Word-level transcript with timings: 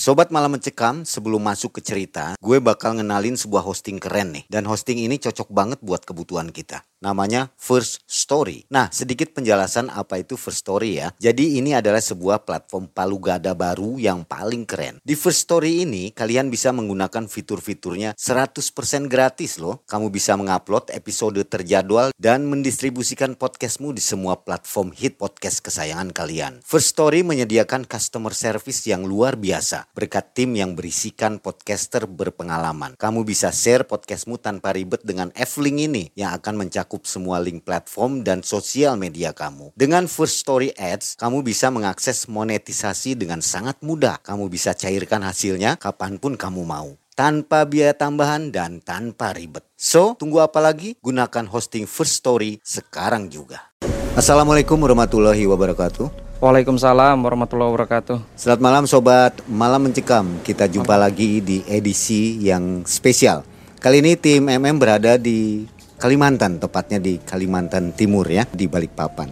Sobat 0.00 0.32
Malam 0.32 0.56
Mencekam, 0.56 1.04
sebelum 1.04 1.44
masuk 1.44 1.76
ke 1.76 1.84
cerita, 1.84 2.32
gue 2.40 2.56
bakal 2.56 2.96
ngenalin 2.96 3.36
sebuah 3.36 3.60
hosting 3.60 4.00
keren 4.00 4.32
nih. 4.32 4.48
Dan 4.48 4.64
hosting 4.64 4.96
ini 4.96 5.20
cocok 5.20 5.52
banget 5.52 5.76
buat 5.84 6.08
kebutuhan 6.08 6.48
kita. 6.56 6.88
Namanya 7.04 7.52
First 7.60 8.08
Story. 8.08 8.64
Nah, 8.72 8.88
sedikit 8.88 9.36
penjelasan 9.36 9.92
apa 9.92 10.16
itu 10.24 10.40
First 10.40 10.64
Story 10.64 11.04
ya. 11.04 11.12
Jadi 11.20 11.60
ini 11.60 11.76
adalah 11.76 12.00
sebuah 12.00 12.48
platform 12.48 12.88
palu 12.88 13.20
gada 13.20 13.52
baru 13.52 14.00
yang 14.00 14.24
paling 14.24 14.64
keren. 14.64 15.04
Di 15.04 15.12
First 15.12 15.44
Story 15.44 15.84
ini, 15.84 16.16
kalian 16.16 16.48
bisa 16.48 16.72
menggunakan 16.72 17.28
fitur-fiturnya 17.28 18.16
100% 18.16 19.04
gratis 19.04 19.60
loh. 19.60 19.84
Kamu 19.84 20.08
bisa 20.08 20.32
mengupload 20.40 20.96
episode 20.96 21.44
terjadwal 21.44 22.16
dan 22.16 22.48
mendistribusikan 22.48 23.36
podcastmu 23.36 23.92
di 23.92 24.00
semua 24.00 24.40
platform 24.40 24.96
hit 24.96 25.20
podcast 25.20 25.60
kesayangan 25.60 26.08
kalian. 26.16 26.64
First 26.64 26.96
Story 26.96 27.20
menyediakan 27.20 27.84
customer 27.84 28.32
service 28.32 28.88
yang 28.88 29.04
luar 29.04 29.36
biasa 29.36 29.89
berkat 30.00 30.32
tim 30.32 30.56
yang 30.56 30.72
berisikan 30.72 31.36
podcaster 31.36 32.08
berpengalaman. 32.08 32.96
Kamu 32.96 33.20
bisa 33.28 33.52
share 33.52 33.84
podcastmu 33.84 34.40
tanpa 34.40 34.72
ribet 34.72 35.04
dengan 35.04 35.28
F-Link 35.36 35.92
ini 35.92 36.04
yang 36.16 36.32
akan 36.40 36.64
mencakup 36.64 37.04
semua 37.04 37.36
link 37.44 37.68
platform 37.68 38.24
dan 38.24 38.40
sosial 38.40 38.96
media 38.96 39.36
kamu. 39.36 39.76
Dengan 39.76 40.08
First 40.08 40.40
Story 40.40 40.72
Ads, 40.72 41.20
kamu 41.20 41.44
bisa 41.44 41.68
mengakses 41.68 42.24
monetisasi 42.24 43.12
dengan 43.12 43.44
sangat 43.44 43.76
mudah. 43.84 44.16
Kamu 44.24 44.48
bisa 44.48 44.72
cairkan 44.72 45.20
hasilnya 45.20 45.76
kapan 45.76 46.16
pun 46.16 46.40
kamu 46.40 46.64
mau 46.64 46.96
tanpa 47.12 47.68
biaya 47.68 47.92
tambahan 47.92 48.48
dan 48.48 48.80
tanpa 48.80 49.36
ribet. 49.36 49.60
So, 49.76 50.16
tunggu 50.16 50.40
apa 50.40 50.56
lagi? 50.64 50.96
Gunakan 51.04 51.44
hosting 51.52 51.84
First 51.84 52.24
Story 52.24 52.64
sekarang 52.64 53.28
juga. 53.28 53.68
Assalamualaikum 54.16 54.80
warahmatullahi 54.80 55.44
wabarakatuh. 55.44 56.29
Waalaikumsalam 56.40 57.20
warahmatullahi 57.20 57.68
wabarakatuh. 57.68 58.16
Selamat 58.32 58.64
malam 58.64 58.84
sobat 58.88 59.36
Malam 59.44 59.84
Mencekam. 59.84 60.40
Kita 60.40 60.64
jumpa 60.72 60.96
lagi 60.96 61.44
di 61.44 61.60
edisi 61.68 62.40
yang 62.40 62.80
spesial. 62.88 63.44
Kali 63.76 64.00
ini 64.00 64.16
tim 64.16 64.48
MM 64.48 64.80
berada 64.80 65.20
di 65.20 65.68
Kalimantan, 66.00 66.56
tepatnya 66.56 66.96
di 66.96 67.20
Kalimantan 67.20 67.92
Timur 67.92 68.24
ya, 68.24 68.48
di 68.48 68.64
Balikpapan. 68.72 69.28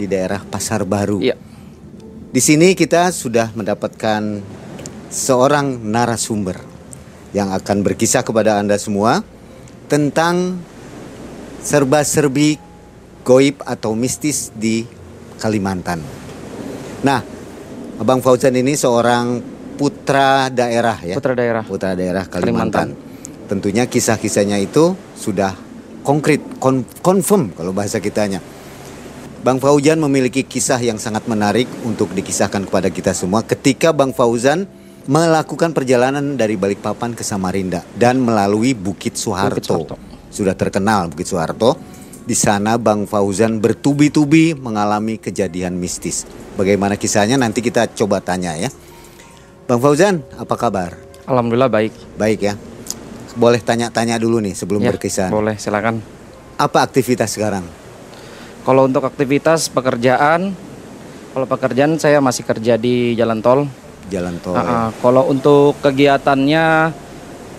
Di 0.00 0.08
daerah 0.08 0.40
Pasar 0.40 0.88
Baru. 0.88 1.20
Iya. 1.20 1.36
Di 2.32 2.40
sini 2.40 2.72
kita 2.72 3.12
sudah 3.12 3.52
mendapatkan 3.52 4.40
seorang 5.12 5.76
narasumber 5.76 6.56
yang 7.36 7.52
akan 7.52 7.84
berkisah 7.84 8.24
kepada 8.24 8.56
Anda 8.56 8.80
semua 8.80 9.20
tentang 9.92 10.56
serba-serbi 11.60 12.56
goib 13.28 13.60
atau 13.68 13.92
mistis 13.92 14.48
di 14.56 14.88
Kalimantan. 15.36 16.19
Nah, 17.00 17.20
Abang 18.00 18.24
Fauzan 18.24 18.56
ini 18.56 18.76
seorang 18.76 19.40
putra 19.76 20.48
daerah 20.52 20.96
ya. 21.00 21.16
Putra 21.16 21.32
daerah. 21.32 21.64
Putra 21.64 21.92
daerah 21.96 22.24
Kalimantan. 22.28 22.96
Tentunya 23.48 23.88
kisah-kisahnya 23.88 24.60
itu 24.60 24.96
sudah 25.16 25.52
konkret, 26.04 26.40
kon 26.60 26.84
confirm 27.00 27.52
kalau 27.56 27.72
bahasa 27.72 28.00
kitanya. 28.00 28.40
Bang 29.40 29.56
Fauzan 29.56 29.96
memiliki 29.96 30.44
kisah 30.44 30.76
yang 30.76 31.00
sangat 31.00 31.24
menarik 31.24 31.64
untuk 31.88 32.12
dikisahkan 32.12 32.68
kepada 32.68 32.92
kita 32.92 33.16
semua 33.16 33.40
ketika 33.40 33.88
Bang 33.88 34.12
Fauzan 34.12 34.68
melakukan 35.08 35.72
perjalanan 35.72 36.36
dari 36.36 36.60
Balikpapan 36.60 37.16
ke 37.16 37.24
Samarinda 37.24 37.80
dan 37.96 38.20
melalui 38.20 38.76
Bukit 38.76 39.16
Soeharto. 39.16 39.56
Bukit 39.56 39.64
Soeharto. 39.64 39.96
Sudah 40.28 40.52
terkenal 40.52 41.08
Bukit 41.08 41.24
Soeharto. 41.24 41.80
Di 42.20 42.36
sana 42.36 42.76
Bang 42.76 43.08
Fauzan 43.08 43.64
bertubi-tubi 43.64 44.52
mengalami 44.52 45.16
kejadian 45.16 45.80
mistis. 45.80 46.28
Bagaimana 46.58 46.98
kisahnya 46.98 47.38
nanti 47.38 47.62
kita 47.62 47.86
coba 47.94 48.18
tanya 48.18 48.56
ya. 48.58 48.70
Bang 49.70 49.78
Fauzan, 49.78 50.26
apa 50.34 50.54
kabar? 50.58 50.98
Alhamdulillah 51.30 51.70
baik. 51.70 51.94
Baik 52.18 52.40
ya. 52.42 52.54
Boleh 53.38 53.62
tanya-tanya 53.62 54.18
dulu 54.18 54.42
nih 54.42 54.58
sebelum 54.58 54.82
Ya, 54.82 54.90
berkisah. 54.90 55.30
Boleh, 55.30 55.54
silakan. 55.54 56.02
Apa 56.58 56.82
aktivitas 56.82 57.38
sekarang? 57.38 57.62
Kalau 58.66 58.90
untuk 58.90 59.06
aktivitas 59.06 59.70
pekerjaan, 59.70 60.52
kalau 61.30 61.46
pekerjaan 61.46 61.94
saya 62.02 62.18
masih 62.18 62.42
kerja 62.42 62.74
di 62.74 63.14
jalan 63.14 63.38
tol. 63.38 63.70
Jalan 64.10 64.36
tol. 64.42 64.58
Ya? 64.58 64.66
ah. 64.66 64.88
Kalau 64.98 65.30
untuk 65.30 65.78
kegiatannya 65.78 66.90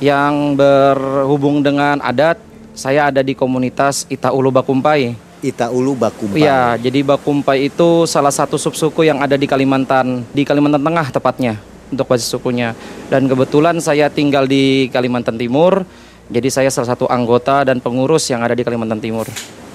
yang 0.03 0.59
berhubung 0.59 1.63
dengan 1.63 2.03
adat, 2.03 2.37
saya 2.75 3.07
ada 3.07 3.23
di 3.23 3.33
komunitas 3.33 4.03
Ita 4.11 4.35
Ulu 4.35 4.51
Bakumpai. 4.51 5.30
Ita 5.41 5.73
Ulu 5.73 5.97
Bakumpai. 5.97 6.45
Iya, 6.45 6.77
jadi 6.77 7.01
Bakumpai 7.01 7.65
itu 7.65 8.05
salah 8.05 8.29
satu 8.29 8.61
subsuku 8.61 9.09
yang 9.09 9.17
ada 9.25 9.33
di 9.33 9.49
Kalimantan, 9.49 10.21
di 10.29 10.45
Kalimantan 10.45 10.85
Tengah 10.85 11.09
tepatnya 11.09 11.57
untuk 11.89 12.05
basis 12.05 12.29
sukunya. 12.29 12.77
Dan 13.09 13.25
kebetulan 13.25 13.81
saya 13.81 14.07
tinggal 14.13 14.45
di 14.45 14.87
Kalimantan 14.93 15.41
Timur, 15.41 15.81
jadi 16.29 16.47
saya 16.53 16.69
salah 16.69 16.93
satu 16.93 17.09
anggota 17.09 17.65
dan 17.65 17.81
pengurus 17.81 18.29
yang 18.29 18.45
ada 18.45 18.53
di 18.53 18.61
Kalimantan 18.61 19.01
Timur. 19.01 19.25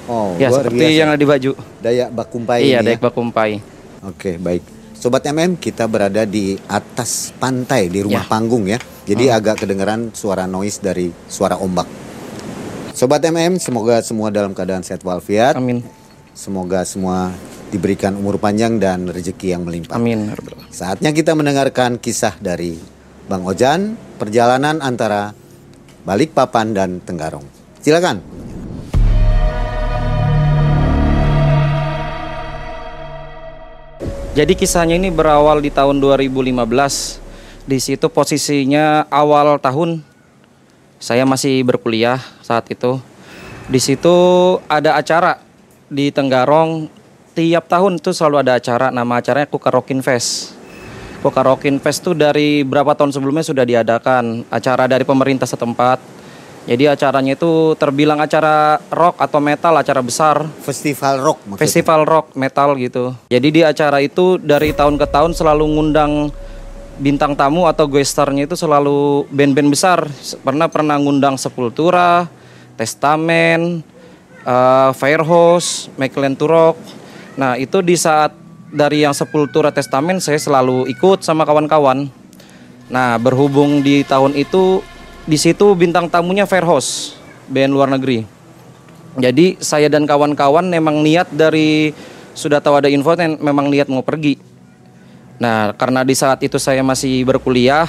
Oh, 0.06 0.38
ya, 0.38 0.54
seperti 0.54 0.86
biasa. 0.86 0.98
yang 1.02 1.08
ada 1.10 1.18
di 1.18 1.26
baju. 1.26 1.50
Dayak 1.82 2.08
Bakumpai 2.14 2.58
iya, 2.62 2.78
ini 2.78 2.86
Dayak 2.94 3.00
ya. 3.02 3.06
Bakumpai. 3.10 3.50
Oke, 4.06 4.38
baik. 4.38 4.62
Sobat 4.94 5.26
MM, 5.26 5.58
kita 5.58 5.84
berada 5.90 6.22
di 6.22 6.54
atas 6.70 7.34
pantai 7.36 7.90
di 7.90 8.06
rumah 8.06 8.22
Ya. 8.22 8.30
panggung 8.30 8.70
ya. 8.70 8.78
Jadi 9.02 9.28
agak 9.28 9.66
kedengeran 9.66 10.14
suara 10.14 10.46
noise 10.46 10.78
dari 10.78 11.10
suara 11.26 11.58
ombak. 11.58 12.05
Sobat 12.96 13.20
MM, 13.20 13.60
semoga 13.60 14.00
semua 14.00 14.32
dalam 14.32 14.56
keadaan 14.56 14.80
sehat 14.80 15.04
walafiat. 15.04 15.52
Amin. 15.60 15.84
Semoga 16.32 16.80
semua 16.88 17.28
diberikan 17.68 18.16
umur 18.16 18.40
panjang 18.40 18.80
dan 18.80 19.04
rezeki 19.04 19.52
yang 19.52 19.68
melimpah. 19.68 20.00
Amin. 20.00 20.32
Saatnya 20.72 21.12
kita 21.12 21.36
mendengarkan 21.36 22.00
kisah 22.00 22.32
dari 22.40 22.80
Bang 23.28 23.44
Ojan, 23.44 24.00
perjalanan 24.16 24.80
antara 24.80 25.36
Balikpapan 26.08 26.72
dan 26.72 26.90
Tenggarong. 27.04 27.44
Silakan. 27.84 28.24
Jadi 34.32 34.56
kisahnya 34.56 34.96
ini 34.96 35.12
berawal 35.12 35.60
di 35.60 35.68
tahun 35.68 36.00
2015. 36.00 36.64
Di 37.68 37.76
situ 37.76 38.08
posisinya 38.08 39.04
awal 39.12 39.60
tahun. 39.60 40.00
Saya 40.96 41.28
masih 41.28 41.60
berkuliah 41.60 42.35
saat 42.46 42.70
itu. 42.70 43.02
Di 43.66 43.82
situ 43.82 44.14
ada 44.70 44.94
acara 44.94 45.42
di 45.90 46.14
Tenggarong. 46.14 46.86
Tiap 47.34 47.66
tahun 47.66 47.98
itu 47.98 48.14
selalu 48.14 48.46
ada 48.46 48.62
acara. 48.62 48.94
Nama 48.94 49.18
acaranya 49.18 49.50
Kukarokin 49.50 50.00
Fest. 50.00 50.54
Kukarokin 51.20 51.82
Fest 51.82 52.06
itu 52.06 52.14
dari 52.14 52.62
berapa 52.62 52.94
tahun 52.94 53.10
sebelumnya 53.10 53.42
sudah 53.42 53.66
diadakan. 53.66 54.46
Acara 54.48 54.86
dari 54.86 55.02
pemerintah 55.02 55.44
setempat. 55.44 55.98
Jadi 56.66 56.90
acaranya 56.90 57.38
itu 57.38 57.78
terbilang 57.78 58.18
acara 58.18 58.82
rock 58.90 59.22
atau 59.22 59.38
metal, 59.38 59.74
acara 59.78 60.02
besar. 60.02 60.42
Festival 60.66 61.22
rock 61.22 61.38
maksudnya. 61.46 61.62
Festival 61.62 62.00
rock 62.02 62.26
metal 62.34 62.74
gitu. 62.74 63.14
Jadi 63.30 63.48
di 63.54 63.62
acara 63.62 64.02
itu 64.02 64.38
dari 64.38 64.74
tahun 64.74 64.98
ke 64.98 65.06
tahun 65.06 65.30
selalu 65.34 65.62
ngundang 65.62 66.34
bintang 66.96 67.36
tamu 67.36 67.68
atau 67.68 67.84
guestarnya 67.84 68.48
itu 68.48 68.56
selalu 68.56 69.28
band-band 69.28 69.68
besar. 69.72 69.98
Pernah 70.40 70.68
pernah 70.68 70.96
ngundang 70.96 71.36
Sepultura, 71.36 72.28
Testament, 72.76 73.84
eh, 74.44 74.90
Firehouse, 74.96 75.92
Michael 76.00 76.36
Turok. 76.36 76.76
Nah 77.36 77.60
itu 77.60 77.84
di 77.84 77.96
saat 77.96 78.32
dari 78.72 79.04
yang 79.04 79.12
Sepultura 79.12 79.70
Testament 79.70 80.24
saya 80.24 80.40
selalu 80.40 80.88
ikut 80.90 81.22
sama 81.22 81.44
kawan-kawan. 81.44 82.08
Nah 82.88 83.20
berhubung 83.20 83.84
di 83.84 84.02
tahun 84.02 84.32
itu 84.34 84.80
di 85.26 85.36
situ 85.36 85.74
bintang 85.74 86.08
tamunya 86.08 86.46
Firehouse, 86.48 87.18
band 87.50 87.72
luar 87.74 87.92
negeri. 87.92 88.24
Jadi 89.16 89.56
saya 89.64 89.88
dan 89.88 90.04
kawan-kawan 90.04 90.68
memang 90.68 91.00
niat 91.00 91.32
dari 91.32 91.96
sudah 92.36 92.60
tahu 92.60 92.84
ada 92.84 92.88
info 92.92 93.16
dan 93.16 93.40
memang 93.40 93.72
niat 93.72 93.88
mau 93.88 94.04
pergi. 94.04 94.55
Nah, 95.36 95.76
karena 95.76 96.00
di 96.00 96.16
saat 96.16 96.40
itu 96.40 96.56
saya 96.56 96.80
masih 96.80 97.24
berkuliah, 97.28 97.84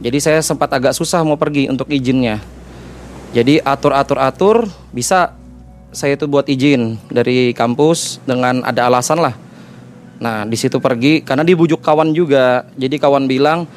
jadi 0.00 0.18
saya 0.18 0.40
sempat 0.40 0.72
agak 0.72 0.96
susah 0.96 1.22
mau 1.22 1.36
pergi 1.36 1.68
untuk 1.68 1.86
izinnya. 1.92 2.40
Jadi 3.30 3.62
atur-atur-atur 3.62 4.66
bisa 4.90 5.36
saya 5.94 6.18
itu 6.18 6.26
buat 6.26 6.50
izin 6.50 6.98
dari 7.10 7.54
kampus 7.54 8.18
dengan 8.26 8.62
ada 8.66 8.90
alasan 8.90 9.22
lah. 9.22 9.34
Nah 10.18 10.42
di 10.48 10.58
situ 10.58 10.82
pergi 10.82 11.22
karena 11.22 11.46
dibujuk 11.46 11.78
kawan 11.78 12.10
juga. 12.10 12.66
Jadi 12.74 12.98
kawan 12.98 13.30
bilang 13.30 13.70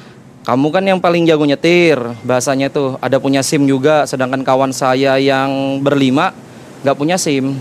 kamu 0.44 0.68
kan 0.76 0.84
yang 0.84 1.00
paling 1.00 1.24
jago 1.24 1.48
nyetir 1.48 1.96
bahasanya 2.28 2.68
tuh 2.68 3.00
ada 3.00 3.16
punya 3.16 3.40
sim 3.40 3.64
juga 3.64 4.04
sedangkan 4.04 4.44
kawan 4.44 4.76
saya 4.76 5.16
yang 5.16 5.80
berlima 5.80 6.36
nggak 6.84 6.98
punya 7.00 7.16
sim 7.16 7.56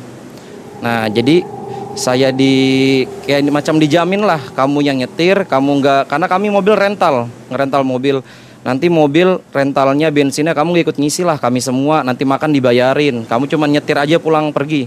nah 0.82 1.06
jadi 1.06 1.46
saya 1.92 2.32
di 2.32 3.04
kayak 3.28 3.52
macam 3.52 3.76
dijamin 3.76 4.24
lah 4.24 4.40
kamu 4.56 4.80
yang 4.80 4.96
nyetir 4.96 5.44
kamu 5.44 5.84
nggak 5.84 6.02
karena 6.08 6.24
kami 6.24 6.48
mobil 6.48 6.74
rental 6.76 7.28
ngerental 7.52 7.84
mobil. 7.84 8.24
Nanti 8.62 8.86
mobil 8.86 9.42
rentalnya 9.50 10.06
bensinnya 10.14 10.54
kamu 10.54 10.86
ikut 10.86 10.94
ngisi 10.94 11.26
lah 11.26 11.34
kami 11.34 11.58
semua 11.58 12.06
nanti 12.06 12.22
makan 12.22 12.54
dibayarin. 12.54 13.26
Kamu 13.26 13.50
cuma 13.50 13.66
nyetir 13.66 13.98
aja 13.98 14.22
pulang 14.22 14.54
pergi. 14.54 14.86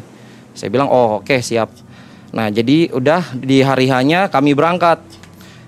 Saya 0.56 0.72
bilang 0.72 0.88
oh 0.88 1.20
oke 1.20 1.28
okay, 1.28 1.44
siap. 1.44 1.70
Nah 2.32 2.48
jadi 2.48 2.90
udah 2.96 3.36
di 3.36 3.60
hari 3.62 3.92
hanya 3.92 4.32
kami 4.32 4.56
berangkat. 4.56 5.04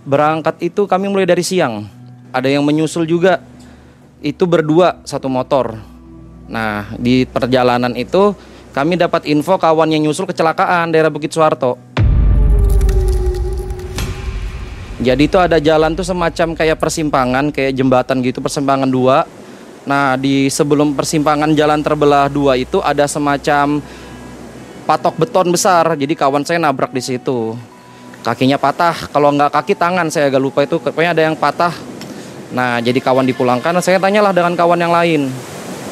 Berangkat 0.08 0.56
itu 0.64 0.88
kami 0.88 1.12
mulai 1.12 1.28
dari 1.28 1.44
siang. 1.44 1.84
Ada 2.32 2.48
yang 2.48 2.64
menyusul 2.64 3.04
juga. 3.04 3.44
Itu 4.24 4.48
berdua 4.48 5.04
satu 5.04 5.28
motor. 5.28 5.76
Nah 6.48 6.96
di 6.96 7.28
perjalanan 7.28 7.92
itu 7.94 8.32
kami 8.76 9.00
dapat 9.00 9.26
info 9.26 9.56
kawan 9.58 9.90
yang 9.90 10.06
nyusul 10.06 10.30
kecelakaan 10.30 10.92
daerah 10.94 11.10
Bukit 11.10 11.34
Suwarto. 11.34 11.80
Jadi 14.98 15.30
itu 15.30 15.38
ada 15.38 15.62
jalan 15.62 15.94
tuh 15.94 16.02
semacam 16.02 16.58
kayak 16.58 16.78
persimpangan, 16.82 17.54
kayak 17.54 17.78
jembatan 17.78 18.18
gitu, 18.26 18.42
persimpangan 18.42 18.90
dua. 18.90 19.30
Nah 19.86 20.18
di 20.18 20.50
sebelum 20.50 20.98
persimpangan 20.98 21.54
jalan 21.54 21.86
terbelah 21.86 22.28
dua 22.28 22.58
itu 22.58 22.82
ada 22.82 23.06
semacam 23.06 23.78
patok 24.90 25.16
beton 25.22 25.54
besar. 25.54 25.94
Jadi 25.94 26.18
kawan 26.18 26.42
saya 26.42 26.58
nabrak 26.58 26.90
di 26.92 27.02
situ. 27.06 27.54
Kakinya 28.26 28.58
patah, 28.58 29.08
kalau 29.14 29.32
nggak 29.32 29.54
kaki 29.54 29.78
tangan 29.78 30.10
saya 30.10 30.28
agak 30.28 30.42
lupa 30.42 30.66
itu, 30.66 30.82
pokoknya 30.82 31.14
ada 31.14 31.24
yang 31.30 31.38
patah. 31.38 31.72
Nah 32.52 32.82
jadi 32.82 32.98
kawan 32.98 33.24
dipulangkan, 33.30 33.78
saya 33.80 34.02
tanyalah 34.02 34.34
dengan 34.34 34.58
kawan 34.58 34.82
yang 34.82 34.92
lain 34.92 35.30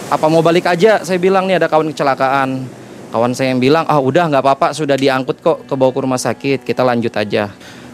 apa 0.05 0.25
mau 0.29 0.45
balik 0.45 0.69
aja? 0.69 1.01
Saya 1.01 1.17
bilang 1.17 1.49
nih 1.49 1.57
ada 1.57 1.65
kawan 1.65 1.89
kecelakaan. 1.89 2.69
Kawan 3.09 3.31
saya 3.31 3.55
yang 3.55 3.63
bilang 3.63 3.87
ah 3.87 3.97
udah 3.97 4.27
nggak 4.27 4.43
apa-apa 4.43 4.67
sudah 4.75 4.99
diangkut 4.99 5.39
kok 5.39 5.63
ke 5.65 5.73
ke 5.73 5.99
rumah 6.03 6.19
sakit 6.19 6.67
kita 6.67 6.83
lanjut 6.83 7.15
aja. 7.15 7.49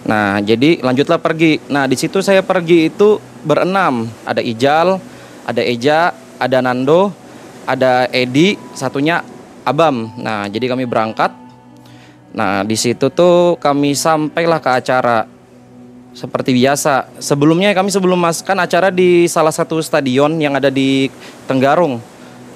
Nah 0.09 0.41
jadi 0.41 0.81
lanjutlah 0.81 1.21
pergi. 1.21 1.61
Nah 1.69 1.85
di 1.85 1.95
situ 1.95 2.19
saya 2.25 2.41
pergi 2.41 2.89
itu 2.89 3.21
berenam. 3.45 4.09
Ada 4.25 4.41
Ijal 4.41 4.97
ada 5.45 5.61
Eja 5.61 6.11
ada 6.41 6.57
Nando 6.59 7.13
ada 7.69 8.09
Edi 8.09 8.57
satunya 8.73 9.21
Abam. 9.61 10.09
Nah 10.17 10.49
jadi 10.49 10.73
kami 10.73 10.89
berangkat. 10.89 11.31
Nah 12.33 12.65
di 12.65 12.75
situ 12.75 13.13
tuh 13.13 13.61
kami 13.61 13.93
sampailah 13.93 14.59
ke 14.59 14.69
acara 14.73 15.29
seperti 16.11 16.55
biasa. 16.55 17.07
Sebelumnya 17.19 17.71
kami 17.71 17.91
sebelum 17.91 18.19
mas 18.19 18.43
kan 18.43 18.59
acara 18.59 18.91
di 18.91 19.25
salah 19.27 19.51
satu 19.51 19.79
stadion 19.79 20.39
yang 20.39 20.55
ada 20.55 20.67
di 20.67 21.07
Tenggarung. 21.47 21.99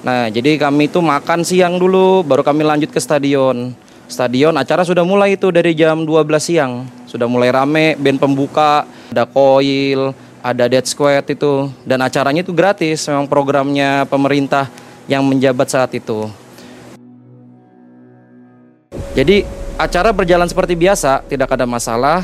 Nah, 0.04 0.30
jadi 0.30 0.60
kami 0.60 0.86
itu 0.86 1.02
makan 1.02 1.42
siang 1.42 1.82
dulu, 1.82 2.22
baru 2.22 2.46
kami 2.46 2.62
lanjut 2.62 2.94
ke 2.94 3.00
stadion. 3.02 3.74
Stadion 4.06 4.54
acara 4.54 4.86
sudah 4.86 5.02
mulai 5.02 5.34
itu 5.34 5.50
dari 5.50 5.74
jam 5.74 6.06
12 6.06 6.38
siang. 6.38 6.86
Sudah 7.10 7.26
mulai 7.26 7.50
rame, 7.50 7.98
band 7.98 8.22
pembuka, 8.22 8.86
ada 9.10 9.26
koil, 9.26 10.14
ada 10.46 10.70
Dead 10.70 10.86
Squad 10.86 11.26
itu. 11.26 11.66
Dan 11.82 12.06
acaranya 12.06 12.46
itu 12.46 12.54
gratis, 12.54 13.02
memang 13.10 13.26
programnya 13.26 14.06
pemerintah 14.06 14.70
yang 15.10 15.26
menjabat 15.26 15.66
saat 15.66 15.90
itu. 15.90 16.30
Jadi 19.18 19.42
acara 19.74 20.14
berjalan 20.14 20.46
seperti 20.46 20.78
biasa, 20.78 21.26
tidak 21.26 21.50
ada 21.50 21.66
masalah 21.66 22.22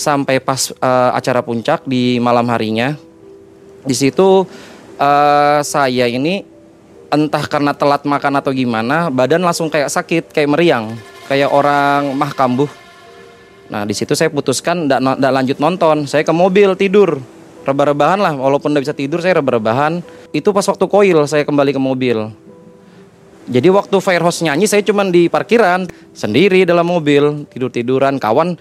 sampai 0.00 0.40
pas 0.40 0.72
uh, 0.80 1.12
acara 1.12 1.44
puncak 1.44 1.84
di 1.84 2.16
malam 2.16 2.48
harinya. 2.48 2.96
Di 3.84 3.92
situ 3.92 4.48
uh, 4.96 5.60
saya 5.60 6.08
ini 6.08 6.40
entah 7.12 7.44
karena 7.44 7.76
telat 7.76 8.08
makan 8.08 8.40
atau 8.40 8.48
gimana, 8.56 9.12
badan 9.12 9.44
langsung 9.44 9.68
kayak 9.68 9.92
sakit, 9.92 10.32
kayak 10.32 10.48
meriang, 10.48 10.96
kayak 11.28 11.52
orang 11.52 12.16
mah 12.16 12.32
kambuh. 12.32 12.70
Nah 13.68 13.84
di 13.84 13.92
situ 13.92 14.16
saya 14.16 14.32
putuskan 14.32 14.88
tidak 14.88 15.32
lanjut 15.36 15.58
nonton, 15.60 16.08
saya 16.08 16.24
ke 16.24 16.32
mobil 16.32 16.72
tidur, 16.78 17.20
rebah-rebahan 17.68 18.18
lah, 18.18 18.32
walaupun 18.34 18.72
udah 18.72 18.82
bisa 18.82 18.96
tidur 18.96 19.20
saya 19.20 19.36
rebah-rebahan. 19.42 20.00
Itu 20.30 20.54
pas 20.54 20.64
waktu 20.64 20.86
koil 20.86 21.26
saya 21.26 21.42
kembali 21.44 21.74
ke 21.74 21.82
mobil. 21.82 22.30
Jadi 23.50 23.66
waktu 23.66 23.98
Firehouse 23.98 24.46
nyanyi 24.46 24.70
saya 24.70 24.86
cuma 24.86 25.02
di 25.02 25.26
parkiran 25.26 25.90
sendiri 26.14 26.62
dalam 26.62 26.86
mobil 26.86 27.50
tidur 27.50 27.66
tiduran 27.66 28.22
kawan 28.22 28.54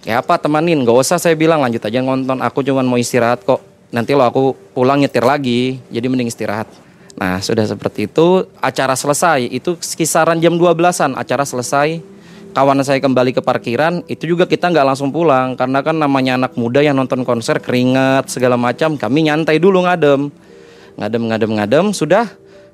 kayak 0.00 0.26
apa 0.26 0.40
temanin 0.40 0.80
gak 0.82 0.96
usah 0.96 1.18
saya 1.20 1.36
bilang 1.36 1.60
lanjut 1.60 1.80
aja 1.84 2.00
nonton. 2.00 2.40
Aku 2.40 2.64
cuma 2.64 2.80
mau 2.84 2.96
istirahat 2.96 3.44
kok. 3.44 3.60
Nanti 3.90 4.14
lo 4.14 4.22
aku 4.22 4.54
pulang 4.72 5.02
nyetir 5.02 5.26
lagi 5.26 5.82
jadi 5.90 6.06
mending 6.06 6.30
istirahat. 6.30 6.70
Nah 7.18 7.42
sudah 7.42 7.66
seperti 7.66 8.06
itu 8.06 8.46
acara 8.62 8.94
selesai. 8.94 9.50
Itu 9.50 9.76
kisaran 9.76 10.38
jam 10.38 10.56
12an 10.56 11.18
acara 11.18 11.42
selesai. 11.42 12.00
Kawan 12.50 12.82
saya 12.82 12.98
kembali 12.98 13.30
ke 13.30 13.42
parkiran 13.46 14.02
itu 14.10 14.26
juga 14.26 14.42
kita 14.42 14.74
nggak 14.74 14.82
langsung 14.82 15.14
pulang 15.14 15.54
karena 15.54 15.86
kan 15.86 15.94
namanya 15.94 16.34
anak 16.34 16.58
muda 16.58 16.82
yang 16.82 16.98
nonton 16.98 17.22
konser 17.22 17.62
keringat 17.62 18.26
segala 18.26 18.58
macam. 18.58 18.98
Kami 18.98 19.30
nyantai 19.30 19.62
dulu 19.62 19.86
ngadem. 19.86 20.30
Ngadem 20.98 21.22
ngadem 21.30 21.50
ngadem 21.58 21.86
sudah. 21.94 22.26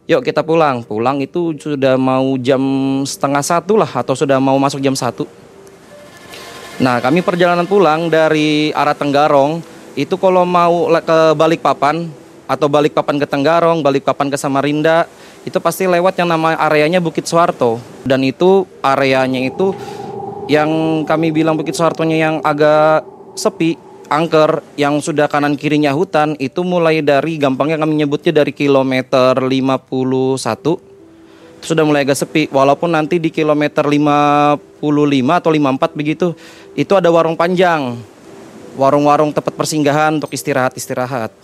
Yuk 0.08 0.24
kita 0.24 0.44
pulang. 0.44 0.80
Pulang 0.84 1.20
itu 1.20 1.52
sudah 1.56 2.00
mau 2.00 2.36
jam 2.40 2.60
setengah 3.04 3.44
satu 3.44 3.76
lah 3.76 3.88
atau 3.88 4.16
sudah 4.16 4.40
mau 4.40 4.56
masuk 4.56 4.80
jam 4.80 4.96
satu 4.96 5.28
Nah, 6.76 7.00
kami 7.00 7.24
perjalanan 7.24 7.64
pulang 7.64 8.12
dari 8.12 8.68
arah 8.76 8.92
Tenggarong 8.92 9.64
itu 9.96 10.12
kalau 10.20 10.44
mau 10.44 10.92
ke 11.00 11.32
Balikpapan 11.32 12.04
atau 12.44 12.68
Balikpapan 12.68 13.16
ke 13.16 13.24
Tenggarong, 13.24 13.80
Balikpapan 13.80 14.28
ke 14.28 14.36
Samarinda, 14.36 15.08
itu 15.48 15.56
pasti 15.56 15.88
lewat 15.88 16.20
yang 16.20 16.28
nama 16.28 16.52
areanya 16.52 17.00
Bukit 17.00 17.24
Suwarto 17.24 17.80
dan 18.04 18.20
itu 18.20 18.68
areanya 18.84 19.40
itu 19.40 19.72
yang 20.52 20.68
kami 21.08 21.32
bilang 21.32 21.56
Bukit 21.56 21.72
Suwartonya 21.72 22.16
yang 22.28 22.36
agak 22.44 23.08
sepi, 23.40 23.80
angker 24.12 24.60
yang 24.76 25.00
sudah 25.00 25.32
kanan 25.32 25.56
kirinya 25.56 25.96
hutan 25.96 26.36
itu 26.36 26.60
mulai 26.60 27.00
dari 27.00 27.40
gampangnya 27.40 27.80
kami 27.80 28.04
nyebutnya 28.04 28.44
dari 28.44 28.52
kilometer 28.52 29.32
51 29.32 30.95
sudah 31.66 31.82
mulai 31.82 32.06
agak 32.06 32.14
sepi. 32.14 32.46
Walaupun 32.54 32.94
nanti 32.94 33.18
di 33.18 33.34
kilometer 33.34 33.82
55 33.82 34.78
atau 35.26 35.50
54 35.50 35.98
begitu 35.98 36.32
itu 36.78 36.92
ada 36.94 37.10
warung 37.10 37.34
panjang. 37.34 37.98
Warung-warung 38.78 39.34
tempat 39.34 39.50
persinggahan 39.56 40.22
untuk 40.22 40.30
istirahat-istirahat. 40.30 41.34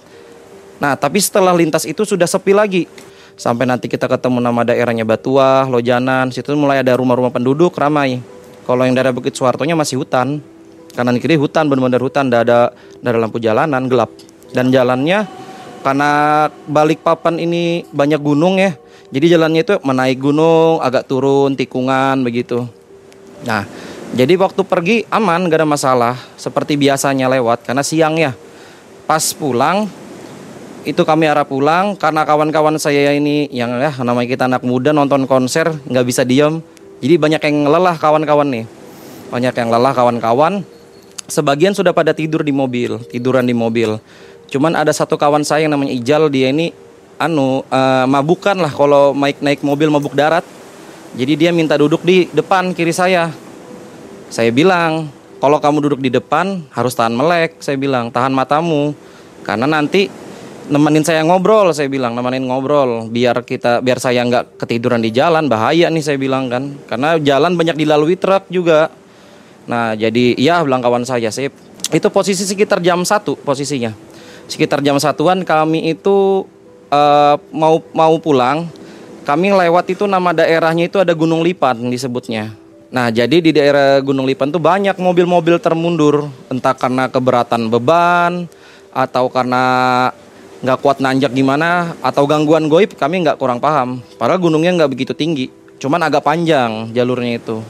Nah 0.79 0.95
tapi 0.95 1.19
setelah 1.19 1.50
lintas 1.50 1.83
itu 1.83 2.07
sudah 2.07 2.31
sepi 2.31 2.55
lagi. 2.55 2.87
Sampai 3.35 3.67
nanti 3.67 3.88
kita 3.88 4.07
ketemu 4.07 4.38
nama 4.45 4.62
daerahnya 4.62 5.02
Batuah, 5.09 5.67
Lojanan 5.67 6.31
situ 6.31 6.52
mulai 6.55 6.85
ada 6.85 6.95
rumah-rumah 6.95 7.33
penduduk 7.33 7.75
ramai. 7.75 8.21
Kalau 8.62 8.87
yang 8.87 8.95
daerah 8.95 9.11
Bukit 9.11 9.35
Suwartonya 9.35 9.75
masih 9.75 9.99
hutan. 9.99 10.38
Kanan 10.93 11.17
kiri 11.17 11.41
hutan 11.41 11.73
benar-benar 11.73 12.05
hutan 12.05 12.29
tidak 12.29 12.41
ada 12.47 12.59
ada 13.00 13.19
lampu 13.19 13.41
jalanan 13.41 13.88
gelap. 13.88 14.12
Dan 14.52 14.69
jalannya 14.69 15.25
karena 15.81 16.11
balik 16.69 17.00
papan 17.00 17.41
ini 17.41 17.88
banyak 17.91 18.21
gunung 18.21 18.61
ya 18.61 18.76
jadi 19.12 19.37
jalannya 19.37 19.61
itu 19.61 19.76
menaik 19.85 20.25
gunung, 20.25 20.81
agak 20.81 21.04
turun, 21.04 21.52
tikungan 21.52 22.25
begitu. 22.25 22.64
Nah, 23.45 23.69
jadi 24.16 24.40
waktu 24.40 24.64
pergi 24.64 24.97
aman, 25.12 25.52
gak 25.52 25.61
ada 25.61 25.69
masalah. 25.69 26.16
Seperti 26.40 26.81
biasanya 26.81 27.28
lewat, 27.28 27.69
karena 27.69 27.85
siang 27.85 28.16
ya. 28.16 28.33
Pas 29.04 29.37
pulang, 29.37 29.85
itu 30.83 30.99
kami 31.04 31.31
arah 31.31 31.47
pulang 31.47 31.95
karena 31.95 32.26
kawan-kawan 32.26 32.75
saya 32.75 33.14
ini 33.14 33.47
yang 33.54 33.78
ya 33.78 33.95
namanya 34.02 34.26
kita 34.26 34.45
anak 34.50 34.66
muda 34.66 34.90
nonton 34.90 35.31
konser 35.31 35.71
nggak 35.87 36.07
bisa 36.07 36.26
diem 36.26 36.59
jadi 36.99 37.23
banyak 37.23 37.38
yang 37.38 37.71
lelah 37.71 37.95
kawan-kawan 37.95 38.50
nih 38.50 38.64
banyak 39.31 39.54
yang 39.54 39.71
lelah 39.71 39.95
kawan-kawan 39.95 40.66
sebagian 41.31 41.71
sudah 41.71 41.95
pada 41.95 42.11
tidur 42.11 42.42
di 42.42 42.50
mobil 42.50 42.99
tiduran 43.14 43.47
di 43.47 43.54
mobil 43.54 44.02
cuman 44.50 44.75
ada 44.75 44.90
satu 44.90 45.14
kawan 45.14 45.47
saya 45.47 45.71
yang 45.71 45.78
namanya 45.78 45.95
Ijal 45.95 46.26
dia 46.26 46.50
ini 46.50 46.75
anu 47.23 47.62
uh, 47.71 48.05
mabukan 48.11 48.59
lah 48.59 48.73
kalau 48.75 49.14
naik 49.14 49.38
naik 49.38 49.61
mobil 49.62 49.87
mabuk 49.88 50.19
darat. 50.19 50.43
Jadi 51.12 51.37
dia 51.37 51.50
minta 51.52 51.76
duduk 51.76 52.02
di 52.02 52.26
depan 52.33 52.73
kiri 52.73 52.91
saya. 52.91 53.29
Saya 54.33 54.49
bilang, 54.49 55.12
kalau 55.45 55.61
kamu 55.61 55.85
duduk 55.85 56.00
di 56.00 56.09
depan 56.09 56.64
harus 56.73 56.97
tahan 56.97 57.12
melek. 57.12 57.61
Saya 57.61 57.76
bilang, 57.76 58.09
tahan 58.09 58.33
matamu. 58.33 58.97
Karena 59.45 59.69
nanti 59.69 60.09
nemenin 60.73 61.05
saya 61.05 61.21
ngobrol, 61.21 61.69
saya 61.76 61.93
bilang, 61.93 62.17
nemenin 62.17 62.49
ngobrol. 62.49 63.12
Biar 63.12 63.45
kita, 63.45 63.85
biar 63.85 64.00
saya 64.00 64.25
nggak 64.25 64.57
ketiduran 64.57 65.05
di 65.05 65.12
jalan, 65.12 65.52
bahaya 65.52 65.93
nih 65.93 66.00
saya 66.00 66.17
bilang 66.17 66.49
kan. 66.49 66.81
Karena 66.88 67.21
jalan 67.21 67.61
banyak 67.61 67.76
dilalui 67.76 68.17
truk 68.17 68.49
juga. 68.49 68.88
Nah 69.69 69.93
jadi, 69.93 70.33
iya 70.41 70.64
bilang 70.64 70.81
kawan 70.81 71.05
saya, 71.05 71.29
sih 71.29 71.52
itu 71.93 72.09
posisi 72.09 72.49
sekitar 72.49 72.81
jam 72.81 73.05
satu 73.05 73.37
posisinya. 73.37 73.93
Sekitar 74.49 74.81
jam 74.81 74.97
satuan 74.97 75.45
kami 75.45 75.93
itu 75.93 76.49
eh, 76.92 77.34
mau 77.50 77.80
mau 77.96 78.14
pulang, 78.20 78.68
kami 79.25 79.56
lewat 79.56 79.96
itu 79.96 80.04
nama 80.04 80.37
daerahnya 80.37 80.92
itu 80.92 81.00
ada 81.00 81.16
Gunung 81.16 81.40
Lipan 81.40 81.88
disebutnya. 81.88 82.52
Nah, 82.92 83.08
jadi 83.08 83.40
di 83.40 83.56
daerah 83.56 84.04
Gunung 84.04 84.28
Lipan 84.28 84.52
tuh 84.52 84.61
banyak 84.61 85.00
mobil-mobil 85.00 85.56
termundur, 85.56 86.28
entah 86.52 86.76
karena 86.76 87.08
keberatan 87.08 87.72
beban 87.72 88.44
atau 88.92 89.32
karena 89.32 89.64
nggak 90.61 90.78
kuat 90.78 91.00
nanjak 91.00 91.32
gimana 91.32 91.96
atau 92.04 92.28
gangguan 92.28 92.68
goib 92.68 92.92
kami 92.94 93.25
nggak 93.25 93.40
kurang 93.40 93.64
paham. 93.64 94.04
Padahal 94.20 94.38
gunungnya 94.38 94.76
nggak 94.76 94.92
begitu 94.92 95.16
tinggi, 95.16 95.49
cuman 95.80 96.04
agak 96.04 96.20
panjang 96.20 96.92
jalurnya 96.92 97.40
itu. 97.40 97.64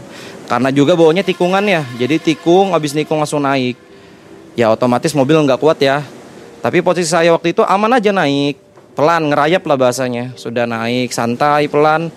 Karena 0.50 0.74
juga 0.74 0.98
bawahnya 0.98 1.22
tikungan 1.22 1.62
ya, 1.70 1.86
jadi 1.94 2.18
tikung 2.18 2.74
habis 2.74 2.90
nikung 2.92 3.22
langsung 3.22 3.46
naik. 3.46 3.78
Ya 4.58 4.74
otomatis 4.74 5.14
mobil 5.14 5.38
nggak 5.38 5.62
kuat 5.62 5.78
ya. 5.78 6.02
Tapi 6.60 6.82
posisi 6.82 7.08
saya 7.14 7.30
waktu 7.30 7.54
itu 7.54 7.62
aman 7.62 7.94
aja 7.94 8.10
naik, 8.10 8.58
pelan 8.92 9.32
ngerayap 9.32 9.62
lah 9.64 9.76
bahasanya. 9.76 10.37
Sudah 10.37 10.68
naik 10.68 11.12
santai 11.12 11.68
pelan. 11.68 12.12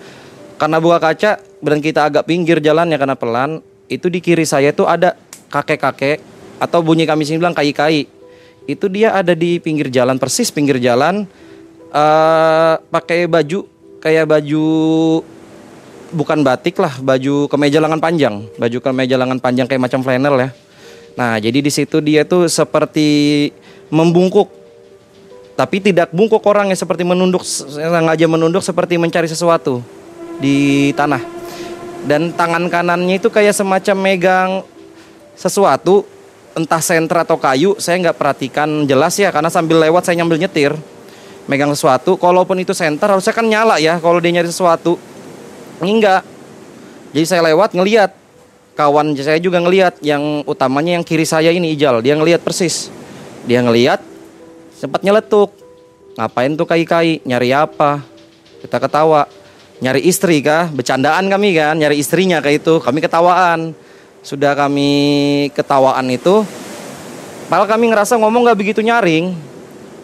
Karena 0.56 0.80
buka 0.80 0.96
kaca 1.00 1.36
dan 1.60 1.78
kita 1.84 2.08
agak 2.08 2.24
pinggir 2.24 2.64
jalannya 2.64 2.96
karena 2.96 3.12
pelan, 3.12 3.60
itu 3.92 4.08
di 4.08 4.24
kiri 4.24 4.48
saya 4.48 4.72
tuh 4.72 4.88
ada 4.88 5.12
kakek-kakek 5.52 6.24
atau 6.56 6.80
bunyi 6.80 7.04
kami 7.04 7.28
sini 7.28 7.36
bilang 7.36 7.52
kai-kai. 7.52 8.08
Itu 8.64 8.88
dia 8.88 9.12
ada 9.12 9.36
di 9.36 9.60
pinggir 9.60 9.92
jalan 9.92 10.16
persis 10.16 10.48
pinggir 10.48 10.80
jalan 10.80 11.28
eh 11.92 12.74
pakai 12.90 13.28
baju 13.30 13.68
kayak 14.00 14.26
baju 14.26 14.64
bukan 16.16 16.40
batik 16.40 16.80
lah, 16.80 16.96
baju 17.04 17.52
kemeja 17.52 17.78
lengan 17.78 18.00
panjang, 18.00 18.34
baju 18.56 18.78
kemeja 18.80 19.20
lengan 19.20 19.38
panjang 19.38 19.68
kayak 19.68 19.82
macam 19.86 20.00
flanel 20.00 20.34
ya. 20.40 20.48
Nah, 21.16 21.40
jadi 21.40 21.64
di 21.64 21.72
situ 21.72 22.00
dia 22.04 22.24
tuh 22.24 22.48
seperti 22.48 23.48
membungkuk 23.92 24.48
tapi 25.56 25.80
tidak 25.80 26.12
bungkuk 26.12 26.44
orangnya 26.44 26.76
seperti 26.76 27.02
menunduk 27.02 27.40
sengaja 27.42 28.28
menunduk 28.28 28.60
seperti 28.60 29.00
mencari 29.00 29.24
sesuatu 29.24 29.80
di 30.36 30.92
tanah. 30.92 31.24
Dan 32.06 32.30
tangan 32.36 32.68
kanannya 32.68 33.18
itu 33.18 33.32
kayak 33.32 33.56
semacam 33.56 33.96
megang 33.98 34.50
sesuatu 35.34 36.06
entah 36.56 36.80
senter 36.80 37.24
atau 37.24 37.36
kayu 37.36 37.76
saya 37.76 38.00
nggak 38.00 38.16
perhatikan 38.16 38.88
jelas 38.88 39.16
ya 39.20 39.28
karena 39.28 39.52
sambil 39.52 39.76
lewat 39.82 40.06
saya 40.06 40.20
nyambil 40.20 40.44
nyetir 40.44 40.76
megang 41.48 41.72
sesuatu. 41.72 42.20
Kalaupun 42.20 42.60
itu 42.60 42.76
senter 42.76 43.08
harusnya 43.08 43.32
kan 43.32 43.48
nyala 43.48 43.80
ya 43.80 43.96
kalau 43.96 44.20
dia 44.20 44.36
nyari 44.36 44.52
sesuatu. 44.52 45.00
Ini 45.80 45.92
enggak 45.92 46.22
jadi 47.16 47.26
saya 47.26 47.42
lewat 47.48 47.72
ngeliat. 47.72 48.12
Kawan 48.76 49.16
saya 49.16 49.40
juga 49.40 49.56
ngeliat 49.56 50.04
yang 50.04 50.44
utamanya 50.44 51.00
yang 51.00 51.04
kiri 51.04 51.24
saya 51.24 51.48
ini 51.48 51.72
Ijal. 51.72 52.04
Dia 52.04 52.12
ngeliat 52.12 52.44
persis. 52.44 52.92
Dia 53.48 53.64
ngeliat 53.64 54.15
sempat 54.76 55.00
nyeletuk. 55.00 55.56
Ngapain 56.20 56.52
tuh 56.52 56.68
kai-kai? 56.68 57.24
Nyari 57.24 57.50
apa? 57.56 58.04
Kita 58.60 58.76
ketawa. 58.76 59.24
Nyari 59.80 60.04
istri 60.04 60.44
kah? 60.44 60.68
Bercandaan 60.68 61.28
kami 61.28 61.56
kan? 61.56 61.76
Nyari 61.76 61.96
istrinya 61.96 62.40
kayak 62.44 62.64
itu? 62.64 62.80
Kami 62.80 63.00
ketawaan. 63.00 63.72
Sudah 64.20 64.52
kami 64.58 64.92
ketawaan 65.54 66.10
itu 66.10 66.42
padahal 67.46 67.70
kami 67.70 67.94
ngerasa 67.94 68.18
ngomong 68.18 68.42
nggak 68.42 68.58
begitu 68.58 68.80
nyaring. 68.82 69.32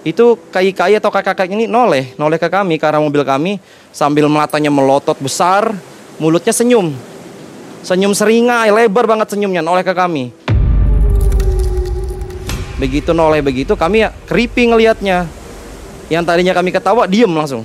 Itu 0.07 0.39
kai-kai 0.51 0.99
atau 0.99 1.11
kakak-kakak 1.11 1.51
ini 1.51 1.67
noleh 1.67 2.15
noleh 2.15 2.39
ke 2.39 2.47
kami 2.47 2.79
karena 2.79 3.03
mobil 3.03 3.27
kami 3.27 3.59
sambil 3.91 4.31
matanya 4.31 4.71
melotot 4.71 5.19
besar 5.19 5.75
mulutnya 6.23 6.55
senyum. 6.55 6.95
Senyum 7.83 8.15
seringai 8.15 8.71
lebar 8.71 9.11
banget 9.11 9.35
senyumnya 9.35 9.59
noleh 9.59 9.83
ke 9.83 9.91
kami 9.91 10.31
begitu 12.83 13.15
noleh 13.15 13.39
begitu 13.39 13.79
kami 13.79 14.03
ya 14.03 14.11
creepy 14.27 14.67
ngelihatnya. 14.75 15.31
Yang 16.11 16.25
tadinya 16.27 16.51
kami 16.51 16.75
ketawa 16.75 17.07
diem 17.07 17.31
langsung. 17.31 17.63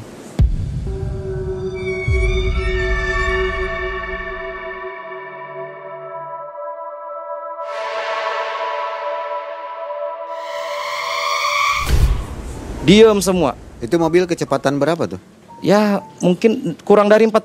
Diem 12.85 13.17
semua. 13.19 13.57
Itu 13.81 13.99
mobil 13.99 14.23
kecepatan 14.29 14.77
berapa 14.77 15.17
tuh? 15.17 15.19
ya 15.61 16.05
mungkin 16.21 16.77
kurang 16.85 17.09
dari 17.09 17.25
40 17.25 17.41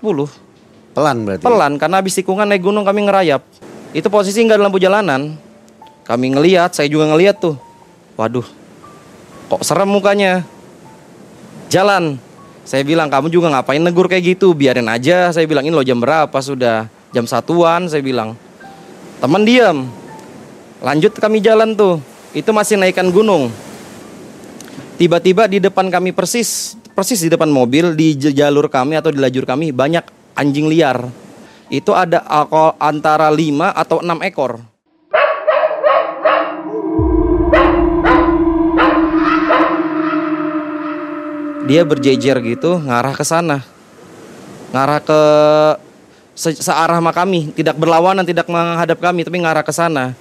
Pelan 0.93 1.25
berarti. 1.25 1.41
pelan 1.41 1.81
karena 1.81 2.05
habis 2.05 2.13
tikungan 2.13 2.45
naik 2.45 2.61
gunung 2.61 2.85
kami 2.85 3.09
ngerayap. 3.09 3.41
Itu 3.97 4.13
posisi 4.13 4.45
nggak 4.45 4.61
ada 4.61 4.65
lampu 4.69 4.77
jalanan 4.77 5.41
kami 6.13 6.37
ngelihat 6.37 6.77
saya 6.77 6.93
juga 6.93 7.09
ngelihat 7.09 7.41
tuh. 7.41 7.57
Waduh 8.21 8.45
kok 9.53 9.61
serem 9.69 9.93
mukanya. 9.93 10.49
Jalan. 11.69 12.17
Saya 12.65 12.89
bilang 12.89 13.13
kamu 13.13 13.29
juga 13.29 13.53
ngapain 13.53 13.85
negur 13.85 14.09
kayak 14.09 14.37
gitu? 14.37 14.57
Biarin 14.57 14.89
aja. 14.89 15.29
Saya 15.29 15.45
bilang 15.45 15.69
ini 15.69 15.77
lo 15.77 15.85
jam 15.85 16.01
berapa 16.01 16.33
sudah? 16.41 16.89
Jam 17.13 17.29
satuan 17.29 17.85
saya 17.85 18.01
bilang. 18.01 18.33
Teman 19.21 19.45
diam 19.45 19.93
lanjut 20.81 21.13
kami 21.21 21.45
jalan 21.45 21.77
tuh. 21.77 22.01
Itu 22.33 22.57
masih 22.57 22.81
naikkan 22.81 23.13
gunung. 23.13 23.53
Tiba-tiba 24.97 25.45
di 25.45 25.61
depan 25.61 25.93
kami 25.93 26.17
persis 26.17 26.81
persis 26.97 27.21
di 27.21 27.29
depan 27.29 27.53
mobil 27.53 27.93
di 27.93 28.17
jalur 28.17 28.73
kami 28.73 28.97
atau 28.97 29.13
di 29.13 29.21
lajur 29.21 29.45
kami 29.45 29.69
banyak 29.69 30.09
anjing 30.33 30.65
liar. 30.73 31.13
Itu 31.69 31.93
ada 31.93 32.25
antara 32.81 33.33
5 33.33 33.73
atau 33.73 34.05
6 34.05 34.29
ekor 34.29 34.72
dia 41.67 41.87
berjejer 41.87 42.37
gitu 42.43 42.83
ngarah 42.83 43.15
ke 43.15 43.25
sana. 43.27 43.63
Ngarah 44.73 45.01
ke 45.05 45.21
se- 46.35 46.59
searah 46.59 46.99
sama 46.99 47.15
kami. 47.15 47.55
Tidak 47.55 47.77
berlawanan 47.79 48.27
tidak 48.27 48.49
menghadap 48.51 48.99
kami 48.99 49.23
tapi 49.23 49.39
ngarah 49.43 49.65
ke 49.65 49.73
sana. 49.75 50.17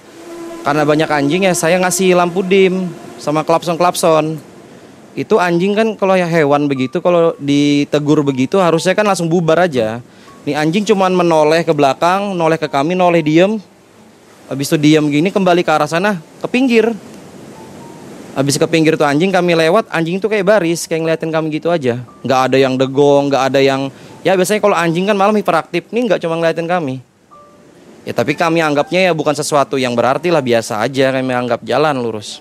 Karena 0.62 0.86
banyak 0.86 1.10
anjing 1.10 1.42
ya 1.50 1.54
saya 1.58 1.78
ngasih 1.82 2.14
lampu 2.14 2.46
dim 2.46 2.86
sama 3.18 3.42
klakson 3.42 3.74
klakson 3.74 4.38
itu 5.12 5.36
anjing 5.36 5.76
kan 5.76 5.88
kalau 5.98 6.16
ya 6.16 6.24
hewan 6.24 6.64
begitu 6.70 7.04
kalau 7.04 7.36
ditegur 7.36 8.24
begitu 8.24 8.56
harusnya 8.62 8.94
kan 8.94 9.04
langsung 9.04 9.26
bubar 9.26 9.66
aja. 9.66 9.98
Nih 10.46 10.54
anjing 10.54 10.86
cuman 10.86 11.12
menoleh 11.12 11.66
ke 11.66 11.74
belakang 11.74 12.32
noleh 12.38 12.56
ke 12.56 12.70
kami 12.70 12.94
noleh 12.94 13.20
diem. 13.20 13.58
Habis 14.46 14.70
itu 14.70 14.78
diem 14.78 15.04
gini 15.10 15.28
kembali 15.32 15.64
ke 15.64 15.70
arah 15.72 15.88
sana 15.90 16.20
ke 16.42 16.46
pinggir 16.46 16.92
habis 18.32 18.56
ke 18.56 18.66
pinggir 18.68 18.96
tuh 18.96 19.04
anjing 19.04 19.28
kami 19.28 19.52
lewat 19.56 19.88
anjing 19.92 20.16
tuh 20.16 20.32
kayak 20.32 20.46
baris 20.48 20.88
kayak 20.88 21.04
ngeliatin 21.04 21.30
kami 21.32 21.46
gitu 21.56 21.68
aja 21.68 22.00
nggak 22.24 22.40
ada 22.48 22.56
yang 22.56 22.74
degong 22.76 23.28
nggak 23.28 23.42
ada 23.52 23.60
yang 23.60 23.92
ya 24.24 24.32
biasanya 24.36 24.60
kalau 24.64 24.76
anjing 24.76 25.04
kan 25.04 25.16
malam 25.16 25.36
hiperaktif 25.36 25.88
nih 25.92 26.02
nggak 26.08 26.20
cuma 26.24 26.40
ngeliatin 26.40 26.64
kami 26.64 27.04
ya 28.08 28.12
tapi 28.16 28.32
kami 28.32 28.64
anggapnya 28.64 29.08
ya 29.08 29.12
bukan 29.12 29.36
sesuatu 29.36 29.76
yang 29.76 29.92
berarti 29.92 30.32
lah 30.32 30.40
biasa 30.40 30.80
aja 30.80 31.12
kami 31.12 31.32
anggap 31.36 31.60
jalan 31.62 32.00
lurus 32.00 32.40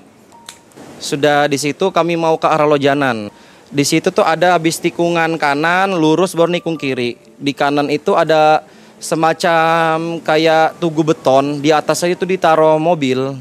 sudah 1.02 1.50
di 1.50 1.58
situ 1.58 1.90
kami 1.90 2.14
mau 2.14 2.38
ke 2.38 2.46
arah 2.46 2.70
Lojanan. 2.70 3.34
Di 3.74 3.82
situ 3.82 4.14
tuh 4.14 4.22
ada 4.22 4.54
habis 4.54 4.78
tikungan 4.78 5.34
kanan, 5.42 5.98
lurus 5.98 6.38
baru 6.38 6.54
nikung 6.54 6.78
kiri. 6.78 7.18
Di 7.42 7.58
kanan 7.58 7.90
itu 7.90 8.14
ada 8.14 8.62
semacam 9.02 10.22
kayak 10.22 10.78
tugu 10.78 11.02
beton. 11.02 11.58
Di 11.58 11.74
atasnya 11.74 12.14
itu 12.14 12.30
ditaruh 12.30 12.78
mobil, 12.78 13.34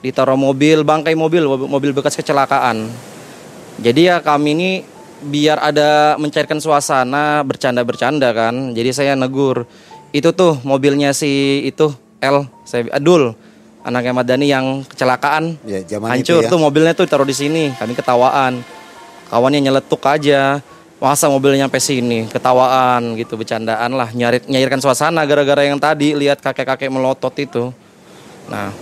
ditaruh 0.00 0.36
mobil, 0.38 0.84
bangkai 0.84 1.14
mobil, 1.16 1.46
mobil 1.46 1.90
bekas 1.96 2.16
kecelakaan. 2.16 2.88
Jadi 3.80 4.08
ya 4.08 4.24
kami 4.24 4.56
ini 4.56 4.70
biar 5.24 5.60
ada 5.60 6.16
mencairkan 6.20 6.60
suasana, 6.60 7.44
bercanda-bercanda 7.44 8.32
kan. 8.32 8.72
Jadi 8.76 8.90
saya 8.92 9.12
negur. 9.16 9.68
Itu 10.12 10.32
tuh 10.32 10.60
mobilnya 10.64 11.12
si 11.12 11.60
itu 11.68 11.92
L, 12.24 12.48
saya 12.64 12.88
Adul 12.92 13.36
anaknya 13.86 14.12
Madani 14.12 14.46
yang 14.50 14.82
kecelakaan 14.82 15.62
Ya, 15.62 15.78
hancur 16.10 16.42
itu 16.42 16.42
ya. 16.42 16.50
tuh 16.50 16.58
mobilnya 16.58 16.92
tuh 16.92 17.06
taruh 17.06 17.22
di 17.22 17.36
sini 17.38 17.70
kami 17.78 17.94
ketawaan 17.94 18.66
kawannya 19.30 19.62
nyeletuk 19.62 20.02
aja 20.02 20.58
masa 20.98 21.30
mobilnya 21.30 21.70
sampai 21.70 21.78
sini 21.78 22.18
ketawaan 22.26 23.14
gitu 23.14 23.38
bercandaan 23.38 23.94
lah 23.94 24.10
nyarit 24.10 24.42
nyairkan 24.50 24.82
suasana 24.82 25.22
gara-gara 25.22 25.62
yang 25.62 25.78
tadi 25.78 26.18
lihat 26.18 26.42
kakek-kakek 26.42 26.90
melotot 26.90 27.30
itu 27.38 27.70
nah 28.50 28.74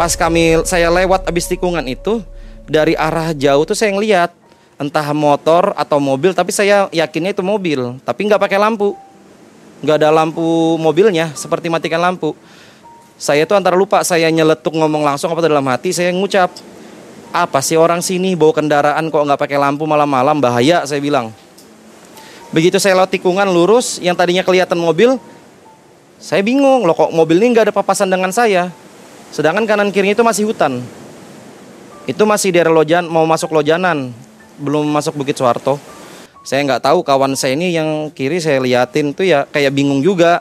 pas 0.00 0.16
kami 0.16 0.64
saya 0.64 0.88
lewat 0.88 1.28
abis 1.28 1.44
tikungan 1.44 1.84
itu 1.84 2.24
dari 2.64 2.96
arah 2.96 3.36
jauh 3.36 3.68
tuh 3.68 3.76
saya 3.76 3.92
ngeliat 3.92 4.32
entah 4.80 5.12
motor 5.12 5.76
atau 5.76 6.00
mobil 6.00 6.32
tapi 6.32 6.56
saya 6.56 6.88
yakinnya 6.88 7.36
itu 7.36 7.44
mobil 7.44 8.00
tapi 8.00 8.24
nggak 8.24 8.40
pakai 8.40 8.56
lampu. 8.56 8.96
Nggak 9.84 10.00
ada 10.00 10.08
lampu 10.08 10.40
mobilnya 10.80 11.36
seperti 11.36 11.68
matikan 11.68 12.00
lampu. 12.00 12.32
Saya 13.20 13.44
tuh 13.44 13.60
antara 13.60 13.76
lupa 13.76 14.00
saya 14.00 14.32
nyeletuk 14.32 14.72
ngomong 14.72 15.04
langsung 15.04 15.28
apa 15.36 15.44
dalam 15.44 15.68
hati 15.68 15.92
saya 15.92 16.08
ngucap 16.16 16.48
apa 17.28 17.60
sih 17.60 17.76
orang 17.76 18.00
sini 18.00 18.32
bawa 18.32 18.56
kendaraan 18.56 19.04
kok 19.12 19.20
nggak 19.20 19.36
pakai 19.36 19.60
lampu 19.60 19.84
malam-malam? 19.84 20.40
Bahaya 20.40 20.80
saya 20.88 21.04
bilang. 21.04 21.28
Begitu 22.56 22.80
saya 22.80 22.96
lewat 22.96 23.20
tikungan 23.20 23.52
lurus 23.52 24.00
yang 24.00 24.16
tadinya 24.16 24.40
kelihatan 24.40 24.80
mobil 24.80 25.20
saya 26.16 26.40
bingung 26.40 26.88
loh 26.88 26.96
kok 26.96 27.12
mobil 27.12 27.36
ini 27.36 27.52
nggak 27.52 27.68
ada 27.68 27.74
papasan 27.76 28.08
dengan 28.08 28.32
saya 28.32 28.72
sedangkan 29.30 29.64
kanan 29.66 29.88
kirinya 29.94 30.14
itu 30.18 30.26
masih 30.26 30.44
hutan 30.50 30.82
Itu 32.08 32.26
masih 32.26 32.50
daerah 32.50 32.74
Lojan, 32.74 33.06
mau 33.06 33.22
masuk 33.22 33.54
Lojanan, 33.54 34.10
belum 34.58 34.88
masuk 34.88 35.14
Bukit 35.14 35.38
Soeharto. 35.38 35.78
Saya 36.40 36.64
nggak 36.64 36.88
tahu 36.88 37.04
kawan 37.04 37.36
saya 37.36 37.52
ini 37.52 37.76
yang 37.76 38.08
kiri 38.10 38.40
saya 38.40 38.58
liatin 38.58 39.12
tuh 39.12 39.28
ya 39.28 39.44
kayak 39.46 39.70
bingung 39.76 40.00
juga. 40.00 40.40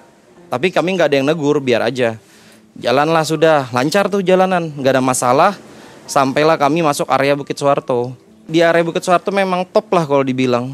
Tapi 0.50 0.74
kami 0.74 0.98
nggak 0.98 1.13
ada 1.13 1.15
yang 1.22 1.27
negur, 1.29 1.62
biar 1.62 1.86
aja. 1.86 2.17
Jalanlah 2.79 3.22
sudah, 3.27 3.67
lancar 3.69 4.10
tuh 4.10 4.24
jalanan, 4.24 4.72
nggak 4.72 4.98
ada 4.98 5.03
masalah. 5.03 5.51
Sampailah 6.10 6.58
kami 6.58 6.81
masuk 6.81 7.05
area 7.12 7.38
Bukit 7.38 7.60
Soeharto. 7.60 8.17
Di 8.50 8.65
area 8.65 8.81
Bukit 8.81 9.05
Soeharto 9.05 9.29
memang 9.29 9.67
top 9.67 9.93
lah 9.93 10.10
kalau 10.10 10.25
dibilang. 10.25 10.74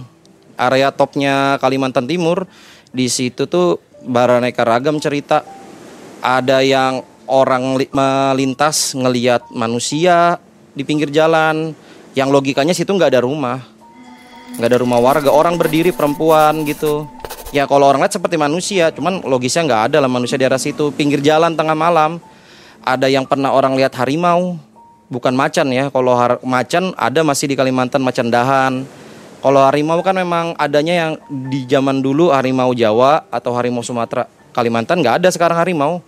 Area 0.56 0.94
topnya 0.96 1.60
Kalimantan 1.60 2.08
Timur. 2.08 2.48
Di 2.96 3.12
situ 3.12 3.50
tuh 3.50 3.84
beraneka 4.06 4.64
ragam 4.64 4.96
cerita. 5.02 5.44
Ada 6.24 6.64
yang 6.64 7.04
orang 7.26 7.78
li- 7.78 7.92
melintas 7.92 8.94
ngeliat 8.98 9.50
manusia 9.54 10.38
di 10.74 10.82
pinggir 10.86 11.10
jalan. 11.10 11.74
Yang 12.16 12.30
logikanya 12.32 12.72
situ 12.72 12.96
nggak 12.96 13.12
ada 13.12 13.22
rumah, 13.28 13.60
nggak 14.56 14.70
ada 14.72 14.80
rumah 14.80 15.00
warga. 15.04 15.30
Orang 15.36 15.60
berdiri 15.60 15.92
perempuan 15.92 16.64
gitu. 16.64 17.04
Ya 17.52 17.68
kalau 17.68 17.92
orang 17.92 18.08
lihat 18.08 18.16
seperti 18.16 18.40
manusia, 18.40 18.88
cuman 18.96 19.20
logisnya 19.24 19.68
nggak 19.68 19.82
ada 19.92 19.98
lah 20.00 20.08
manusia 20.08 20.40
di 20.40 20.48
arah 20.48 20.60
situ. 20.60 20.96
Pinggir 20.96 21.20
jalan 21.20 21.56
tengah 21.56 21.76
malam. 21.76 22.24
Ada 22.86 23.12
yang 23.12 23.28
pernah 23.28 23.52
orang 23.52 23.76
lihat 23.76 23.98
harimau, 24.00 24.56
bukan 25.12 25.34
macan 25.36 25.68
ya. 25.76 25.92
Kalau 25.92 26.14
macan 26.46 26.96
ada 26.96 27.20
masih 27.26 27.52
di 27.52 27.56
Kalimantan 27.60 28.00
macan 28.00 28.32
dahan. 28.32 28.88
Kalau 29.44 29.62
harimau 29.62 30.02
kan 30.02 30.18
memang 30.18 30.58
adanya 30.58 30.94
yang 31.06 31.12
di 31.30 31.70
zaman 31.70 32.02
dulu 32.02 32.34
harimau 32.34 32.74
Jawa 32.74 33.28
atau 33.30 33.54
harimau 33.54 33.84
Sumatera. 33.84 34.26
Kalimantan 34.56 35.04
nggak 35.04 35.20
ada 35.20 35.30
sekarang 35.30 35.60
harimau. 35.60 36.00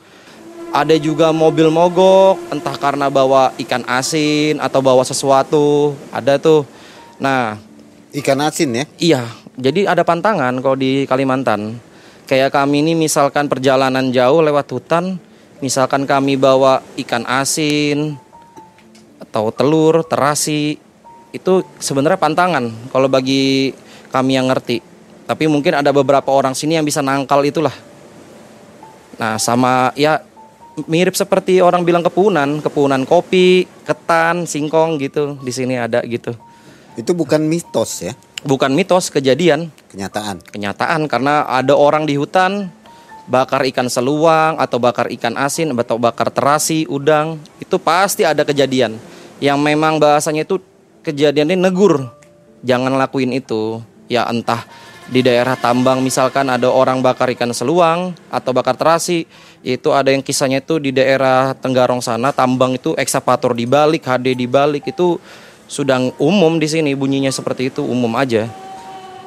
Ada 0.72 0.96
juga 1.00 1.32
mobil 1.32 1.72
mogok, 1.72 2.38
entah 2.52 2.76
karena 2.76 3.08
bawa 3.08 3.56
ikan 3.62 3.84
asin 3.88 4.60
atau 4.60 4.80
bawa 4.84 5.02
sesuatu. 5.08 5.96
Ada 6.12 6.38
tuh. 6.38 6.68
Nah, 7.18 7.58
Ikan 8.18 8.40
asin 8.40 8.72
ya? 8.72 8.86
Iya, 8.98 9.22
jadi 9.60 9.92
ada 9.92 10.02
pantangan 10.08 10.58
kalau 10.64 10.80
di 10.80 11.04
Kalimantan. 11.06 11.78
Kayak 12.26 12.56
kami 12.56 12.82
ini 12.82 12.98
misalkan 12.98 13.46
perjalanan 13.46 14.10
jauh 14.10 14.42
lewat 14.42 14.68
hutan, 14.72 15.20
misalkan 15.60 16.08
kami 16.08 16.40
bawa 16.40 16.82
ikan 16.98 17.28
asin 17.28 18.16
atau 19.22 19.52
telur, 19.52 20.02
terasi, 20.08 20.80
itu 21.36 21.54
sebenarnya 21.78 22.18
pantangan 22.18 22.72
kalau 22.90 23.06
bagi 23.06 23.76
kami 24.10 24.40
yang 24.40 24.48
ngerti. 24.50 24.80
Tapi 25.28 25.46
mungkin 25.46 25.78
ada 25.78 25.92
beberapa 25.92 26.32
orang 26.32 26.56
sini 26.56 26.80
yang 26.80 26.88
bisa 26.88 27.04
nangkal 27.04 27.44
itulah. 27.44 27.76
Nah, 29.20 29.36
sama 29.36 29.92
ya 30.00 30.24
mirip 30.86 31.18
seperti 31.18 31.58
orang 31.58 31.82
bilang 31.82 32.06
kepunan, 32.06 32.62
kepunan 32.62 33.02
kopi, 33.10 33.66
ketan, 33.82 34.46
singkong 34.46 35.02
gitu. 35.02 35.42
Di 35.42 35.50
sini 35.50 35.74
ada 35.82 36.06
gitu. 36.06 36.38
Itu 36.94 37.18
bukan 37.18 37.42
mitos 37.42 38.06
ya, 38.06 38.14
Bukan 38.46 38.74
mitos, 38.74 39.10
kejadian. 39.10 39.74
kenyataan. 39.90 40.46
kenyataan 40.46 41.10
karena 41.10 41.46
ada 41.50 41.74
orang 41.74 42.06
di 42.06 42.18
hutan 42.18 42.70
bakar 43.28 43.66
ikan 43.70 43.92
seluang 43.92 44.58
atau 44.58 44.78
bakar 44.80 45.12
ikan 45.14 45.36
asin 45.36 45.76
atau 45.76 46.00
bakar 46.00 46.32
terasi, 46.32 46.88
udang, 46.88 47.38
itu 47.60 47.76
pasti 47.78 48.24
ada 48.24 48.48
kejadian 48.48 48.96
yang 49.44 49.60
memang 49.60 50.00
bahasanya 50.00 50.48
itu 50.48 50.62
kejadiannya 51.04 51.58
negur. 51.60 52.08
Jangan 52.66 52.98
lakuin 52.98 53.36
itu. 53.36 53.84
Ya 54.08 54.24
entah 54.26 54.64
di 55.08 55.24
daerah 55.24 55.56
tambang 55.56 56.04
misalkan 56.04 56.52
ada 56.52 56.68
orang 56.68 57.00
bakar 57.00 57.32
ikan 57.32 57.56
seluang 57.56 58.12
atau 58.28 58.52
bakar 58.52 58.76
terasi, 58.76 59.24
itu 59.64 59.90
ada 59.96 60.12
yang 60.12 60.20
kisahnya 60.20 60.60
itu 60.60 60.84
di 60.84 60.92
daerah 60.92 61.56
Tenggarong 61.56 62.04
sana 62.04 62.36
tambang 62.36 62.76
itu 62.76 62.92
ekskavator 63.00 63.56
dibalik, 63.56 64.04
HD 64.04 64.36
dibalik 64.36 64.84
itu 64.92 65.16
sudah 65.68 66.00
umum 66.20 66.60
di 66.60 66.68
sini 66.68 66.92
bunyinya 66.96 67.32
seperti 67.32 67.72
itu 67.72 67.84
umum 67.84 68.12
aja. 68.20 68.52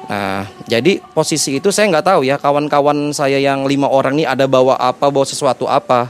Nah, 0.09 0.49
jadi 0.67 1.01
posisi 1.13 1.57
itu 1.61 1.69
saya 1.69 1.87
nggak 1.87 2.07
tahu 2.13 2.21
ya 2.25 2.35
kawan-kawan 2.35 3.13
saya 3.13 3.37
yang 3.37 3.63
lima 3.69 3.87
orang 3.87 4.17
ini 4.17 4.25
ada 4.25 4.45
bawa 4.49 4.77
apa, 4.77 5.09
bawa 5.09 5.25
sesuatu 5.25 5.69
apa. 5.69 6.09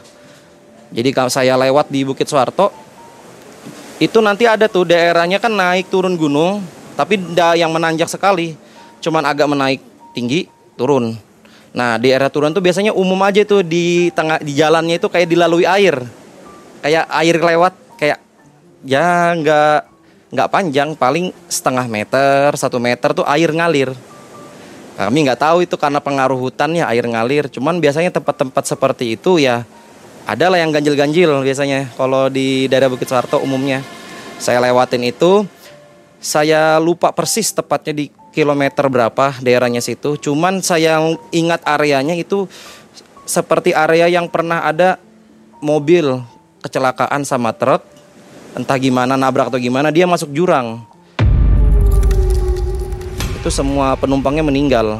Jadi 0.91 1.15
kalau 1.15 1.31
saya 1.31 1.55
lewat 1.55 1.87
di 1.87 2.03
Bukit 2.03 2.27
Soeharto, 2.27 2.71
itu 4.01 4.19
nanti 4.19 4.43
ada 4.43 4.67
tuh 4.67 4.83
daerahnya 4.83 5.39
kan 5.39 5.53
naik 5.53 5.87
turun 5.87 6.19
gunung, 6.19 6.59
tapi 6.99 7.21
yang 7.55 7.71
menanjak 7.71 8.11
sekali, 8.11 8.59
cuman 9.01 9.25
agak 9.25 9.49
menaik 9.49 9.81
tinggi 10.13 10.47
turun. 10.77 11.17
Nah 11.73 11.97
di 11.97 12.11
daerah 12.11 12.29
turun 12.29 12.53
tuh 12.53 12.63
biasanya 12.63 12.93
umum 12.93 13.17
aja 13.25 13.43
tuh 13.43 13.65
di 13.65 14.13
tengah 14.13 14.39
di 14.39 14.53
jalannya 14.55 15.01
itu 15.01 15.07
kayak 15.09 15.27
dilalui 15.27 15.65
air, 15.65 15.97
kayak 16.85 17.05
air 17.09 17.35
lewat 17.41 17.73
kayak 17.97 18.19
ya 18.85 19.33
nggak 19.35 19.79
nggak 20.31 20.47
panjang 20.47 20.89
paling 20.95 21.35
setengah 21.51 21.85
meter 21.91 22.55
satu 22.55 22.79
meter 22.79 23.11
tuh 23.11 23.25
air 23.27 23.49
ngalir. 23.51 23.91
Kami 24.99 25.17
nggak 25.25 25.39
tahu 25.41 25.65
itu 25.65 25.75
karena 25.79 25.97
pengaruh 25.97 26.37
hutan 26.37 26.77
ya 26.77 26.85
air 26.91 27.07
ngalir. 27.07 27.49
Cuman 27.49 27.81
biasanya 27.81 28.13
tempat-tempat 28.13 28.63
seperti 28.67 29.17
itu 29.17 29.41
ya 29.41 29.65
ada 30.27 30.45
lah 30.51 30.61
yang 30.61 30.69
ganjil-ganjil 30.69 31.41
biasanya 31.41 31.89
kalau 31.97 32.29
di 32.29 32.69
daerah 32.69 32.91
Bukit 32.91 33.09
Soeharto 33.09 33.41
umumnya. 33.41 33.81
Saya 34.41 34.57
lewatin 34.57 35.05
itu 35.05 35.45
saya 36.21 36.77
lupa 36.77 37.09
persis 37.13 37.49
tepatnya 37.49 37.93
di 37.97 38.05
kilometer 38.31 38.87
berapa 38.87 39.37
daerahnya 39.43 39.83
situ. 39.83 40.15
Cuman 40.17 40.63
saya 40.63 40.99
ingat 41.31 41.61
areanya 41.67 42.15
itu 42.15 42.47
seperti 43.27 43.75
area 43.75 44.07
yang 44.07 44.27
pernah 44.31 44.65
ada 44.65 44.97
mobil 45.61 46.19
kecelakaan 46.63 47.23
sama 47.23 47.53
truk. 47.53 47.83
Entah 48.51 48.75
gimana 48.75 49.15
nabrak 49.15 49.47
atau 49.47 49.59
gimana 49.61 49.91
dia 49.93 50.03
masuk 50.03 50.31
jurang. 50.35 50.83
Itu 53.39 53.47
semua 53.47 53.95
penumpangnya 53.95 54.43
meninggal. 54.43 54.99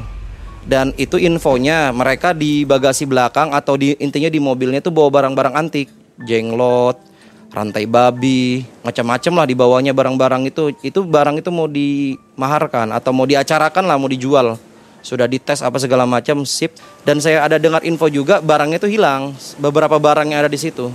Dan 0.62 0.94
itu 0.96 1.18
infonya 1.18 1.90
mereka 1.90 2.38
di 2.38 2.64
bagasi 2.64 3.10
belakang 3.10 3.52
atau 3.52 3.76
di 3.76 3.98
intinya 3.98 4.30
di 4.30 4.38
mobilnya 4.38 4.80
itu 4.80 4.94
bawa 4.94 5.10
barang-barang 5.10 5.56
antik. 5.58 5.90
Jenglot 6.22 7.11
rantai 7.52 7.84
babi 7.84 8.64
macam-macam 8.82 9.44
lah 9.44 9.46
di 9.46 9.56
bawahnya 9.56 9.92
barang-barang 9.92 10.48
itu. 10.48 10.72
Itu 10.82 11.04
barang 11.04 11.44
itu 11.44 11.52
mau 11.52 11.68
dimaharkan 11.68 12.96
atau 12.96 13.12
mau 13.12 13.28
diacarakan 13.28 13.84
lah 13.86 13.96
mau 14.00 14.08
dijual. 14.08 14.56
Sudah 15.02 15.28
dites 15.28 15.60
apa 15.60 15.78
segala 15.78 16.08
macam 16.08 16.48
sip. 16.48 16.74
Dan 17.04 17.20
saya 17.20 17.44
ada 17.46 17.60
dengar 17.60 17.84
info 17.84 18.08
juga 18.08 18.40
barangnya 18.40 18.80
itu 18.80 18.90
hilang. 18.90 19.36
Beberapa 19.60 20.00
barang 20.00 20.32
yang 20.32 20.48
ada 20.48 20.52
di 20.52 20.58
situ. 20.58 20.90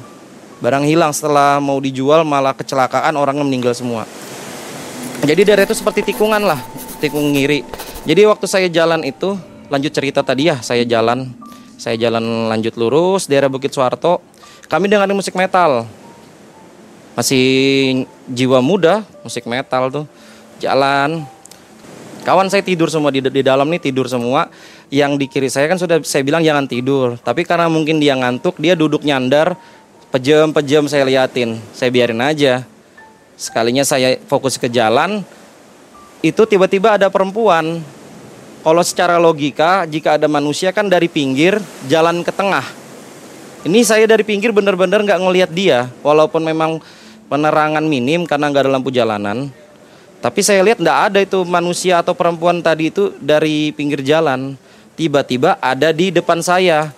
Barang 0.59 0.89
hilang 0.89 1.13
setelah 1.13 1.61
mau 1.61 1.77
dijual 1.77 2.25
malah 2.25 2.57
kecelakaan 2.57 3.13
orangnya 3.15 3.45
meninggal 3.45 3.77
semua. 3.77 4.09
Jadi 5.21 5.45
daerah 5.45 5.69
itu 5.69 5.77
seperti 5.77 6.13
tikungan 6.13 6.41
lah 6.41 6.61
tikung 6.99 7.37
ngiri. 7.37 7.61
Jadi 8.09 8.23
waktu 8.25 8.47
saya 8.49 8.69
jalan 8.73 9.05
itu 9.05 9.37
lanjut 9.69 9.93
cerita 9.93 10.25
tadi 10.25 10.49
ya 10.49 10.57
saya 10.65 10.87
jalan. 10.89 11.29
Saya 11.77 12.01
jalan 12.01 12.49
lanjut 12.49 12.73
lurus 12.81 13.29
daerah 13.29 13.53
Bukit 13.53 13.69
Soeharto 13.69 14.25
kami 14.67 14.89
dengerin 14.89 15.13
musik 15.13 15.37
metal 15.37 15.85
masih 17.17 17.45
jiwa 18.29 18.61
muda 18.61 19.01
musik 19.25 19.49
metal 19.49 19.89
tuh. 19.89 20.07
Jalan. 20.61 21.25
Kawan 22.23 22.51
saya 22.51 22.61
tidur 22.61 22.91
semua 22.91 23.09
di, 23.09 23.25
di 23.25 23.43
dalam 23.43 23.67
nih 23.67 23.91
tidur 23.91 24.07
semua. 24.07 24.53
Yang 24.93 25.13
di 25.19 25.27
kiri 25.27 25.51
saya 25.51 25.67
kan 25.67 25.81
sudah 25.81 25.99
saya 26.05 26.23
bilang 26.23 26.45
jangan 26.45 26.69
tidur. 26.69 27.17
Tapi 27.19 27.43
karena 27.43 27.67
mungkin 27.67 27.99
dia 27.99 28.15
ngantuk 28.15 28.61
dia 28.61 28.77
duduk 28.77 29.03
nyandar. 29.03 29.57
Pejam-pejam 30.13 30.87
saya 30.87 31.03
liatin. 31.09 31.59
Saya 31.75 31.91
biarin 31.91 32.21
aja. 32.23 32.63
Sekalinya 33.35 33.83
saya 33.83 34.21
fokus 34.29 34.61
ke 34.61 34.69
jalan. 34.69 35.25
Itu 36.21 36.45
tiba-tiba 36.45 37.01
ada 37.01 37.09
perempuan. 37.09 37.81
Kalau 38.67 38.83
secara 38.83 39.17
logika 39.23 39.87
jika 39.87 40.19
ada 40.19 40.27
manusia 40.27 40.75
kan 40.75 40.91
dari 40.91 41.07
pinggir 41.07 41.63
jalan 41.87 42.27
ke 42.27 42.35
tengah. 42.35 42.67
Ini 43.63 43.83
saya 43.87 44.07
dari 44.11 44.23
pinggir 44.27 44.51
bener-bener 44.51 45.03
nggak 45.07 45.21
ngelihat 45.23 45.51
dia. 45.55 45.91
Walaupun 46.03 46.43
memang 46.43 46.83
penerangan 47.27 47.83
minim 47.83 48.25
karena 48.27 48.51
nggak 48.51 48.65
ada 48.67 48.73
lampu 48.73 48.91
jalanan. 48.95 49.51
Tapi 50.23 50.41
saya 50.43 50.65
lihat 50.65 50.83
nggak 50.83 51.01
ada 51.13 51.19
itu 51.23 51.45
manusia 51.47 52.03
atau 52.03 52.17
perempuan 52.17 52.59
tadi 52.59 52.91
itu 52.91 53.15
dari 53.23 53.71
pinggir 53.75 54.03
jalan. 54.03 54.59
Tiba-tiba 54.97 55.61
ada 55.61 55.93
di 55.93 56.09
depan 56.09 56.41
saya. 56.41 56.91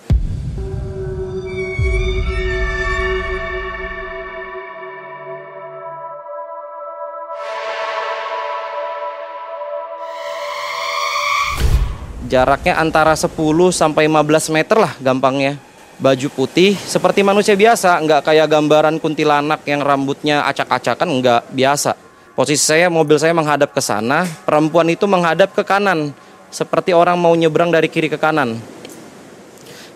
Jaraknya 12.29 12.77
antara 12.77 13.17
10 13.17 13.33
sampai 13.73 14.05
15 14.05 14.53
meter 14.53 14.77
lah 14.77 14.93
gampangnya. 15.01 15.68
Baju 15.99 16.29
putih 16.31 16.79
seperti 16.79 17.27
manusia 17.27 17.59
biasa, 17.59 17.99
nggak 17.99 18.31
kayak 18.31 18.47
gambaran 18.47 19.03
kuntilanak 19.03 19.67
yang 19.67 19.83
rambutnya 19.83 20.47
acak-acakan, 20.47 21.09
nggak 21.19 21.43
biasa. 21.51 21.99
Posisi 22.39 22.63
saya, 22.63 22.87
mobil 22.87 23.19
saya 23.19 23.35
menghadap 23.35 23.75
ke 23.75 23.83
sana, 23.83 24.23
perempuan 24.47 24.87
itu 24.87 25.11
menghadap 25.11 25.51
ke 25.51 25.67
kanan, 25.67 26.15
seperti 26.55 26.95
orang 26.95 27.19
mau 27.19 27.35
nyebrang 27.35 27.75
dari 27.75 27.91
kiri 27.91 28.07
ke 28.07 28.15
kanan. 28.15 28.63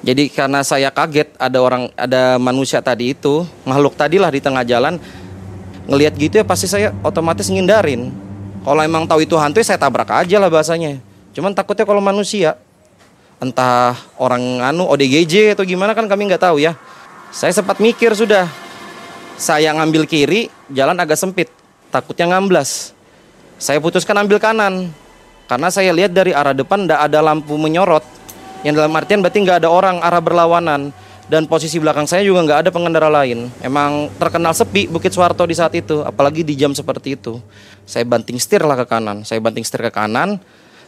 Jadi 0.02 0.26
karena 0.26 0.66
saya 0.66 0.90
kaget 0.90 1.38
ada 1.38 1.62
orang, 1.62 1.86
ada 1.94 2.34
manusia 2.42 2.82
tadi 2.82 3.14
itu, 3.14 3.46
makhluk 3.62 3.94
tadi 3.94 4.18
lah 4.18 4.34
di 4.34 4.42
tengah 4.42 4.66
jalan, 4.66 4.98
ngelihat 5.86 6.14
gitu 6.14 6.34
ya 6.38 6.44
pasti 6.46 6.70
saya 6.70 6.94
otomatis 7.02 7.50
ngindarin 7.50 8.14
kalau 8.62 8.80
emang 8.82 9.02
tahu 9.06 9.26
itu 9.26 9.34
hantu 9.34 9.58
ya 9.58 9.74
saya 9.74 9.78
tabrak 9.82 10.06
aja 10.10 10.36
lah 10.38 10.46
bahasanya 10.46 11.02
cuman 11.34 11.50
takutnya 11.50 11.82
kalau 11.82 11.98
manusia 11.98 12.54
entah 13.42 13.98
orang 14.22 14.62
anu 14.62 14.86
ODGJ 14.86 15.58
atau 15.58 15.66
gimana 15.66 15.98
kan 15.98 16.06
kami 16.06 16.30
nggak 16.30 16.46
tahu 16.46 16.62
ya. 16.62 16.78
Saya 17.34 17.50
sempat 17.50 17.82
mikir 17.82 18.14
sudah. 18.14 18.46
Saya 19.34 19.74
ngambil 19.74 20.06
kiri 20.06 20.46
jalan 20.70 20.94
agak 20.94 21.18
sempit. 21.18 21.50
Takutnya 21.90 22.30
ngamblas. 22.30 22.94
Saya 23.58 23.82
putuskan 23.82 24.14
ambil 24.22 24.38
kanan. 24.38 24.94
Karena 25.50 25.68
saya 25.74 25.90
lihat 25.90 26.14
dari 26.14 26.30
arah 26.30 26.54
depan 26.54 26.86
tidak 26.86 27.02
ada 27.02 27.18
lampu 27.18 27.58
menyorot. 27.58 28.06
Yang 28.62 28.74
dalam 28.78 28.94
artian 28.94 29.18
berarti 29.18 29.38
nggak 29.42 29.58
ada 29.66 29.68
orang 29.68 29.98
arah 29.98 30.22
berlawanan. 30.22 30.94
Dan 31.26 31.48
posisi 31.48 31.80
belakang 31.80 32.04
saya 32.04 32.22
juga 32.22 32.44
nggak 32.44 32.58
ada 32.68 32.70
pengendara 32.70 33.08
lain. 33.08 33.48
Emang 33.64 34.12
terkenal 34.20 34.52
sepi 34.52 34.86
Bukit 34.86 35.16
Suwarto 35.16 35.48
di 35.48 35.56
saat 35.56 35.72
itu, 35.72 36.04
apalagi 36.04 36.44
di 36.44 36.52
jam 36.52 36.76
seperti 36.76 37.16
itu. 37.16 37.40
Saya 37.88 38.04
banting 38.04 38.36
setir 38.36 38.60
lah 38.62 38.76
ke 38.76 38.86
kanan, 38.86 39.24
saya 39.24 39.40
banting 39.40 39.64
setir 39.64 39.80
ke 39.88 39.92
kanan. 39.94 40.36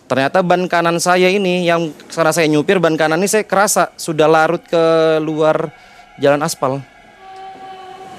Ternyata 0.04 0.44
ban 0.44 0.68
kanan 0.68 1.00
saya 1.00 1.32
ini 1.32 1.64
yang 1.64 1.88
karena 2.12 2.32
saya 2.32 2.44
nyupir 2.44 2.76
ban 2.76 2.92
kanan 2.92 3.16
ini 3.24 3.28
saya 3.28 3.44
kerasa 3.48 3.88
sudah 3.96 4.28
larut 4.28 4.60
ke 4.60 4.84
luar 5.24 5.72
jalan 6.20 6.44
aspal. 6.44 6.84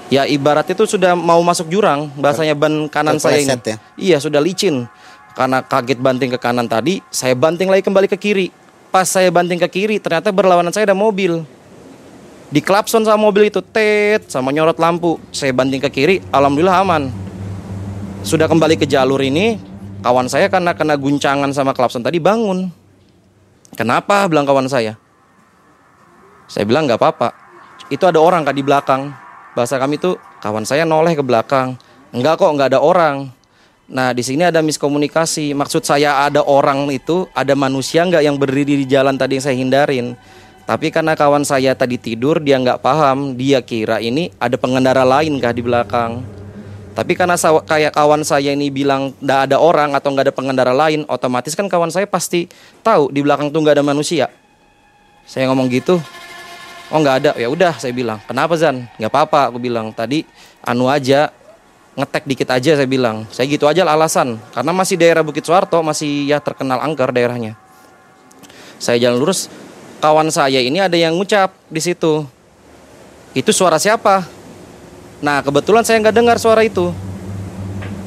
Ya 0.06 0.22
ibarat 0.26 0.66
itu 0.70 0.86
sudah 0.86 1.14
mau 1.18 1.38
masuk 1.42 1.70
jurang 1.70 2.10
bahasanya 2.18 2.54
ban 2.58 2.90
kanan 2.90 3.18
saya 3.22 3.42
ini. 3.42 3.54
Ya? 3.54 3.76
Iya 3.94 4.16
sudah 4.18 4.42
licin. 4.42 4.86
Karena 5.36 5.60
kaget 5.60 6.00
banting 6.00 6.32
ke 6.32 6.40
kanan 6.40 6.64
tadi, 6.64 7.04
saya 7.12 7.36
banting 7.36 7.68
lagi 7.68 7.84
kembali 7.84 8.08
ke 8.08 8.16
kiri. 8.16 8.48
Pas 8.88 9.04
saya 9.04 9.28
banting 9.28 9.60
ke 9.60 9.68
kiri, 9.68 10.00
ternyata 10.00 10.32
berlawanan 10.32 10.72
saya 10.72 10.88
ada 10.88 10.96
mobil. 10.96 11.44
Di 12.48 12.64
klakson 12.64 13.04
sama 13.04 13.20
mobil 13.20 13.52
itu, 13.52 13.60
tet, 13.60 14.32
sama 14.32 14.48
nyorot 14.48 14.80
lampu. 14.80 15.20
Saya 15.36 15.52
banting 15.52 15.84
ke 15.84 15.92
kiri, 15.92 16.24
alhamdulillah 16.32 16.80
aman. 16.80 17.12
Sudah 18.24 18.48
kembali 18.48 18.80
ke 18.80 18.88
jalur 18.88 19.20
ini, 19.20 19.60
kawan 20.06 20.30
saya 20.30 20.46
karena 20.46 20.70
kena 20.70 20.94
guncangan 20.94 21.50
sama 21.50 21.74
klakson 21.74 22.06
tadi 22.06 22.22
bangun. 22.22 22.70
Kenapa? 23.74 24.30
Bilang 24.30 24.46
kawan 24.46 24.70
saya. 24.70 24.94
Saya 26.46 26.62
bilang 26.62 26.86
nggak 26.86 27.02
apa-apa. 27.02 27.34
Itu 27.90 28.06
ada 28.06 28.22
orang 28.22 28.46
kak 28.46 28.54
di 28.54 28.62
belakang. 28.62 29.10
Bahasa 29.58 29.82
kami 29.82 29.98
tuh 29.98 30.14
kawan 30.38 30.62
saya 30.62 30.86
noleh 30.86 31.18
ke 31.18 31.26
belakang. 31.26 31.74
Enggak 32.14 32.38
kok, 32.38 32.54
nggak 32.54 32.70
ada 32.70 32.78
orang. 32.78 33.34
Nah 33.90 34.14
di 34.14 34.22
sini 34.22 34.46
ada 34.46 34.62
miskomunikasi. 34.62 35.50
Maksud 35.58 35.82
saya 35.82 36.22
ada 36.22 36.46
orang 36.46 36.86
itu, 36.94 37.26
ada 37.34 37.58
manusia 37.58 38.06
nggak 38.06 38.22
yang 38.22 38.38
berdiri 38.38 38.78
di 38.78 38.86
jalan 38.86 39.18
tadi 39.18 39.42
yang 39.42 39.44
saya 39.50 39.58
hindarin. 39.58 40.14
Tapi 40.70 40.94
karena 40.94 41.18
kawan 41.18 41.42
saya 41.42 41.74
tadi 41.74 41.98
tidur, 41.98 42.38
dia 42.38 42.62
nggak 42.62 42.78
paham. 42.78 43.34
Dia 43.34 43.58
kira 43.58 43.98
ini 43.98 44.30
ada 44.38 44.54
pengendara 44.54 45.02
lain 45.02 45.34
kah 45.42 45.50
di 45.50 45.66
belakang. 45.66 46.22
Tapi 46.96 47.12
karena 47.12 47.36
saw- 47.36 47.60
kayak 47.60 47.92
kawan 47.92 48.24
saya 48.24 48.56
ini 48.56 48.72
bilang 48.72 49.12
nggak 49.20 49.52
ada 49.52 49.60
orang 49.60 49.92
atau 49.92 50.16
nggak 50.16 50.32
ada 50.32 50.34
pengendara 50.34 50.72
lain, 50.72 51.04
otomatis 51.12 51.52
kan 51.52 51.68
kawan 51.68 51.92
saya 51.92 52.08
pasti 52.08 52.48
tahu 52.80 53.12
di 53.12 53.20
belakang 53.20 53.52
tuh 53.52 53.60
nggak 53.60 53.76
ada 53.76 53.84
manusia. 53.84 54.32
Saya 55.28 55.52
ngomong 55.52 55.68
gitu, 55.68 56.00
oh 56.88 56.98
nggak 56.98 57.16
ada, 57.20 57.30
ya 57.36 57.52
udah 57.52 57.76
saya 57.76 57.92
bilang. 57.92 58.16
Kenapa 58.24 58.56
Zan? 58.56 58.88
Nggak 58.96 59.12
apa-apa, 59.12 59.52
aku 59.52 59.60
bilang. 59.60 59.92
Tadi 59.92 60.24
anu 60.64 60.88
aja, 60.88 61.28
ngetek 62.00 62.24
dikit 62.24 62.48
aja 62.48 62.80
saya 62.80 62.88
bilang. 62.88 63.28
Saya 63.28 63.44
gitu 63.44 63.68
aja 63.68 63.84
alasan, 63.84 64.40
karena 64.56 64.72
masih 64.72 64.96
daerah 64.96 65.20
Bukit 65.20 65.44
Suwarto, 65.44 65.76
masih 65.84 66.32
ya 66.32 66.40
terkenal 66.40 66.80
angker 66.80 67.12
daerahnya. 67.12 67.60
Saya 68.80 68.96
jalan 68.96 69.20
lurus, 69.20 69.52
kawan 70.00 70.32
saya 70.32 70.64
ini 70.64 70.80
ada 70.80 70.96
yang 70.96 71.12
ngucap 71.12 71.52
di 71.68 71.84
situ. 71.84 72.24
Itu 73.36 73.52
suara 73.52 73.76
siapa? 73.76 74.35
Nah 75.20 75.40
kebetulan 75.40 75.84
saya 75.84 76.00
nggak 76.02 76.16
dengar 76.16 76.36
suara 76.36 76.60
itu. 76.64 76.92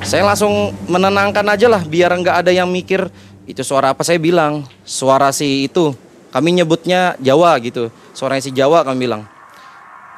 Saya 0.06 0.24
langsung 0.24 0.72
menenangkan 0.88 1.44
aja 1.44 1.68
lah 1.68 1.84
biar 1.84 2.14
nggak 2.16 2.46
ada 2.46 2.52
yang 2.54 2.70
mikir 2.70 3.10
itu 3.50 3.66
suara 3.66 3.92
apa? 3.92 4.06
Saya 4.06 4.22
bilang 4.22 4.66
suara 4.86 5.34
si 5.34 5.66
itu. 5.66 5.92
Kami 6.30 6.62
nyebutnya 6.62 7.18
Jawa 7.18 7.58
gitu. 7.58 7.90
Suaranya 8.14 8.44
si 8.46 8.54
Jawa 8.54 8.86
kami 8.86 9.10
bilang. 9.10 9.26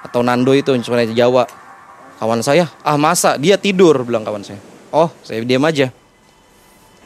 Atau 0.04 0.20
Nando 0.22 0.52
itu 0.52 0.76
suaranya 0.84 1.16
si 1.16 1.18
Jawa. 1.18 1.48
Kawan 2.20 2.44
saya 2.44 2.70
ah 2.86 3.00
masa? 3.00 3.40
Dia 3.40 3.56
tidur 3.56 4.04
bilang 4.04 4.28
kawan 4.28 4.44
saya. 4.44 4.60
Oh 4.92 5.08
saya 5.24 5.42
diam 5.48 5.64
aja. 5.64 5.90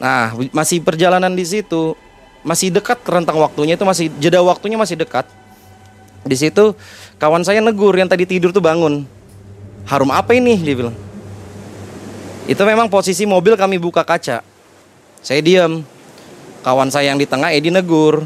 Nah 0.02 0.34
masih 0.52 0.82
perjalanan 0.82 1.32
di 1.32 1.46
situ 1.46 1.94
masih 2.44 2.70
dekat 2.70 3.02
rentang 3.06 3.42
waktunya 3.42 3.74
itu 3.74 3.86
masih 3.86 4.10
jeda 4.18 4.42
waktunya 4.42 4.76
masih 4.76 4.98
dekat. 4.98 5.24
Di 6.26 6.34
situ 6.34 6.74
kawan 7.22 7.46
saya 7.46 7.62
negur 7.62 7.94
yang 7.94 8.10
tadi 8.10 8.26
tidur 8.26 8.50
tuh 8.50 8.60
bangun 8.60 9.15
harum 9.86 10.10
apa 10.12 10.34
ini? 10.34 10.58
Dia 10.60 10.74
bilang. 10.74 10.96
Itu 12.46 12.62
memang 12.62 12.86
posisi 12.86 13.26
mobil 13.26 13.58
kami 13.58 13.78
buka 13.78 14.06
kaca. 14.06 14.42
Saya 15.18 15.40
diam 15.42 15.82
kawan 16.62 16.90
saya 16.90 17.10
yang 17.10 17.18
di 17.18 17.26
tengah 17.26 17.50
Edi 17.50 17.74
negur. 17.74 18.22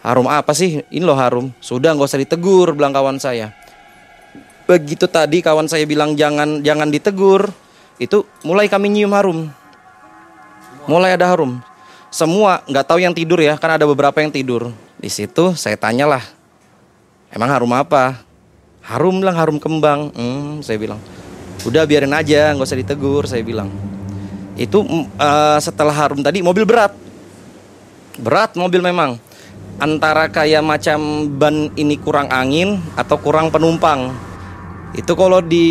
Harum 0.00 0.24
apa 0.32 0.56
sih? 0.56 0.80
Ini 0.88 1.04
loh 1.04 1.16
harum. 1.16 1.52
Sudah 1.60 1.92
nggak 1.92 2.08
usah 2.08 2.20
ditegur 2.20 2.72
bilang 2.72 2.96
kawan 2.96 3.20
saya. 3.20 3.52
Begitu 4.64 5.04
tadi 5.04 5.44
kawan 5.44 5.68
saya 5.68 5.84
bilang 5.84 6.16
jangan 6.16 6.64
jangan 6.64 6.88
ditegur 6.88 7.52
itu 8.00 8.24
mulai 8.40 8.64
kami 8.64 8.88
nyium 8.88 9.12
harum. 9.12 9.52
Mulai 10.88 11.20
ada 11.20 11.28
harum. 11.28 11.60
Semua 12.08 12.64
nggak 12.64 12.88
tahu 12.88 13.04
yang 13.04 13.12
tidur 13.12 13.44
ya 13.44 13.60
kan 13.60 13.76
ada 13.76 13.84
beberapa 13.84 14.16
yang 14.24 14.32
tidur. 14.32 14.72
Di 14.96 15.12
situ 15.12 15.52
saya 15.52 15.76
tanyalah 15.76 16.24
emang 17.28 17.52
harum 17.52 17.72
apa 17.76 18.29
harum 18.84 19.20
bilang 19.20 19.36
harum 19.36 19.58
kembang. 19.60 20.12
Hmm, 20.14 20.64
saya 20.64 20.80
bilang 20.80 21.00
udah 21.60 21.84
biarin 21.84 22.16
aja 22.16 22.56
nggak 22.56 22.68
usah 22.68 22.80
ditegur 22.80 23.24
saya 23.28 23.44
bilang. 23.44 23.68
Itu 24.56 24.84
eh, 25.16 25.58
setelah 25.60 25.92
harum 25.92 26.20
tadi 26.20 26.40
mobil 26.40 26.64
berat. 26.64 26.92
Berat 28.20 28.56
mobil 28.56 28.80
memang. 28.84 29.16
Antara 29.80 30.28
kayak 30.28 30.60
macam 30.60 31.24
ban 31.40 31.72
ini 31.72 31.96
kurang 31.96 32.28
angin 32.28 32.80
atau 32.96 33.16
kurang 33.16 33.48
penumpang. 33.48 34.12
Itu 34.92 35.16
kalau 35.16 35.40
di 35.40 35.68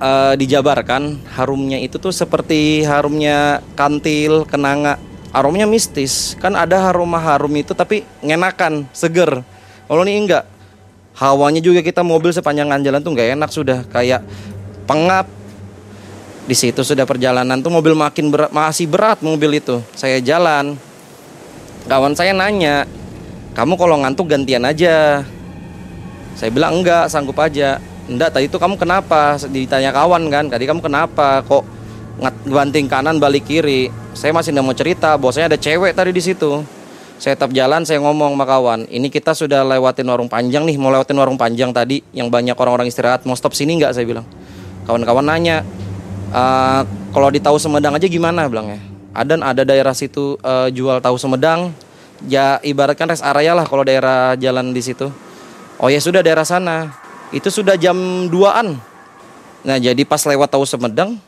eh, 0.00 0.34
dijabarkan 0.36 1.28
harumnya 1.36 1.76
itu 1.80 2.00
tuh 2.00 2.12
seperti 2.12 2.84
harumnya 2.84 3.60
kantil 3.76 4.48
kenanga. 4.48 4.96
Aromanya 5.28 5.68
mistis. 5.68 6.32
Kan 6.40 6.56
ada 6.56 6.88
aroma 6.88 7.20
harum 7.20 7.52
itu 7.52 7.76
tapi 7.76 8.00
ngenakan 8.24 8.88
seger. 8.96 9.44
Kalau 9.84 10.04
ini 10.04 10.24
enggak 10.24 10.57
hawanya 11.18 11.58
juga 11.58 11.82
kita 11.82 12.06
mobil 12.06 12.30
sepanjang 12.30 12.70
jalan 12.80 13.02
tuh 13.02 13.10
nggak 13.12 13.28
enak 13.34 13.50
sudah 13.50 13.78
kayak 13.90 14.22
pengap. 14.86 15.26
Di 16.48 16.56
situ 16.56 16.80
sudah 16.80 17.04
perjalanan 17.04 17.60
tuh 17.60 17.68
mobil 17.68 17.92
makin 17.92 18.32
berat 18.32 18.48
masih 18.48 18.88
berat 18.88 19.20
mobil 19.20 19.60
itu. 19.60 19.84
Saya 19.92 20.16
jalan. 20.22 20.80
Kawan 21.84 22.16
saya 22.16 22.32
nanya 22.32 22.88
kamu 23.52 23.76
kalau 23.76 24.00
ngantuk 24.00 24.32
gantian 24.32 24.64
aja. 24.64 25.26
Saya 26.38 26.48
bilang 26.48 26.80
enggak 26.80 27.12
sanggup 27.12 27.36
aja. 27.36 27.76
Enggak 28.08 28.32
tadi 28.32 28.48
itu 28.48 28.56
kamu 28.56 28.80
kenapa? 28.80 29.36
Ditanya 29.44 29.92
kawan 29.92 30.32
kan 30.32 30.48
tadi 30.48 30.64
kamu 30.64 30.80
kenapa? 30.80 31.44
Kok 31.44 31.64
banting 32.48 32.88
kanan 32.88 33.20
balik 33.20 33.44
kiri? 33.44 33.92
Saya 34.16 34.32
masih 34.32 34.56
nggak 34.56 34.64
mau 34.64 34.72
cerita 34.72 35.20
bosnya 35.20 35.52
ada 35.52 35.60
cewek 35.60 35.92
tadi 35.92 36.16
di 36.16 36.22
situ 36.24 36.77
saya 37.18 37.34
tetap 37.34 37.50
jalan 37.50 37.82
saya 37.82 37.98
ngomong 37.98 38.38
sama 38.38 38.46
kawan 38.46 38.80
ini 38.88 39.10
kita 39.10 39.34
sudah 39.34 39.66
lewatin 39.66 40.06
warung 40.06 40.30
panjang 40.30 40.62
nih 40.62 40.78
mau 40.78 40.94
lewatin 40.94 41.18
warung 41.18 41.34
panjang 41.34 41.74
tadi 41.74 41.98
yang 42.14 42.30
banyak 42.30 42.54
orang-orang 42.54 42.86
istirahat 42.86 43.26
mau 43.26 43.34
stop 43.34 43.52
sini 43.58 43.74
nggak? 43.78 43.90
Saya 43.94 44.06
bilang. 44.06 44.26
Kawan-kawan 44.86 45.26
nanya 45.26 45.66
"Eh, 46.32 46.80
kalau 47.12 47.28
di 47.28 47.42
tahu 47.42 47.60
Sumedang 47.60 47.92
aja 47.92 48.06
gimana? 48.08 48.48
Bilangnya 48.48 48.80
ada 49.12 49.34
ada 49.34 49.62
daerah 49.66 49.92
situ 49.92 50.38
eh, 50.40 50.68
jual 50.70 51.02
tahu 51.02 51.18
Sumedang. 51.18 51.74
Ya 52.26 52.58
ibaratkan 52.66 53.06
rest 53.06 53.22
area 53.22 53.54
lah 53.54 53.66
kalau 53.66 53.86
daerah 53.86 54.34
jalan 54.38 54.74
di 54.74 54.82
situ. 54.82 55.10
Oh 55.78 55.86
ya 55.86 56.02
sudah 56.02 56.22
daerah 56.22 56.42
sana. 56.42 56.90
Itu 57.34 57.52
sudah 57.52 57.76
jam 57.76 58.26
2an 58.32 58.78
nah 59.66 59.76
jadi 59.76 59.98
pas 60.06 60.22
lewat 60.22 60.48
tahu 60.54 60.62
Sumedang 60.62 61.18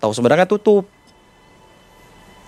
tahu 0.00 0.12
Sumedangnya 0.16 0.48
tutup 0.48 0.88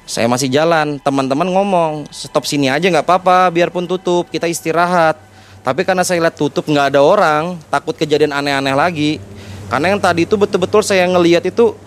saya 0.02 0.26
masih 0.26 0.50
jalan 0.50 0.98
teman-teman 0.98 1.46
ngomong 1.46 2.10
stop 2.10 2.42
sini 2.42 2.66
aja 2.66 2.90
nggak 2.90 3.06
apa-apa 3.06 3.54
biarpun 3.54 3.86
tutup 3.86 4.26
kita 4.28 4.50
istirahat. 4.50 5.18
Tapi 5.62 5.86
karena 5.86 6.02
saya 6.02 6.26
lihat 6.26 6.34
tutup 6.34 6.66
nggak 6.66 6.90
ada 6.90 7.00
orang 7.06 7.54
takut 7.70 7.94
kejadian 7.94 8.34
aneh-aneh 8.34 8.74
lagi. 8.74 9.22
Karena 9.70 9.94
yang 9.94 10.02
tadi 10.02 10.26
itu 10.26 10.34
betul-betul 10.34 10.82
saya 10.82 11.06
ngelihat 11.06 11.46
itu 11.46 11.78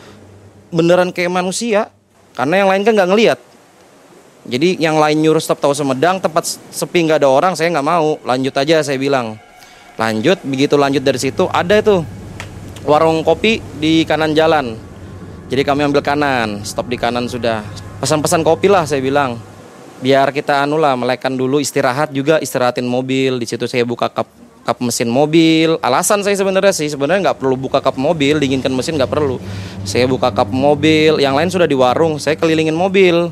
beneran 0.72 1.12
kayak 1.12 1.28
manusia. 1.28 1.92
Karena 2.32 2.64
yang 2.64 2.70
lain 2.72 2.82
kan 2.88 2.94
nggak 2.96 3.10
ngelihat. 3.12 3.40
Jadi 4.48 4.80
yang 4.80 4.96
lain 4.96 5.20
nyuruh 5.20 5.44
stop 5.44 5.60
tahu 5.60 5.76
Sumedang 5.76 6.24
tempat 6.24 6.56
sepi 6.72 7.04
nggak 7.04 7.20
ada 7.20 7.28
orang 7.28 7.54
saya 7.60 7.68
nggak 7.76 7.88
mau. 7.88 8.16
Lanjut 8.24 8.56
aja 8.56 8.80
saya 8.80 8.96
bilang. 8.96 9.36
Lanjut 10.00 10.40
begitu 10.44 10.76
lanjut 10.76 11.04
dari 11.04 11.20
situ 11.20 11.48
ada 11.52 11.80
itu 11.80 12.04
warung 12.88 13.28
kopi 13.28 13.60
di 13.76 14.08
kanan 14.08 14.32
jalan. 14.32 14.80
Jadi 15.52 15.62
kami 15.68 15.84
ambil 15.84 16.00
kanan 16.00 16.64
stop 16.64 16.88
di 16.88 16.96
kanan 16.96 17.28
sudah 17.28 17.64
pesan-pesan 18.06 18.46
kopi 18.46 18.70
lah 18.70 18.86
saya 18.86 19.02
bilang 19.02 19.42
biar 19.98 20.30
kita 20.30 20.62
anu 20.62 20.78
lah 20.78 20.94
melekan 20.94 21.34
dulu 21.34 21.58
istirahat 21.58 22.14
juga 22.14 22.38
istirahatin 22.38 22.86
mobil 22.86 23.42
di 23.42 23.50
situ 23.50 23.66
saya 23.66 23.82
buka 23.82 24.14
kap 24.14 24.30
kap 24.62 24.78
mesin 24.78 25.10
mobil. 25.10 25.82
Alasan 25.82 26.22
saya 26.22 26.38
sebenarnya 26.38 26.70
sih 26.70 26.86
sebenarnya 26.90 27.34
nggak 27.34 27.38
perlu 27.42 27.58
buka 27.58 27.82
kap 27.82 27.98
mobil, 27.98 28.38
dinginkan 28.42 28.74
mesin 28.74 28.98
nggak 28.98 29.10
perlu. 29.10 29.38
Saya 29.86 30.06
buka 30.10 30.30
kap 30.34 30.50
mobil, 30.50 31.22
yang 31.22 31.38
lain 31.38 31.50
sudah 31.50 31.66
di 31.70 31.74
warung, 31.78 32.18
saya 32.18 32.34
kelilingin 32.34 32.74
mobil, 32.74 33.30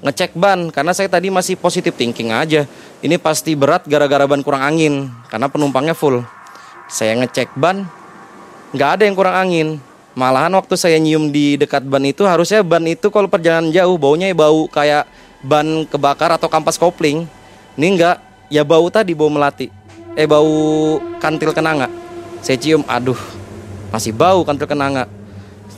ngecek 0.00 0.32
ban 0.32 0.72
karena 0.72 0.96
saya 0.96 1.12
tadi 1.12 1.28
masih 1.28 1.60
positif 1.60 1.92
thinking 1.96 2.32
aja. 2.32 2.64
Ini 3.04 3.16
pasti 3.20 3.52
berat 3.52 3.84
gara-gara 3.84 4.24
ban 4.24 4.40
kurang 4.40 4.64
angin 4.64 5.08
karena 5.28 5.48
penumpangnya 5.52 5.92
full. 5.92 6.24
Saya 6.88 7.16
ngecek 7.20 7.52
ban, 7.52 7.84
nggak 8.72 8.90
ada 8.96 9.02
yang 9.04 9.16
kurang 9.16 9.36
angin. 9.36 9.68
Malahan 10.12 10.52
waktu 10.52 10.76
saya 10.76 11.00
nyium 11.00 11.32
di 11.32 11.56
dekat 11.56 11.88
ban 11.88 12.04
itu 12.04 12.28
harusnya 12.28 12.60
ban 12.60 12.84
itu 12.84 13.08
kalau 13.08 13.32
perjalanan 13.32 13.72
jauh 13.72 13.96
baunya 13.96 14.28
ya 14.28 14.36
bau 14.36 14.68
kayak 14.68 15.08
ban 15.40 15.88
kebakar 15.88 16.36
atau 16.36 16.52
kampas 16.52 16.76
kopling. 16.76 17.24
Ini 17.80 17.86
enggak, 17.96 18.16
ya 18.52 18.60
bau 18.60 18.92
tadi 18.92 19.16
bau 19.16 19.32
melati. 19.32 19.72
Eh 20.12 20.28
bau 20.28 21.00
kantil 21.16 21.56
kenanga. 21.56 21.88
Saya 22.44 22.60
cium, 22.60 22.84
aduh, 22.84 23.16
masih 23.88 24.12
bau 24.12 24.44
kantil 24.44 24.68
kenanga. 24.68 25.08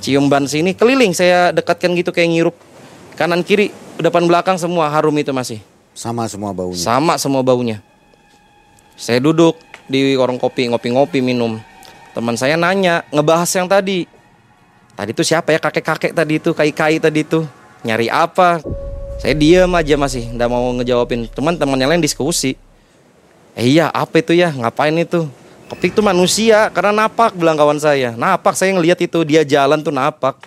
Cium 0.03 0.27
ban 0.27 0.51
sini 0.51 0.75
keliling 0.75 1.15
saya 1.15 1.55
dekatkan 1.55 1.95
gitu 1.95 2.11
kayak 2.11 2.35
ngirup. 2.35 2.57
Kanan 3.15 3.47
kiri, 3.47 3.71
depan 4.03 4.27
belakang 4.27 4.59
semua 4.59 4.91
harum 4.91 5.15
itu 5.15 5.31
masih. 5.31 5.63
Sama 5.95 6.27
semua 6.27 6.51
baunya. 6.51 6.83
Sama 6.83 7.15
semua 7.23 7.47
baunya. 7.47 7.79
Saya 8.99 9.23
duduk 9.23 9.55
di 9.87 10.19
warung 10.19 10.43
kopi, 10.43 10.67
ngopi-ngopi 10.67 11.23
minum. 11.23 11.63
Teman 12.11 12.35
saya 12.35 12.59
nanya, 12.59 13.07
ngebahas 13.15 13.47
yang 13.55 13.71
tadi. 13.71 14.11
Tadi 14.95 15.11
itu 15.11 15.27
siapa 15.27 15.51
ya 15.51 15.59
kakek-kakek 15.59 16.15
tadi 16.15 16.39
itu, 16.39 16.55
kai-kai 16.55 17.03
tadi 17.03 17.27
itu. 17.27 17.43
Nyari 17.83 18.07
apa? 18.07 18.63
Saya 19.19 19.35
diem 19.35 19.71
aja 19.75 19.95
masih, 19.99 20.31
nggak 20.31 20.49
mau 20.51 20.71
ngejawabin. 20.79 21.27
Teman 21.35 21.59
teman 21.59 21.79
yang 21.79 21.91
lain 21.91 22.03
diskusi. 22.03 22.55
Eh 23.59 23.75
iya, 23.79 23.91
apa 23.91 24.23
itu 24.23 24.35
ya? 24.35 24.55
Ngapain 24.55 24.95
itu? 24.95 25.27
Kopi 25.67 25.91
itu 25.91 25.99
manusia, 25.99 26.71
karena 26.71 27.07
napak 27.07 27.35
bilang 27.35 27.59
kawan 27.59 27.79
saya. 27.83 28.15
Napak 28.15 28.55
saya 28.55 28.71
ngelihat 28.75 28.99
itu 29.03 29.19
dia 29.27 29.43
jalan 29.43 29.83
tuh 29.83 29.91
napak. 29.91 30.39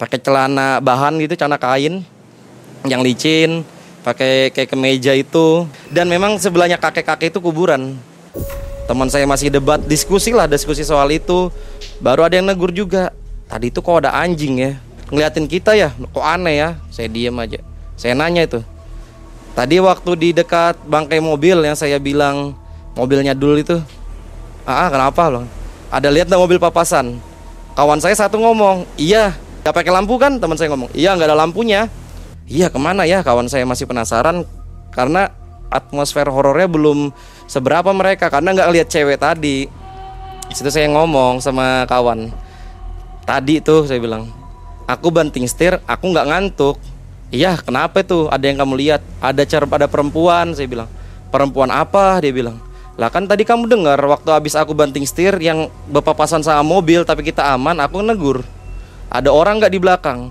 Pakai 0.00 0.20
celana 0.20 0.80
bahan 0.80 1.16
gitu, 1.24 1.36
celana 1.36 1.56
kain 1.56 2.04
yang 2.84 3.00
licin, 3.00 3.64
pakai 4.04 4.52
kayak 4.52 4.72
kemeja 4.72 5.12
itu. 5.12 5.68
Dan 5.92 6.08
memang 6.08 6.40
sebelahnya 6.40 6.80
kakek-kakek 6.80 7.32
itu 7.32 7.40
kuburan. 7.40 7.96
Teman 8.86 9.08
saya 9.10 9.26
masih 9.26 9.50
debat, 9.50 9.82
diskusi 9.82 10.30
lah, 10.30 10.46
diskusi 10.48 10.84
soal 10.84 11.10
itu. 11.12 11.50
Baru 11.98 12.22
ada 12.22 12.36
yang 12.38 12.46
negur 12.46 12.70
juga 12.70 13.10
tadi 13.46 13.70
itu 13.70 13.78
kok 13.82 14.04
ada 14.04 14.14
anjing 14.14 14.58
ya. 14.58 14.72
Ngeliatin 15.10 15.46
kita 15.46 15.74
ya 15.78 15.94
kok 15.94 16.22
aneh 16.22 16.54
ya. 16.58 16.68
Saya 16.90 17.08
diem 17.10 17.34
aja. 17.38 17.62
Saya 17.94 18.12
nanya 18.14 18.44
itu. 18.46 18.60
Tadi 19.56 19.80
waktu 19.80 20.10
di 20.20 20.28
dekat 20.36 20.76
bangkai 20.84 21.18
mobil 21.22 21.64
yang 21.64 21.78
saya 21.78 21.96
bilang 21.96 22.52
mobilnya 22.92 23.32
dulu 23.32 23.56
itu. 23.56 23.78
Ah 24.66 24.90
kenapa 24.90 25.30
loh 25.30 25.46
ada 25.88 26.10
lihat 26.10 26.26
nggak 26.26 26.42
mobil 26.42 26.58
papasan? 26.58 27.16
Kawan 27.76 28.00
saya 28.02 28.16
satu 28.16 28.40
ngomong 28.40 28.88
iya 28.98 29.32
nggak 29.62 29.74
pakai 29.74 29.92
lampu 29.94 30.18
kan? 30.18 30.36
Teman 30.36 30.58
saya 30.58 30.72
ngomong 30.74 30.90
iya 30.92 31.14
nggak 31.14 31.28
ada 31.30 31.38
lampunya. 31.38 31.88
Iya 32.46 32.70
ke 32.70 32.78
mana 32.78 33.06
ya? 33.06 33.22
Kawan 33.22 33.50
saya 33.50 33.66
masih 33.66 33.86
penasaran 33.86 34.46
karena 34.94 35.30
atmosfer 35.70 36.26
horornya 36.30 36.70
belum 36.70 37.10
seberapa 37.50 37.90
mereka 37.90 38.30
karena 38.30 38.54
nggak 38.54 38.70
lihat 38.74 38.88
cewek 38.90 39.18
tadi. 39.18 39.70
Situ 40.50 40.70
saya 40.70 40.86
ngomong 40.90 41.42
sama 41.42 41.86
kawan 41.90 42.30
Tadi 43.26 43.58
tuh 43.58 43.90
saya 43.90 43.98
bilang, 43.98 44.30
aku 44.86 45.10
banting 45.10 45.50
setir, 45.50 45.82
aku 45.82 46.14
nggak 46.14 46.30
ngantuk. 46.30 46.78
Iya, 47.34 47.58
kenapa 47.58 48.06
tuh? 48.06 48.30
Ada 48.30 48.46
yang 48.46 48.62
kamu 48.62 48.74
lihat? 48.78 49.02
Ada 49.18 49.42
cara 49.42 49.66
pada 49.66 49.90
perempuan, 49.90 50.54
saya 50.54 50.70
bilang. 50.70 50.86
Perempuan 51.34 51.74
apa? 51.74 52.22
Dia 52.22 52.30
bilang. 52.30 52.62
Lah 52.94 53.10
kan 53.10 53.26
tadi 53.26 53.42
kamu 53.42 53.66
dengar 53.66 53.98
waktu 53.98 54.30
habis 54.30 54.54
aku 54.54 54.78
banting 54.78 55.02
setir 55.02 55.34
yang 55.42 55.66
berpapasan 55.90 56.40
sama 56.40 56.62
mobil 56.62 57.02
tapi 57.02 57.26
kita 57.26 57.42
aman, 57.50 57.82
aku 57.82 57.98
negur. 57.98 58.46
Ada 59.10 59.34
orang 59.34 59.58
nggak 59.58 59.74
di 59.74 59.80
belakang? 59.82 60.30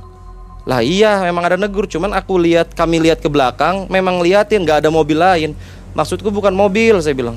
Lah 0.64 0.80
iya, 0.80 1.20
memang 1.28 1.52
ada 1.52 1.60
negur, 1.60 1.92
cuman 1.92 2.16
aku 2.16 2.40
lihat 2.40 2.74
kami 2.80 3.04
lihat 3.04 3.20
ke 3.20 3.28
belakang, 3.28 3.92
memang 3.92 4.24
liatin 4.24 4.64
nggak 4.64 4.82
ada 4.82 4.90
mobil 4.90 5.20
lain. 5.20 5.52
Maksudku 6.00 6.32
bukan 6.32 6.56
mobil, 6.56 6.96
saya 7.04 7.12
bilang. 7.12 7.36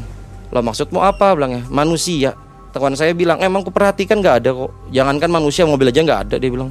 Lah 0.55 0.63
maksudmu 0.63 1.03
apa? 1.03 1.35
Bilangnya 1.35 1.67
manusia 1.67 2.39
kawan 2.79 2.97
saya 2.97 3.13
bilang 3.13 3.39
emang 3.43 3.67
ku 3.67 3.71
perhatikan 3.75 4.23
nggak 4.23 4.37
ada 4.45 4.51
kok. 4.55 4.71
Jangankan 4.95 5.31
manusia 5.31 5.69
mobil 5.69 5.91
aja 5.91 6.01
nggak 6.01 6.21
ada 6.29 6.37
dia 6.39 6.51
bilang. 6.51 6.71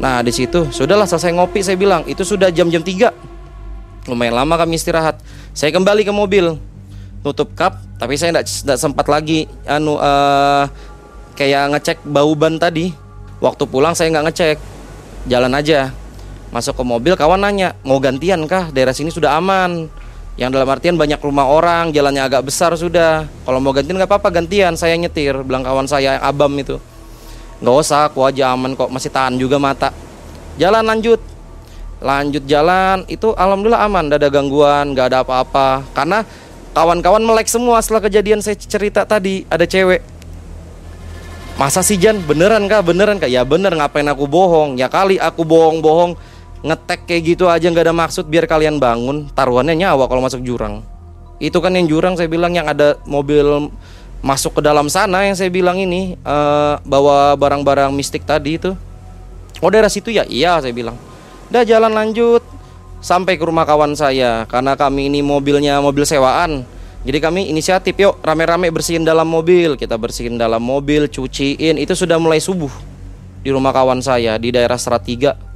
Nah 0.00 0.24
di 0.24 0.32
situ 0.34 0.68
sudahlah 0.74 1.06
selesai 1.06 1.32
ngopi 1.36 1.60
saya 1.62 1.78
bilang. 1.78 2.02
Itu 2.08 2.26
sudah 2.26 2.50
jam-jam 2.50 2.82
3 2.82 4.10
lumayan 4.10 4.36
lama 4.36 4.54
kami 4.60 4.76
istirahat. 4.76 5.20
Saya 5.56 5.72
kembali 5.72 6.04
ke 6.04 6.12
mobil. 6.12 6.56
Tutup 7.24 7.56
kap 7.56 7.80
tapi 7.96 8.20
saya 8.20 8.36
tidak 8.44 8.76
sempat 8.76 9.08
lagi 9.08 9.48
anu 9.64 9.96
uh, 9.96 10.68
kayak 11.38 11.76
ngecek 11.76 11.98
bau 12.04 12.32
ban 12.36 12.60
tadi. 12.60 12.92
Waktu 13.40 13.64
pulang 13.68 13.96
saya 13.96 14.12
nggak 14.12 14.26
ngecek. 14.32 14.56
Jalan 15.28 15.56
aja. 15.56 15.92
Masuk 16.52 16.76
ke 16.76 16.84
mobil 16.84 17.14
kawan 17.16 17.40
nanya 17.40 17.72
mau 17.82 17.96
gantian 17.98 18.44
kah? 18.44 18.68
Daerah 18.70 18.92
sini 18.92 19.08
sudah 19.08 19.40
aman 19.40 19.88
yang 20.34 20.50
dalam 20.50 20.66
artian 20.66 20.98
banyak 20.98 21.22
rumah 21.22 21.46
orang, 21.46 21.94
jalannya 21.94 22.26
agak 22.26 22.50
besar 22.50 22.74
sudah. 22.74 23.30
Kalau 23.46 23.62
mau 23.62 23.70
gantian 23.70 23.94
nggak 23.94 24.10
apa-apa 24.10 24.34
gantian, 24.34 24.74
saya 24.74 24.98
nyetir. 24.98 25.38
Bilang 25.46 25.62
kawan 25.62 25.86
saya 25.86 26.18
abam 26.18 26.50
itu. 26.58 26.82
Nggak 27.62 27.74
usah, 27.78 28.10
aku 28.10 28.26
aja 28.26 28.50
aman 28.50 28.74
kok, 28.74 28.90
masih 28.90 29.14
tahan 29.14 29.38
juga 29.38 29.62
mata. 29.62 29.94
Jalan 30.58 30.82
lanjut, 30.82 31.22
lanjut 32.02 32.42
jalan 32.50 33.06
itu 33.06 33.30
alhamdulillah 33.30 33.86
aman, 33.86 34.10
gak 34.10 34.26
ada 34.26 34.28
gangguan, 34.34 34.90
nggak 34.90 35.06
ada 35.14 35.18
apa-apa. 35.22 35.86
Karena 35.94 36.26
kawan-kawan 36.74 37.22
melek 37.22 37.46
semua 37.46 37.78
setelah 37.78 38.10
kejadian 38.10 38.42
saya 38.42 38.58
cerita 38.58 39.06
tadi 39.06 39.46
ada 39.46 39.62
cewek. 39.62 40.02
Masa 41.54 41.86
sih 41.86 41.94
Jan, 41.94 42.18
beneran 42.26 42.66
kah? 42.66 42.82
Beneran 42.82 43.22
kah? 43.22 43.30
Ya 43.30 43.46
bener, 43.46 43.70
ngapain 43.70 44.10
aku 44.10 44.26
bohong? 44.26 44.74
Ya 44.74 44.90
kali 44.90 45.22
aku 45.22 45.46
bohong-bohong 45.46 46.18
ngetek 46.64 47.04
kayak 47.04 47.22
gitu 47.36 47.44
aja 47.46 47.68
nggak 47.68 47.92
ada 47.92 47.94
maksud 47.94 48.24
biar 48.24 48.48
kalian 48.48 48.80
bangun. 48.80 49.28
Taruhannya 49.36 49.76
nyawa 49.76 50.08
kalau 50.08 50.24
masuk 50.24 50.40
jurang. 50.40 50.80
Itu 51.36 51.60
kan 51.60 51.76
yang 51.76 51.84
jurang 51.84 52.16
saya 52.16 52.26
bilang 52.26 52.56
yang 52.56 52.64
ada 52.64 52.96
mobil 53.04 53.68
masuk 54.24 54.58
ke 54.58 54.60
dalam 54.64 54.88
sana 54.88 55.28
yang 55.28 55.36
saya 55.36 55.52
bilang 55.52 55.76
ini 55.76 56.16
uh, 56.24 56.80
bawa 56.88 57.36
barang-barang 57.36 57.92
mistik 57.92 58.24
tadi 58.24 58.56
itu. 58.56 58.72
Oh 59.60 59.68
daerah 59.68 59.92
situ 59.92 60.08
ya? 60.08 60.24
Iya 60.24 60.64
saya 60.64 60.72
bilang. 60.72 60.96
Udah 61.52 61.68
jalan 61.68 61.92
lanjut 61.92 62.40
sampai 63.04 63.36
ke 63.36 63.44
rumah 63.44 63.68
kawan 63.68 63.92
saya 63.92 64.48
karena 64.48 64.72
kami 64.72 65.12
ini 65.12 65.20
mobilnya 65.20 65.84
mobil 65.84 66.08
sewaan. 66.08 66.64
Jadi 67.04 67.20
kami 67.20 67.52
inisiatif 67.52 67.92
yuk 68.00 68.16
rame-rame 68.24 68.72
bersihin 68.72 69.04
dalam 69.04 69.28
mobil. 69.28 69.76
Kita 69.76 70.00
bersihin 70.00 70.40
dalam 70.40 70.64
mobil 70.64 71.12
cuciin. 71.12 71.76
Itu 71.76 71.92
sudah 71.92 72.16
mulai 72.16 72.40
subuh 72.40 72.72
di 73.44 73.52
rumah 73.52 73.76
kawan 73.76 74.00
saya 74.00 74.40
di 74.40 74.48
daerah 74.48 74.80
Serat 74.80 75.04
3 75.04 75.53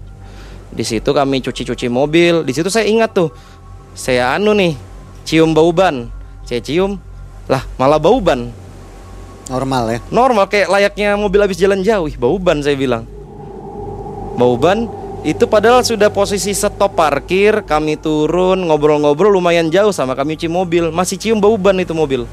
di 0.69 0.85
situ 0.85 1.11
kami 1.11 1.41
cuci-cuci 1.41 1.89
mobil. 1.89 2.45
Di 2.45 2.53
situ 2.53 2.69
saya 2.69 2.85
ingat 2.89 3.17
tuh, 3.17 3.33
saya 3.97 4.37
anu 4.37 4.53
nih, 4.53 4.77
cium 5.25 5.57
bau 5.57 5.73
ban. 5.73 6.09
Saya 6.45 6.61
cium, 6.65 6.97
lah 7.49 7.65
malah 7.77 8.01
bau 8.01 8.21
ban. 8.21 8.53
Normal 9.49 9.85
ya? 9.89 9.99
Normal 10.13 10.45
kayak 10.49 10.69
layaknya 10.69 11.17
mobil 11.17 11.41
habis 11.41 11.57
jalan 11.57 11.81
jauh, 11.81 12.09
bau 12.21 12.37
ban 12.37 12.61
saya 12.61 12.77
bilang. 12.77 13.09
Bau 14.37 14.55
ban 14.61 14.87
itu 15.27 15.51
padahal 15.51 15.83
sudah 15.83 16.13
posisi 16.13 16.55
stop 16.55 16.95
parkir, 16.95 17.65
kami 17.67 17.99
turun 17.99 18.69
ngobrol-ngobrol 18.69 19.35
lumayan 19.35 19.67
jauh 19.73 19.91
sama 19.91 20.15
kami 20.15 20.37
cuci 20.39 20.47
mobil, 20.47 20.85
masih 20.93 21.17
cium 21.19 21.41
bau 21.41 21.57
ban 21.57 21.75
itu 21.81 21.97
mobil. 21.97 22.29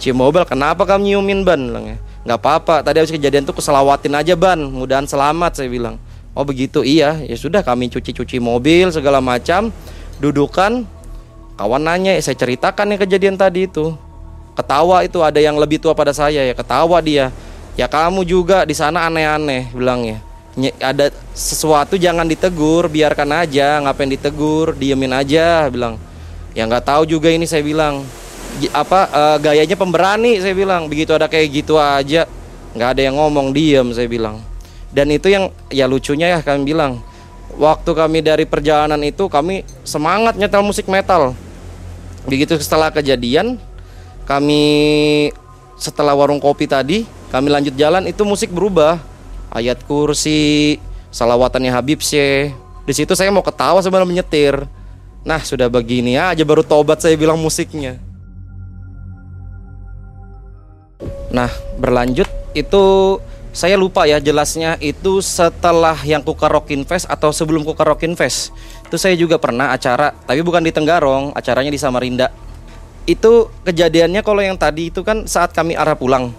Cium 0.00 0.18
mobil, 0.18 0.42
kenapa 0.48 0.82
kamu 0.88 1.14
nyiumin 1.14 1.44
ban? 1.44 1.60
Bilangnya. 1.60 1.98
Nggak 2.26 2.38
apa-apa, 2.42 2.74
tadi 2.82 2.96
habis 3.00 3.14
kejadian 3.14 3.46
tuh 3.46 3.54
keselawatin 3.54 4.12
aja 4.18 4.34
ban, 4.34 4.58
mudahan 4.58 5.06
selamat 5.06 5.62
saya 5.62 5.68
bilang. 5.70 5.96
Oh 6.36 6.46
begitu, 6.46 6.86
iya. 6.86 7.18
Ya 7.24 7.36
sudah 7.36 7.64
kami 7.64 7.90
cuci-cuci 7.90 8.38
mobil 8.38 8.92
segala 8.94 9.18
macam, 9.18 9.74
dudukan. 10.22 10.86
Kawan 11.58 11.82
nanya, 11.82 12.14
ya, 12.14 12.22
saya 12.22 12.38
ceritakan 12.38 12.94
yang 12.94 13.00
kejadian 13.02 13.34
tadi 13.34 13.66
itu. 13.66 13.94
Ketawa 14.54 15.02
itu 15.02 15.18
ada 15.22 15.42
yang 15.42 15.58
lebih 15.58 15.82
tua 15.82 15.94
pada 15.94 16.14
saya 16.14 16.46
ya, 16.46 16.54
ketawa 16.54 17.02
dia. 17.02 17.34
Ya 17.74 17.86
kamu 17.86 18.26
juga 18.26 18.66
di 18.66 18.74
sana 18.74 19.06
aneh-aneh 19.06 19.70
bilangnya. 19.70 20.22
Ada 20.82 21.14
sesuatu 21.34 21.94
jangan 21.94 22.26
ditegur, 22.26 22.90
biarkan 22.90 23.46
aja, 23.46 23.78
ngapain 23.82 24.10
ditegur, 24.10 24.74
diemin 24.74 25.14
aja 25.14 25.70
bilang. 25.70 25.94
Ya 26.58 26.66
nggak 26.66 26.82
tahu 26.82 27.06
juga 27.06 27.30
ini 27.30 27.46
saya 27.46 27.62
bilang. 27.62 28.02
Apa 28.74 29.00
uh, 29.14 29.36
gayanya 29.38 29.78
pemberani 29.78 30.42
saya 30.42 30.54
bilang. 30.58 30.90
Begitu 30.90 31.14
ada 31.14 31.30
kayak 31.30 31.62
gitu 31.62 31.78
aja, 31.78 32.26
nggak 32.74 32.88
ada 32.98 33.00
yang 33.02 33.14
ngomong 33.14 33.54
diem 33.54 33.86
saya 33.94 34.10
bilang 34.10 34.42
dan 34.94 35.12
itu 35.12 35.28
yang 35.28 35.52
ya 35.68 35.84
lucunya 35.84 36.32
ya 36.32 36.38
kami 36.40 36.64
bilang 36.64 37.00
waktu 37.56 37.90
kami 37.92 38.18
dari 38.24 38.44
perjalanan 38.48 39.00
itu 39.04 39.28
kami 39.28 39.66
semangat 39.84 40.36
nyetel 40.36 40.64
musik 40.64 40.88
metal. 40.88 41.34
Begitu 42.28 42.56
setelah 42.60 42.92
kejadian 42.92 43.56
kami 44.28 44.62
setelah 45.78 46.12
warung 46.12 46.42
kopi 46.42 46.68
tadi 46.68 47.08
kami 47.32 47.48
lanjut 47.48 47.74
jalan 47.76 48.08
itu 48.08 48.24
musik 48.24 48.52
berubah. 48.52 49.00
Ayat 49.48 49.80
kursi 49.88 50.76
salawatannya 51.08 51.72
Habib 51.72 52.04
Syekh. 52.04 52.52
Di 52.84 52.92
situ 52.92 53.16
saya 53.16 53.32
mau 53.32 53.44
ketawa 53.44 53.80
sebelum 53.80 54.08
menyetir. 54.08 54.64
Nah 55.24 55.40
sudah 55.40 55.72
begini 55.72 56.20
aja 56.20 56.44
baru 56.44 56.64
tobat 56.64 57.00
saya 57.00 57.16
bilang 57.16 57.40
musiknya. 57.40 58.00
Nah, 61.28 61.52
berlanjut 61.76 62.28
itu 62.56 62.84
saya 63.58 63.74
lupa 63.74 64.06
ya 64.06 64.22
jelasnya 64.22 64.78
itu 64.78 65.18
setelah 65.18 65.98
yang 66.06 66.22
Kuka 66.22 66.46
Rockin 66.46 66.86
Fest 66.86 67.10
atau 67.10 67.34
sebelum 67.34 67.66
Kuka 67.66 67.82
Rockin 67.82 68.14
Fest. 68.14 68.54
Itu 68.86 68.94
saya 68.94 69.18
juga 69.18 69.34
pernah 69.34 69.74
acara, 69.74 70.14
tapi 70.14 70.46
bukan 70.46 70.62
di 70.62 70.70
Tenggarong, 70.70 71.34
acaranya 71.34 71.66
di 71.66 71.74
Samarinda. 71.74 72.30
Itu 73.02 73.50
kejadiannya 73.66 74.22
kalau 74.22 74.46
yang 74.46 74.54
tadi 74.54 74.94
itu 74.94 75.02
kan 75.02 75.26
saat 75.26 75.50
kami 75.50 75.74
arah 75.74 75.98
pulang. 75.98 76.30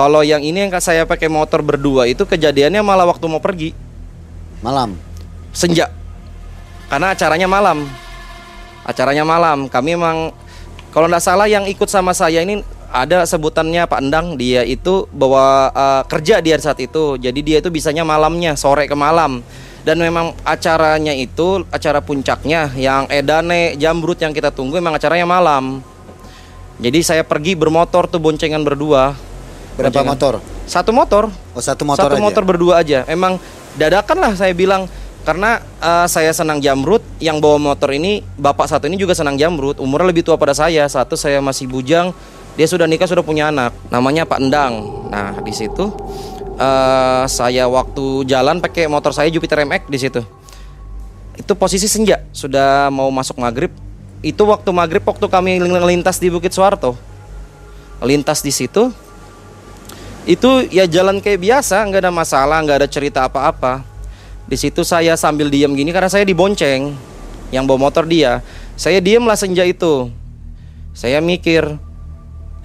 Kalau 0.00 0.24
yang 0.24 0.40
ini 0.40 0.64
yang 0.64 0.72
saya 0.80 1.04
pakai 1.04 1.28
motor 1.28 1.60
berdua 1.60 2.08
itu 2.08 2.24
kejadiannya 2.24 2.80
malah 2.80 3.04
waktu 3.04 3.28
mau 3.28 3.44
pergi 3.44 3.76
Malam. 4.64 4.96
senja. 5.52 5.92
Karena 6.88 7.12
acaranya 7.12 7.52
malam. 7.52 7.84
Acaranya 8.88 9.28
malam. 9.28 9.68
Kami 9.68 9.92
emang 9.92 10.32
kalau 10.88 11.04
nggak 11.04 11.20
salah 11.20 11.52
yang 11.52 11.68
ikut 11.68 11.92
sama 11.92 12.16
saya 12.16 12.40
ini 12.40 12.64
ada 12.90 13.22
sebutannya 13.24 13.86
Pak 13.86 14.00
Endang 14.02 14.34
dia 14.34 14.66
itu 14.66 15.06
bawa 15.10 15.70
eh, 15.70 16.02
kerja 16.10 16.42
dia 16.42 16.58
saat 16.58 16.78
itu 16.82 17.16
jadi 17.16 17.40
dia 17.40 17.56
itu 17.62 17.70
bisanya 17.70 18.02
malamnya 18.02 18.58
sore 18.58 18.90
ke 18.90 18.96
malam 18.98 19.40
dan 19.80 19.96
memang 19.96 20.36
acaranya 20.44 21.16
itu 21.16 21.64
acara 21.72 22.04
puncaknya 22.04 22.68
yang 22.76 23.08
edane 23.08 23.78
jambrut 23.80 24.20
yang 24.20 24.36
kita 24.36 24.52
tunggu 24.52 24.76
memang 24.76 24.98
acaranya 24.98 25.24
malam 25.24 25.80
jadi 26.80 27.00
saya 27.00 27.22
pergi 27.24 27.56
bermotor 27.56 28.08
tuh 28.08 28.20
boncengan 28.20 28.60
berdua 28.60 29.16
Berapa 29.78 30.04
Boncengan. 30.04 30.12
motor? 30.12 30.34
satu 30.68 30.90
motor 30.92 31.24
Oh 31.56 31.62
satu 31.62 31.82
motor 31.82 32.06
satu 32.06 32.16
aja. 32.20 32.22
motor 32.22 32.42
berdua 32.44 32.74
aja. 32.84 33.02
Emang 33.08 33.40
dadakan 33.74 34.18
lah 34.22 34.32
saya 34.36 34.52
bilang 34.52 34.86
karena 35.24 35.60
eh, 35.80 36.06
saya 36.06 36.30
senang 36.32 36.62
jamrut, 36.62 37.02
yang 37.18 37.40
bawa 37.42 37.56
motor 37.58 37.90
ini 37.92 38.22
bapak 38.38 38.70
satu 38.70 38.86
ini 38.86 38.96
juga 38.96 39.12
senang 39.16 39.34
jamrut, 39.34 39.80
umurnya 39.82 40.12
lebih 40.14 40.22
tua 40.22 40.38
pada 40.38 40.54
saya. 40.54 40.86
Satu 40.86 41.18
saya 41.18 41.42
masih 41.42 41.66
bujang, 41.66 42.14
dia 42.58 42.66
sudah 42.66 42.86
nikah 42.86 43.06
sudah 43.06 43.22
punya 43.22 43.50
anak, 43.50 43.74
namanya 43.92 44.26
Pak 44.26 44.38
Endang. 44.42 45.06
Nah 45.10 45.38
di 45.42 45.52
situ 45.54 45.90
eh, 46.58 47.24
saya 47.26 47.64
waktu 47.70 48.26
jalan 48.26 48.58
pakai 48.58 48.86
motor 48.90 49.14
saya 49.14 49.30
Jupiter 49.30 49.62
MX 49.62 49.82
di 49.90 49.98
situ. 49.98 50.20
Itu 51.38 51.56
posisi 51.56 51.88
senja, 51.88 52.20
sudah 52.36 52.92
mau 52.92 53.08
masuk 53.08 53.40
maghrib. 53.40 53.72
Itu 54.20 54.44
waktu 54.44 54.68
maghrib 54.76 55.00
waktu 55.00 55.24
kami 55.24 55.56
lintas 55.64 56.20
di 56.20 56.28
Bukit 56.28 56.52
Suwarto, 56.52 56.98
lintas 58.04 58.44
di 58.44 58.52
situ. 58.52 58.92
Itu 60.28 60.68
ya 60.68 60.84
jalan 60.84 61.24
kayak 61.24 61.40
biasa. 61.40 61.80
Nggak 61.88 62.00
ada 62.04 62.12
masalah 62.12 62.60
nggak 62.60 62.84
ada 62.84 62.88
cerita 62.90 63.24
apa-apa. 63.24 63.80
Di 64.44 64.58
situ 64.60 64.84
saya 64.84 65.16
sambil 65.16 65.48
diam 65.48 65.72
gini 65.72 65.88
karena 65.94 66.12
saya 66.12 66.28
dibonceng. 66.28 66.92
Yang 67.50 67.64
bawa 67.66 67.88
motor 67.88 68.04
dia. 68.04 68.44
Saya 68.76 69.00
diem 69.00 69.24
lah 69.24 69.34
senja 69.34 69.64
itu. 69.64 70.12
Saya 70.92 71.24
mikir 71.24 71.80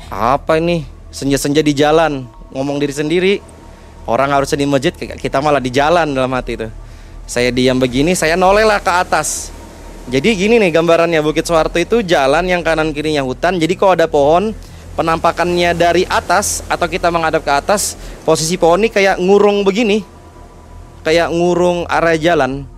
apa 0.09 0.61
ini? 0.61 0.85
Senja-senja 1.09 1.63
di 1.63 1.71
jalan 1.71 2.27
ngomong 2.51 2.77
diri 2.77 2.93
sendiri. 2.93 3.33
Orang 4.05 4.29
harusnya 4.29 4.61
di 4.61 4.67
masjid 4.69 4.93
kita 4.93 5.41
malah 5.41 5.57
di 5.57 5.73
jalan 5.73 6.13
dalam 6.13 6.29
hati 6.35 6.61
itu. 6.61 6.69
Saya 7.25 7.49
diam 7.49 7.81
begini 7.81 8.13
saya 8.13 8.37
noleh 8.37 8.61
lah 8.61 8.77
ke 8.77 8.91
atas. 8.91 9.49
Jadi 10.05 10.37
gini 10.37 10.61
nih 10.61 10.69
gambarannya 10.69 11.17
Bukit 11.25 11.49
Suwarto 11.49 11.81
itu 11.81 12.05
jalan 12.05 12.45
yang 12.45 12.61
kanan 12.61 12.93
kirinya 12.93 13.25
hutan. 13.25 13.57
Jadi 13.57 13.73
kalau 13.73 13.97
ada 13.97 14.05
pohon 14.05 14.53
penampakannya 14.93 15.73
dari 15.73 16.05
atas 16.05 16.61
atau 16.69 16.85
kita 16.85 17.09
menghadap 17.09 17.41
ke 17.41 17.49
atas 17.49 17.97
posisi 18.21 18.53
pohon 18.61 18.85
ini 18.85 18.93
kayak 18.93 19.17
ngurung 19.17 19.65
begini. 19.65 20.05
Kayak 21.01 21.33
ngurung 21.33 21.89
area 21.89 22.33
jalan. 22.33 22.69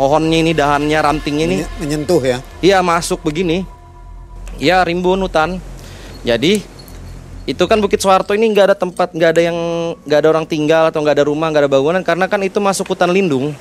Pohonnya 0.00 0.40
ini 0.40 0.52
dahannya 0.56 0.98
rantingnya 1.04 1.44
ini. 1.44 1.56
Menye- 1.60 1.72
menyentuh 1.76 2.22
ya. 2.24 2.38
iya 2.64 2.80
masuk 2.80 3.20
begini. 3.20 3.68
Ya 4.56 4.80
rimbun 4.80 5.20
hutan 5.20 5.60
jadi 6.28 6.60
itu 7.48 7.64
kan 7.64 7.80
Bukit 7.80 8.04
Suwarto 8.04 8.36
ini 8.36 8.52
nggak 8.52 8.66
ada 8.68 8.76
tempat 8.76 9.16
nggak 9.16 9.30
ada 9.32 9.40
yang 9.40 9.56
nggak 10.04 10.18
ada 10.20 10.28
orang 10.28 10.44
tinggal 10.44 10.92
atau 10.92 11.00
nggak 11.00 11.16
ada 11.16 11.24
rumah 11.24 11.48
nggak 11.48 11.64
ada 11.64 11.72
bangunan 11.72 12.02
karena 12.04 12.28
kan 12.28 12.44
itu 12.44 12.60
masuk 12.60 12.92
hutan 12.92 13.08
lindung. 13.08 13.56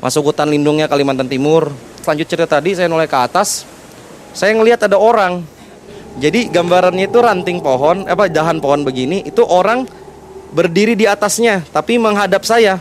Masuk 0.00 0.32
hutan 0.32 0.48
lindungnya 0.48 0.88
Kalimantan 0.88 1.28
Timur. 1.28 1.68
Lanjut 2.08 2.24
cerita 2.24 2.48
tadi 2.48 2.72
saya 2.72 2.88
noleh 2.88 3.04
ke 3.04 3.18
atas. 3.20 3.68
Saya 4.32 4.56
ngelihat 4.56 4.88
ada 4.88 4.96
orang. 4.96 5.44
Jadi 6.16 6.48
gambarannya 6.48 7.12
itu 7.12 7.20
ranting 7.20 7.60
pohon 7.60 8.08
apa 8.08 8.32
dahan 8.32 8.64
pohon 8.64 8.88
begini 8.88 9.28
itu 9.28 9.44
orang 9.44 9.84
berdiri 10.56 10.96
di 10.96 11.04
atasnya 11.04 11.68
tapi 11.68 12.00
menghadap 12.00 12.48
saya. 12.48 12.80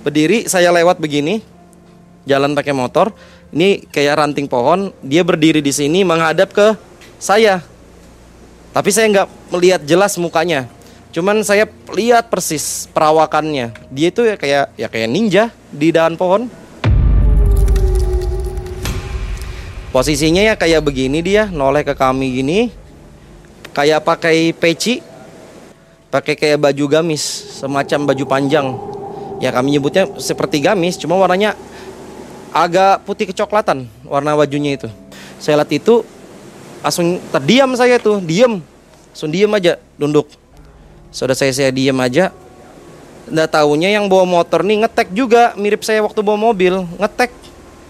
Berdiri 0.00 0.48
saya 0.48 0.72
lewat 0.72 0.96
begini 0.96 1.44
jalan 2.24 2.56
pakai 2.56 2.72
motor. 2.72 3.12
Ini 3.52 3.84
kayak 3.92 4.24
ranting 4.24 4.48
pohon 4.48 4.96
dia 5.04 5.20
berdiri 5.20 5.60
di 5.60 5.70
sini 5.76 6.00
menghadap 6.00 6.56
ke 6.56 6.72
saya 7.20 7.75
tapi 8.76 8.92
saya 8.92 9.08
nggak 9.08 9.28
melihat 9.56 9.80
jelas 9.88 10.20
mukanya. 10.20 10.68
Cuman 11.08 11.40
saya 11.40 11.64
lihat 11.96 12.28
persis 12.28 12.84
perawakannya. 12.92 13.72
Dia 13.88 14.12
itu 14.12 14.20
ya 14.28 14.36
kayak 14.36 14.76
ya 14.76 14.92
kayak 14.92 15.08
ninja 15.08 15.48
di 15.72 15.88
dahan 15.88 16.12
pohon. 16.20 16.44
Posisinya 19.88 20.44
ya 20.44 20.60
kayak 20.60 20.84
begini 20.84 21.24
dia 21.24 21.48
noleh 21.48 21.88
ke 21.88 21.96
kami 21.96 22.36
gini. 22.36 22.68
Kayak 23.72 24.04
pakai 24.04 24.52
peci 24.52 25.00
pakai 26.12 26.36
kayak 26.36 26.60
baju 26.60 27.00
gamis 27.00 27.24
semacam 27.56 28.12
baju 28.12 28.24
panjang. 28.28 28.76
Ya 29.40 29.56
kami 29.56 29.72
nyebutnya 29.72 30.20
seperti 30.20 30.60
gamis 30.60 31.00
cuma 31.00 31.16
warnanya 31.16 31.56
agak 32.52 33.08
putih 33.08 33.32
kecoklatan 33.32 33.88
warna 34.04 34.36
bajunya 34.36 34.76
itu. 34.76 34.92
Saya 35.40 35.64
lihat 35.64 35.72
itu 35.72 36.04
langsung 36.86 37.18
terdiam 37.34 37.74
saya 37.74 37.98
tuh 37.98 38.22
diem. 38.22 38.62
Langsung 39.10 39.34
diem 39.34 39.50
aja 39.50 39.74
dunduk 39.98 40.30
sudah 41.16 41.32
saya 41.32 41.48
saya 41.56 41.72
diem 41.72 41.96
aja. 41.96 42.28
Nggak 43.32 43.48
taunya 43.56 43.88
yang 43.88 44.04
bawa 44.04 44.28
motor 44.28 44.60
nih 44.60 44.84
ngetek 44.84 45.08
juga 45.16 45.56
mirip 45.56 45.80
saya 45.80 46.04
waktu 46.04 46.20
bawa 46.20 46.36
mobil 46.36 46.84
ngetek. 47.00 47.32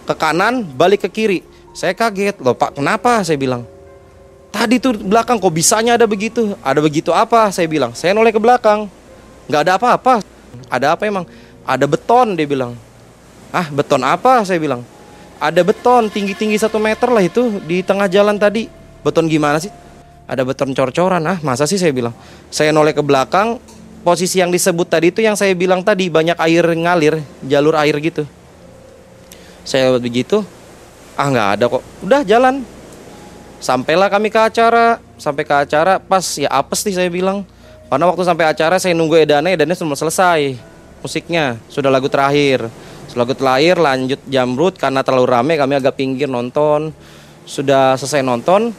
Ke 0.07 0.15
kanan 0.15 0.63
balik 0.63 1.03
ke 1.03 1.11
kiri. 1.11 1.41
Saya 1.75 1.91
kaget 1.93 2.39
loh 2.39 2.55
pak 2.55 2.79
kenapa? 2.79 3.27
saya 3.27 3.35
bilang. 3.35 3.67
Tadi 4.55 4.79
tuh 4.79 4.95
belakang 4.97 5.43
kok 5.43 5.51
bisanya 5.51 5.99
ada 5.99 6.07
begitu? 6.07 6.55
Ada 6.63 6.79
begitu 6.79 7.11
apa? 7.11 7.51
saya 7.51 7.67
bilang. 7.67 7.91
Saya 7.99 8.15
noleh 8.15 8.31
ke 8.31 8.39
belakang. 8.39 8.87
Nggak 9.51 9.61
ada 9.67 9.73
apa-apa. 9.75 10.15
Ada 10.71 10.95
apa 10.95 11.03
emang? 11.05 11.27
Ada 11.67 11.85
beton 11.91 12.39
dia 12.39 12.47
bilang. 12.47 12.79
Ah 13.51 13.67
beton 13.75 14.07
apa? 14.07 14.47
saya 14.47 14.63
bilang. 14.63 14.87
Ada 15.43 15.67
beton 15.67 16.09
tinggi-tinggi 16.09 16.57
satu 16.63 16.79
meter 16.79 17.11
lah 17.11 17.27
itu 17.27 17.59
di 17.67 17.83
tengah 17.83 18.07
jalan 18.07 18.39
tadi 18.39 18.71
beton 19.07 19.31
gimana 19.31 19.63
sih? 19.63 19.71
Ada 20.27 20.43
beton 20.43 20.75
cor-coran 20.75 21.23
ah 21.23 21.39
masa 21.47 21.71
sih 21.71 21.79
saya 21.79 21.95
bilang? 21.95 22.11
Saya 22.51 22.75
noleh 22.75 22.91
ke 22.91 22.99
belakang 22.99 23.63
posisi 24.03 24.43
yang 24.43 24.51
disebut 24.51 24.91
tadi 24.91 25.15
itu 25.15 25.23
yang 25.23 25.39
saya 25.39 25.55
bilang 25.55 25.87
tadi 25.87 26.11
banyak 26.11 26.35
air 26.43 26.67
ngalir 26.67 27.23
jalur 27.47 27.79
air 27.79 27.95
gitu. 28.03 28.27
Saya 29.63 29.95
begitu 30.03 30.43
ah 31.15 31.31
nggak 31.31 31.49
ada 31.59 31.65
kok. 31.71 31.83
Udah 32.03 32.27
jalan. 32.27 32.67
Sampailah 33.63 34.11
kami 34.11 34.35
ke 34.35 34.41
acara. 34.43 34.99
Sampai 35.17 35.47
ke 35.47 35.55
acara 35.55 36.03
pas 36.03 36.27
ya 36.35 36.51
apes 36.51 36.83
nih 36.83 36.95
saya 36.99 37.09
bilang. 37.09 37.47
Karena 37.87 38.11
waktu 38.11 38.27
sampai 38.27 38.51
acara 38.51 38.83
saya 38.83 38.99
nunggu 38.99 39.23
edannya 39.23 39.55
edannya 39.55 39.79
sudah 39.79 39.95
selesai 39.95 40.59
musiknya. 41.07 41.55
Sudah 41.71 41.95
lagu 41.95 42.11
terakhir. 42.11 42.67
Lagu 43.17 43.33
terakhir 43.33 43.81
lanjut 43.81 44.21
jamrut 44.29 44.77
karena 44.77 45.01
terlalu 45.01 45.25
rame 45.25 45.55
kami 45.57 45.79
agak 45.79 45.97
pinggir 45.97 46.29
nonton. 46.29 46.91
Sudah 47.47 47.95
selesai 47.95 48.27
nonton 48.27 48.75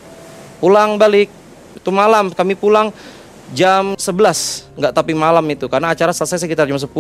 pulang 0.58 0.98
balik. 1.00 1.30
Itu 1.78 1.94
malam 1.94 2.34
kami 2.34 2.58
pulang 2.58 2.90
jam 3.56 3.96
11 3.96 4.76
nggak 4.76 4.92
tapi 4.92 5.16
malam 5.16 5.46
itu 5.48 5.72
karena 5.72 5.96
acara 5.96 6.12
selesai 6.12 6.44
sekitar 6.44 6.68
jam 6.68 6.76
10 6.76 6.92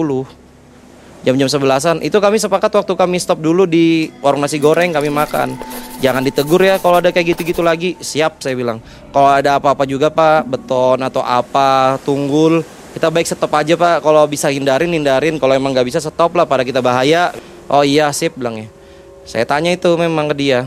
jam-jam 1.27 1.49
sebelasan. 1.51 1.99
Itu 1.99 2.23
kami 2.23 2.39
sepakat 2.39 2.71
waktu 2.71 2.93
kami 2.93 3.17
stop 3.19 3.43
dulu 3.43 3.67
di 3.67 4.07
warung 4.23 4.39
nasi 4.39 4.61
goreng 4.61 4.95
kami 4.95 5.11
makan. 5.11 5.59
Jangan 5.99 6.23
ditegur 6.23 6.61
ya 6.61 6.77
kalau 6.79 7.01
ada 7.03 7.09
kayak 7.11 7.35
gitu-gitu 7.35 7.59
lagi. 7.65 7.99
Siap 7.99 8.39
saya 8.39 8.55
bilang. 8.55 8.79
Kalau 9.11 9.27
ada 9.27 9.57
apa-apa 9.57 9.83
juga 9.83 10.07
pak 10.07 10.47
beton 10.47 11.01
atau 11.03 11.25
apa 11.25 11.97
tunggul 12.05 12.61
kita 12.95 13.11
baik 13.11 13.27
stop 13.27 13.51
aja 13.57 13.75
pak. 13.75 14.05
Kalau 14.05 14.23
bisa 14.29 14.47
hindarin 14.53 14.93
hindarin. 14.93 15.35
Kalau 15.41 15.51
emang 15.51 15.75
nggak 15.75 15.87
bisa 15.91 15.99
stop 15.99 16.37
lah 16.37 16.47
pada 16.47 16.63
kita 16.63 16.79
bahaya. 16.79 17.33
Oh 17.67 17.83
iya 17.83 18.07
sip 18.15 18.37
bilangnya 18.39 18.71
saya 19.27 19.43
tanya 19.43 19.75
itu 19.75 19.91
memang 19.99 20.31
ke 20.31 20.35
dia. 20.39 20.59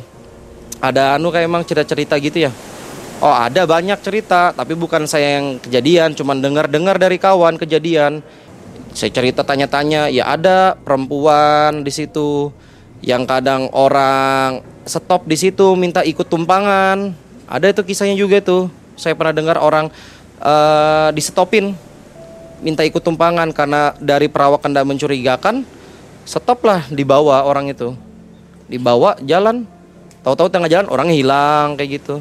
Ada 0.85 1.17
anu 1.17 1.33
kayak 1.33 1.49
emang 1.49 1.65
cerita-cerita 1.65 2.21
gitu 2.21 2.45
ya 2.49 2.53
oh 3.21 3.37
ada 3.37 3.69
banyak 3.69 4.01
cerita 4.01 4.57
tapi 4.57 4.73
bukan 4.73 5.05
saya 5.05 5.39
yang 5.39 5.61
kejadian 5.61 6.17
cuman 6.17 6.41
dengar-dengar 6.41 6.97
dari 6.97 7.21
kawan 7.21 7.61
kejadian. 7.61 8.25
Saya 8.91 9.15
cerita 9.15 9.47
tanya-tanya 9.47 10.11
ya 10.11 10.27
ada 10.27 10.75
perempuan 10.75 11.87
di 11.87 11.95
situ 11.95 12.51
yang 13.07 13.23
kadang 13.23 13.71
orang 13.71 14.67
stop 14.83 15.31
di 15.31 15.39
situ 15.39 15.79
minta 15.79 16.03
ikut 16.03 16.27
tumpangan. 16.27 17.15
Ada 17.47 17.71
itu 17.71 17.87
kisahnya 17.87 18.19
juga 18.19 18.43
tuh 18.43 18.67
saya 18.99 19.15
pernah 19.15 19.31
dengar 19.31 19.63
orang 19.63 19.93
eh 20.43 21.09
di 21.15 21.23
stopin 21.23 21.77
minta 22.65 22.83
ikut 22.83 23.05
tumpangan 23.05 23.55
karena 23.55 23.95
dari 24.03 24.27
perawakan 24.27 24.75
dan 24.75 24.85
mencurigakan 24.91 25.63
stoplah 26.27 26.83
dibawa 26.91 27.47
orang 27.47 27.71
itu. 27.71 27.95
Dibawa 28.67 29.15
jalan. 29.23 29.71
Tahu-tahu 30.21 30.53
tengah 30.53 30.69
jalan 30.69 30.89
orangnya 30.91 31.17
hilang 31.17 31.81
kayak 31.81 32.03
gitu 32.03 32.21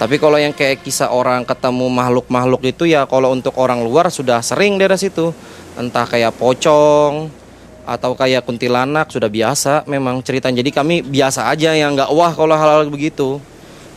Tapi 0.00 0.16
kalau 0.16 0.40
yang 0.40 0.56
kayak 0.56 0.80
kisah 0.80 1.12
orang 1.12 1.44
ketemu 1.44 1.84
makhluk-makhluk 1.92 2.64
itu 2.64 2.88
ya 2.88 3.04
kalau 3.04 3.36
untuk 3.36 3.52
orang 3.60 3.84
luar 3.84 4.08
sudah 4.08 4.40
sering 4.40 4.80
daerah 4.80 4.96
situ. 4.96 5.28
Entah 5.76 6.08
kayak 6.08 6.40
pocong 6.40 7.28
atau 7.84 8.16
kayak 8.16 8.48
kuntilanak 8.48 9.12
sudah 9.12 9.28
biasa 9.28 9.84
memang 9.84 10.24
cerita. 10.24 10.48
Jadi 10.48 10.72
kami 10.72 11.04
biasa 11.04 11.52
aja 11.52 11.76
yang 11.76 11.92
nggak 11.92 12.16
wah 12.16 12.32
kalau 12.32 12.56
hal-hal 12.56 12.88
begitu. 12.88 13.44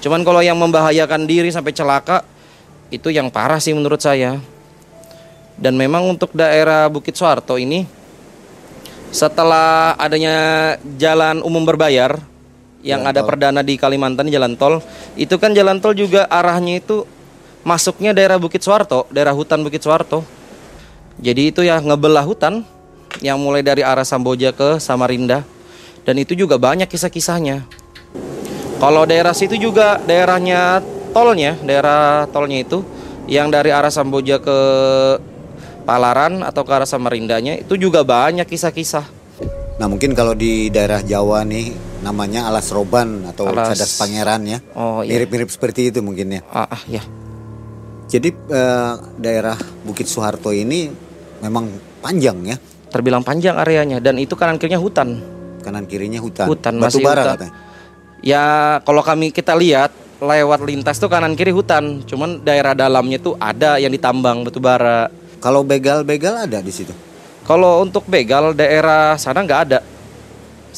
Cuman 0.03 0.27
kalau 0.27 0.43
yang 0.43 0.59
membahayakan 0.59 1.23
diri 1.23 1.47
sampai 1.55 1.71
celaka 1.71 2.27
itu 2.91 3.07
yang 3.07 3.31
parah 3.31 3.63
sih 3.63 3.71
menurut 3.71 4.03
saya. 4.03 4.43
Dan 5.55 5.79
memang 5.79 6.03
untuk 6.03 6.35
daerah 6.35 6.91
Bukit 6.91 7.15
Soeharto 7.15 7.55
ini 7.55 7.87
setelah 9.07 9.95
adanya 9.95 10.75
jalan 10.99 11.39
umum 11.47 11.63
berbayar 11.63 12.32
yang 12.83 13.01
Jalan 13.07 13.15
ada 13.15 13.21
tol. 13.23 13.27
perdana 13.31 13.61
di 13.63 13.79
Kalimantan 13.79 14.27
jalan 14.27 14.59
tol, 14.59 14.83
itu 15.15 15.35
kan 15.39 15.55
jalan 15.55 15.79
tol 15.79 15.95
juga 15.95 16.27
arahnya 16.27 16.83
itu 16.83 17.07
masuknya 17.63 18.11
daerah 18.11 18.35
Bukit 18.35 18.59
Soeharto, 18.59 19.07
daerah 19.09 19.31
hutan 19.31 19.63
Bukit 19.63 19.79
Soeharto. 19.81 20.27
Jadi 21.23 21.55
itu 21.55 21.63
ya 21.63 21.79
ngebelah 21.79 22.27
hutan 22.27 22.67
yang 23.23 23.39
mulai 23.39 23.63
dari 23.63 23.81
arah 23.81 24.03
Samboja 24.03 24.51
ke 24.51 24.83
Samarinda 24.83 25.47
dan 26.03 26.15
itu 26.19 26.35
juga 26.35 26.59
banyak 26.59 26.91
kisah-kisahnya. 26.91 27.63
Kalau 28.83 29.07
daerah 29.07 29.31
situ 29.31 29.55
juga 29.55 29.95
daerahnya 30.03 30.83
tolnya, 31.15 31.55
daerah 31.63 32.27
tolnya 32.35 32.67
itu 32.67 32.83
yang 33.31 33.47
dari 33.47 33.71
arah 33.71 33.93
Samboja 33.93 34.43
ke 34.43 34.57
Palaran 35.83 36.43
atau 36.47 36.63
ke 36.63 36.71
arah 36.71 36.87
Samarindanya 36.87 37.59
itu 37.59 37.75
juga 37.75 38.07
banyak 38.07 38.47
kisah-kisah. 38.47 39.03
Nah 39.79 39.87
mungkin 39.91 40.15
kalau 40.15 40.31
di 40.31 40.71
daerah 40.71 41.03
Jawa 41.03 41.43
nih 41.43 41.92
namanya 42.03 42.51
Alas 42.51 42.67
Roban 42.69 43.23
atau 43.25 43.47
Alas- 43.47 43.73
Cadas 43.73 43.95
Pangeran 43.95 44.43
ya. 44.43 44.59
Oh 44.75 44.99
iya. 45.01 45.15
Mirip-mirip 45.15 45.47
seperti 45.47 45.87
itu 45.89 46.03
mungkin 46.03 46.35
ya. 46.35 46.41
Ah, 46.51 46.67
ah, 46.67 46.81
ya. 46.85 47.01
Jadi 48.11 48.29
eh, 48.29 48.93
daerah 49.17 49.57
Bukit 49.87 50.05
Soeharto 50.05 50.51
ini 50.51 50.91
memang 51.39 51.71
panjang 52.03 52.37
ya. 52.45 52.57
Terbilang 52.91 53.25
panjang 53.25 53.57
areanya 53.57 53.97
dan 53.97 54.19
itu 54.19 54.35
kanan 54.35 54.59
kirinya 54.59 54.77
hutan. 54.77 55.17
Kanan 55.63 55.87
kirinya 55.87 56.19
hutan. 56.19 56.45
Hutan, 56.45 56.77
Batu 56.77 56.99
masih 56.99 57.01
bara 57.01 57.23
hutan. 57.23 57.33
katanya. 57.39 57.53
Ya 58.23 58.43
kalau 58.83 59.01
kami 59.01 59.31
kita 59.31 59.55
lihat 59.55 59.91
lewat 60.21 60.63
lintas 60.63 60.99
tuh 60.99 61.09
kanan 61.09 61.33
kiri 61.33 61.49
hutan. 61.49 62.03
Cuman 62.05 62.43
daerah 62.43 62.75
dalamnya 62.75 63.17
tuh 63.17 63.33
ada 63.39 63.79
yang 63.79 63.89
ditambang 63.89 64.43
batu 64.43 64.59
bara. 64.59 65.07
Kalau 65.39 65.63
begal-begal 65.63 66.45
ada 66.45 66.59
di 66.59 66.71
situ. 66.71 66.93
Kalau 67.43 67.83
untuk 67.83 68.07
begal 68.07 68.55
daerah 68.55 69.17
sana 69.17 69.43
nggak 69.43 69.61
ada. 69.67 69.79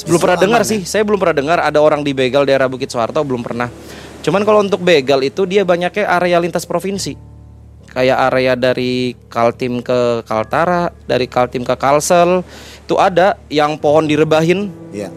Belum 0.03 0.19
pernah 0.19 0.35
dengar 0.35 0.61
sih. 0.67 0.83
Saya 0.83 1.07
belum 1.07 1.15
pernah 1.15 1.37
dengar 1.39 1.57
ada 1.63 1.79
orang 1.79 2.03
di 2.03 2.11
begal 2.11 2.43
daerah 2.43 2.67
Bukit 2.67 2.91
Soeharto 2.91 3.23
belum 3.23 3.39
pernah. 3.39 3.71
Cuman 4.19 4.43
kalau 4.43 4.59
untuk 4.59 4.83
begal 4.83 5.23
itu 5.23 5.47
dia 5.47 5.63
banyaknya 5.63 6.03
area 6.19 6.41
lintas 6.43 6.67
provinsi. 6.67 7.15
Kayak 7.95 8.27
area 8.27 8.53
dari 8.59 9.15
Kaltim 9.31 9.79
ke 9.79 10.27
Kaltara, 10.27 10.91
dari 11.07 11.31
Kaltim 11.31 11.63
ke 11.63 11.79
Kalsel. 11.79 12.43
Itu 12.83 12.99
ada 12.99 13.39
yang 13.47 13.79
pohon 13.79 14.03
direbahin. 14.03 14.67
Ya. 14.91 15.07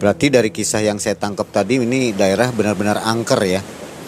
Berarti 0.00 0.32
dari 0.32 0.48
kisah 0.48 0.80
yang 0.80 0.96
saya 0.96 1.20
tangkap 1.20 1.52
tadi 1.52 1.76
ini 1.76 2.16
daerah 2.16 2.48
benar-benar 2.48 3.04
angker 3.04 3.40
ya. 3.44 3.60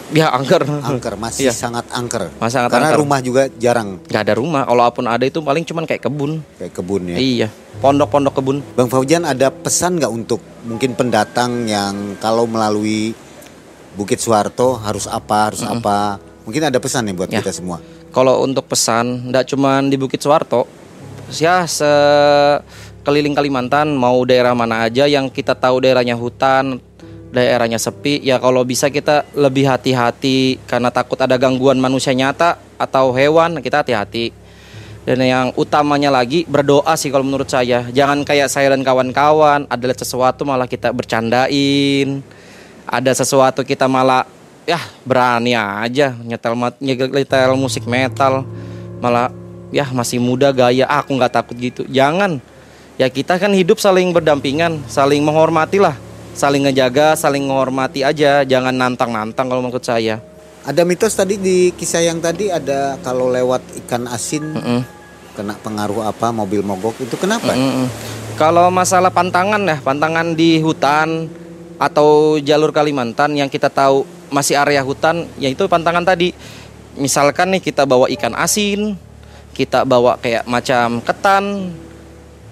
Ya 0.09 0.31
angker. 0.31 0.63
Angker 0.63 1.19
masih 1.19 1.47
Iya. 1.47 1.53
sangat 1.53 1.83
angker. 1.91 2.31
Masih 2.37 2.55
sangat 2.57 2.71
Karena 2.71 2.89
angker. 2.89 2.99
rumah 3.01 3.19
juga 3.19 3.51
jarang 3.53 3.99
Gak 4.03 4.23
ada 4.23 4.33
rumah. 4.33 4.63
Kalaupun 4.63 5.03
ada 5.03 5.23
itu 5.23 5.39
paling 5.39 5.63
cuman 5.63 5.83
kayak 5.83 5.99
kebun. 6.01 6.39
kayak 6.55 6.71
kebun 6.71 7.01
ya. 7.11 7.17
Iya. 7.17 7.47
Pondok-pondok 7.77 8.33
kebun. 8.33 8.57
Bang 8.73 8.87
Faujan 8.87 9.21
ada 9.21 9.49
pesan 9.49 9.99
nggak 9.99 10.09
untuk 10.09 10.39
mungkin 10.63 10.95
pendatang 10.95 11.65
yang 11.65 12.15
kalau 12.17 12.45
melalui 12.45 13.11
Bukit 13.93 14.17
Soeharto 14.17 14.77
harus 14.77 15.05
apa 15.05 15.49
harus 15.49 15.61
apa? 15.61 16.21
Mungkin 16.45 16.63
ada 16.63 16.77
pesan 16.77 17.03
nih 17.03 17.13
buat 17.13 17.27
Ya. 17.27 17.41
kita 17.41 17.51
semua. 17.51 17.81
Kalau 18.07 18.39
untuk 18.39 18.65
pesan, 18.65 19.27
tidak 19.27 19.45
cuman 19.47 19.89
di 19.89 19.97
Bukit 19.97 20.17
Soeharto, 20.17 20.63
ya 21.29 21.67
sekeliling 21.67 23.33
Kalimantan, 23.33 23.91
mau 23.91 24.23
daerah 24.23 24.53
mana 24.53 24.85
aja 24.85 25.05
yang 25.05 25.27
kita 25.27 25.53
tahu 25.53 25.81
daerahnya 25.81 26.15
hutan, 26.15 26.79
daerahnya 27.31 27.77
sepi, 27.77 28.23
ya 28.23 28.39
kalau 28.39 28.63
bisa 28.63 28.87
kita 28.87 29.27
lebih 29.35 29.67
hati-hati 29.67 30.61
karena 30.63 30.89
takut 30.89 31.19
ada 31.19 31.35
gangguan 31.35 31.77
manusia 31.77 32.15
nyata 32.15 32.59
atau 32.79 33.11
hewan, 33.11 33.59
kita 33.59 33.83
hati-hati. 33.83 34.31
Dan 35.07 35.23
yang 35.23 35.47
utamanya 35.55 36.11
lagi 36.11 36.43
berdoa 36.43 36.91
sih 36.99 37.07
kalau 37.07 37.23
menurut 37.23 37.47
saya. 37.47 37.87
Jangan 37.95 38.27
kayak 38.27 38.51
saya 38.51 38.75
dan 38.75 38.83
kawan-kawan 38.83 39.63
ada 39.71 39.95
sesuatu 39.95 40.43
malah 40.43 40.67
kita 40.67 40.91
bercandain. 40.91 42.19
Ada 42.83 43.23
sesuatu 43.23 43.63
kita 43.63 43.87
malah 43.87 44.27
ya 44.67 44.83
berani 45.07 45.55
aja 45.55 46.11
nyetel 46.11 46.51
nyetel 46.83 47.55
musik 47.55 47.87
metal 47.87 48.43
malah 48.99 49.31
ya 49.71 49.87
masih 49.95 50.19
muda 50.19 50.51
gaya 50.51 50.83
ah, 50.91 50.99
aku 50.99 51.15
nggak 51.15 51.31
takut 51.31 51.55
gitu. 51.55 51.87
Jangan. 51.87 52.43
Ya 52.99 53.07
kita 53.07 53.39
kan 53.39 53.55
hidup 53.55 53.79
saling 53.79 54.11
berdampingan, 54.11 54.83
saling 54.91 55.23
menghormati 55.23 55.79
lah. 55.79 55.95
Saling 56.37 56.69
ngejaga, 56.69 57.17
saling 57.17 57.49
menghormati 57.49 58.05
aja, 58.05 58.45
jangan 58.45 58.69
nantang-nantang 58.69 59.49
kalau 59.49 59.65
menurut 59.65 59.81
saya. 59.81 60.21
Ada 60.69 60.85
mitos 60.85 61.17
tadi 61.17 61.41
di 61.41 61.73
kisah 61.73 62.05
yang 62.05 62.21
tadi 62.21 62.53
ada 62.53 62.93
kalau 63.01 63.33
lewat 63.33 63.65
ikan 63.81 64.05
asin 64.05 64.45
Mm-mm. 64.53 64.85
kena 65.33 65.57
pengaruh 65.57 66.05
apa 66.05 66.29
mobil 66.29 66.61
mogok 66.61 67.01
itu 67.01 67.17
kenapa? 67.17 67.57
Mm-mm. 67.57 67.89
Kalau 68.37 68.69
masalah 68.69 69.09
pantangan 69.09 69.65
ya, 69.65 69.81
pantangan 69.81 70.37
di 70.37 70.61
hutan 70.61 71.25
atau 71.81 72.37
jalur 72.37 72.69
Kalimantan 72.69 73.33
yang 73.33 73.49
kita 73.49 73.73
tahu 73.73 74.05
masih 74.29 74.61
area 74.61 74.85
hutan, 74.85 75.25
yaitu 75.41 75.65
pantangan 75.65 76.05
tadi. 76.05 76.37
Misalkan 77.01 77.57
nih 77.57 77.65
kita 77.65 77.89
bawa 77.89 78.13
ikan 78.13 78.37
asin, 78.37 78.93
kita 79.57 79.89
bawa 79.89 80.21
kayak 80.21 80.45
macam 80.45 81.01
ketan, 81.01 81.73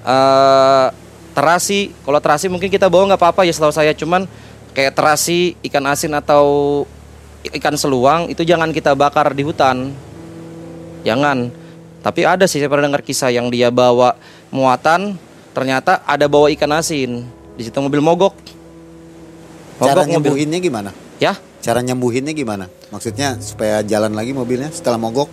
eh 0.10 1.05
terasi. 1.36 1.92
Kalau 2.02 2.20
terasi 2.24 2.48
mungkin 2.48 2.72
kita 2.72 2.88
bawa 2.88 3.14
nggak 3.14 3.22
apa-apa 3.22 3.44
ya 3.44 3.52
setahu 3.52 3.76
saya, 3.76 3.92
cuman 3.92 4.26
kayak 4.72 4.96
terasi, 4.96 5.60
ikan 5.68 5.84
asin 5.86 6.16
atau 6.16 6.84
ikan 7.46 7.76
seluang 7.78 8.32
itu 8.32 8.42
jangan 8.42 8.72
kita 8.72 8.96
bakar 8.96 9.36
di 9.36 9.44
hutan. 9.44 9.92
Jangan. 11.04 11.52
Tapi 12.02 12.22
ada 12.26 12.46
sih 12.46 12.62
saya 12.62 12.70
pernah 12.70 12.90
dengar 12.90 13.04
kisah 13.04 13.30
yang 13.30 13.52
dia 13.52 13.70
bawa 13.70 14.16
muatan, 14.50 15.20
ternyata 15.52 16.02
ada 16.08 16.26
bawa 16.26 16.50
ikan 16.54 16.72
asin. 16.74 17.28
Di 17.54 17.68
situ 17.68 17.78
mobil 17.78 18.02
mogok. 18.02 18.34
Cara 19.76 20.02
Mogok 20.02 20.08
mobil. 20.08 20.12
nyembuhinnya 20.16 20.60
gimana? 20.64 20.90
Ya, 21.20 21.36
Cara 21.60 21.82
nyembuhinnya 21.82 22.30
gimana? 22.32 22.70
Maksudnya 22.94 23.42
supaya 23.42 23.82
jalan 23.82 24.14
lagi 24.14 24.32
mobilnya 24.32 24.70
setelah 24.70 25.02
mogok? 25.02 25.28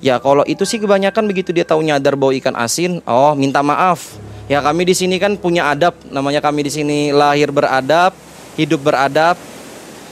ya 0.00 0.20
kalau 0.20 0.44
itu 0.44 0.68
sih 0.68 0.76
kebanyakan 0.76 1.24
begitu 1.24 1.48
dia 1.48 1.64
tahu 1.64 1.80
nyadar 1.80 2.12
bawa 2.12 2.32
ikan 2.36 2.52
asin, 2.56 3.00
oh 3.08 3.32
minta 3.32 3.64
maaf. 3.64 4.16
Ya 4.44 4.60
kami 4.60 4.84
di 4.84 4.92
sini 4.92 5.16
kan 5.16 5.40
punya 5.40 5.72
adab, 5.72 5.96
namanya 6.12 6.44
kami 6.44 6.68
di 6.68 6.72
sini 6.72 6.98
lahir 7.16 7.48
beradab, 7.48 8.12
hidup 8.60 8.84
beradab. 8.84 9.40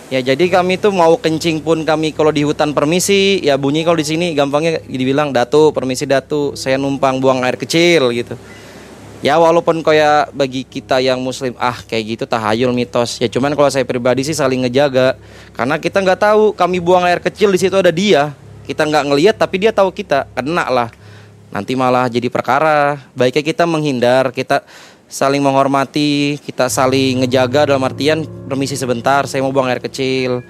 Ya 0.08 0.24
jadi 0.24 0.48
kami 0.48 0.80
tuh 0.80 0.92
mau 0.92 1.16
kencing 1.20 1.60
pun 1.60 1.84
kami 1.84 2.16
kalau 2.16 2.32
di 2.32 2.40
hutan 2.40 2.72
permisi, 2.72 3.44
ya 3.44 3.60
bunyi 3.60 3.84
kalau 3.84 4.00
di 4.00 4.08
sini. 4.08 4.32
Gampangnya 4.32 4.80
dibilang 4.88 5.36
datu, 5.36 5.68
permisi 5.72 6.08
datu, 6.08 6.56
saya 6.56 6.80
numpang 6.80 7.20
buang 7.20 7.44
air 7.44 7.60
kecil 7.60 8.08
gitu. 8.12 8.36
Ya 9.20 9.36
walaupun 9.36 9.84
kayak 9.84 10.32
bagi 10.32 10.64
kita 10.64 10.98
yang 10.98 11.20
muslim 11.20 11.52
ah 11.60 11.76
kayak 11.84 12.16
gitu 12.16 12.24
tahayul 12.24 12.72
mitos. 12.72 13.20
Ya 13.20 13.28
cuman 13.28 13.52
kalau 13.52 13.68
saya 13.68 13.84
pribadi 13.84 14.24
sih 14.24 14.36
saling 14.36 14.64
ngejaga. 14.64 15.20
Karena 15.52 15.76
kita 15.76 16.00
nggak 16.00 16.20
tahu 16.24 16.42
kami 16.56 16.80
buang 16.80 17.04
air 17.04 17.20
kecil 17.20 17.52
di 17.52 17.60
situ 17.60 17.76
ada 17.76 17.92
dia. 17.92 18.32
Kita 18.64 18.88
nggak 18.88 19.12
ngelihat 19.12 19.36
tapi 19.36 19.60
dia 19.60 19.76
tahu 19.76 19.92
kita. 19.92 20.24
Kena 20.32 20.72
lah 20.72 21.01
nanti 21.52 21.76
malah 21.76 22.08
jadi 22.08 22.26
perkara. 22.32 22.98
Baiknya 23.12 23.44
kita 23.44 23.68
menghindar 23.68 24.32
kita 24.32 24.64
saling 25.12 25.44
menghormati 25.44 26.40
kita 26.40 26.72
saling 26.72 27.20
ngejaga 27.20 27.68
dalam 27.68 27.84
artian 27.84 28.24
permisi 28.48 28.80
sebentar 28.80 29.28
saya 29.28 29.44
mau 29.44 29.52
buang 29.52 29.68
air 29.68 29.78
kecil. 29.78 30.40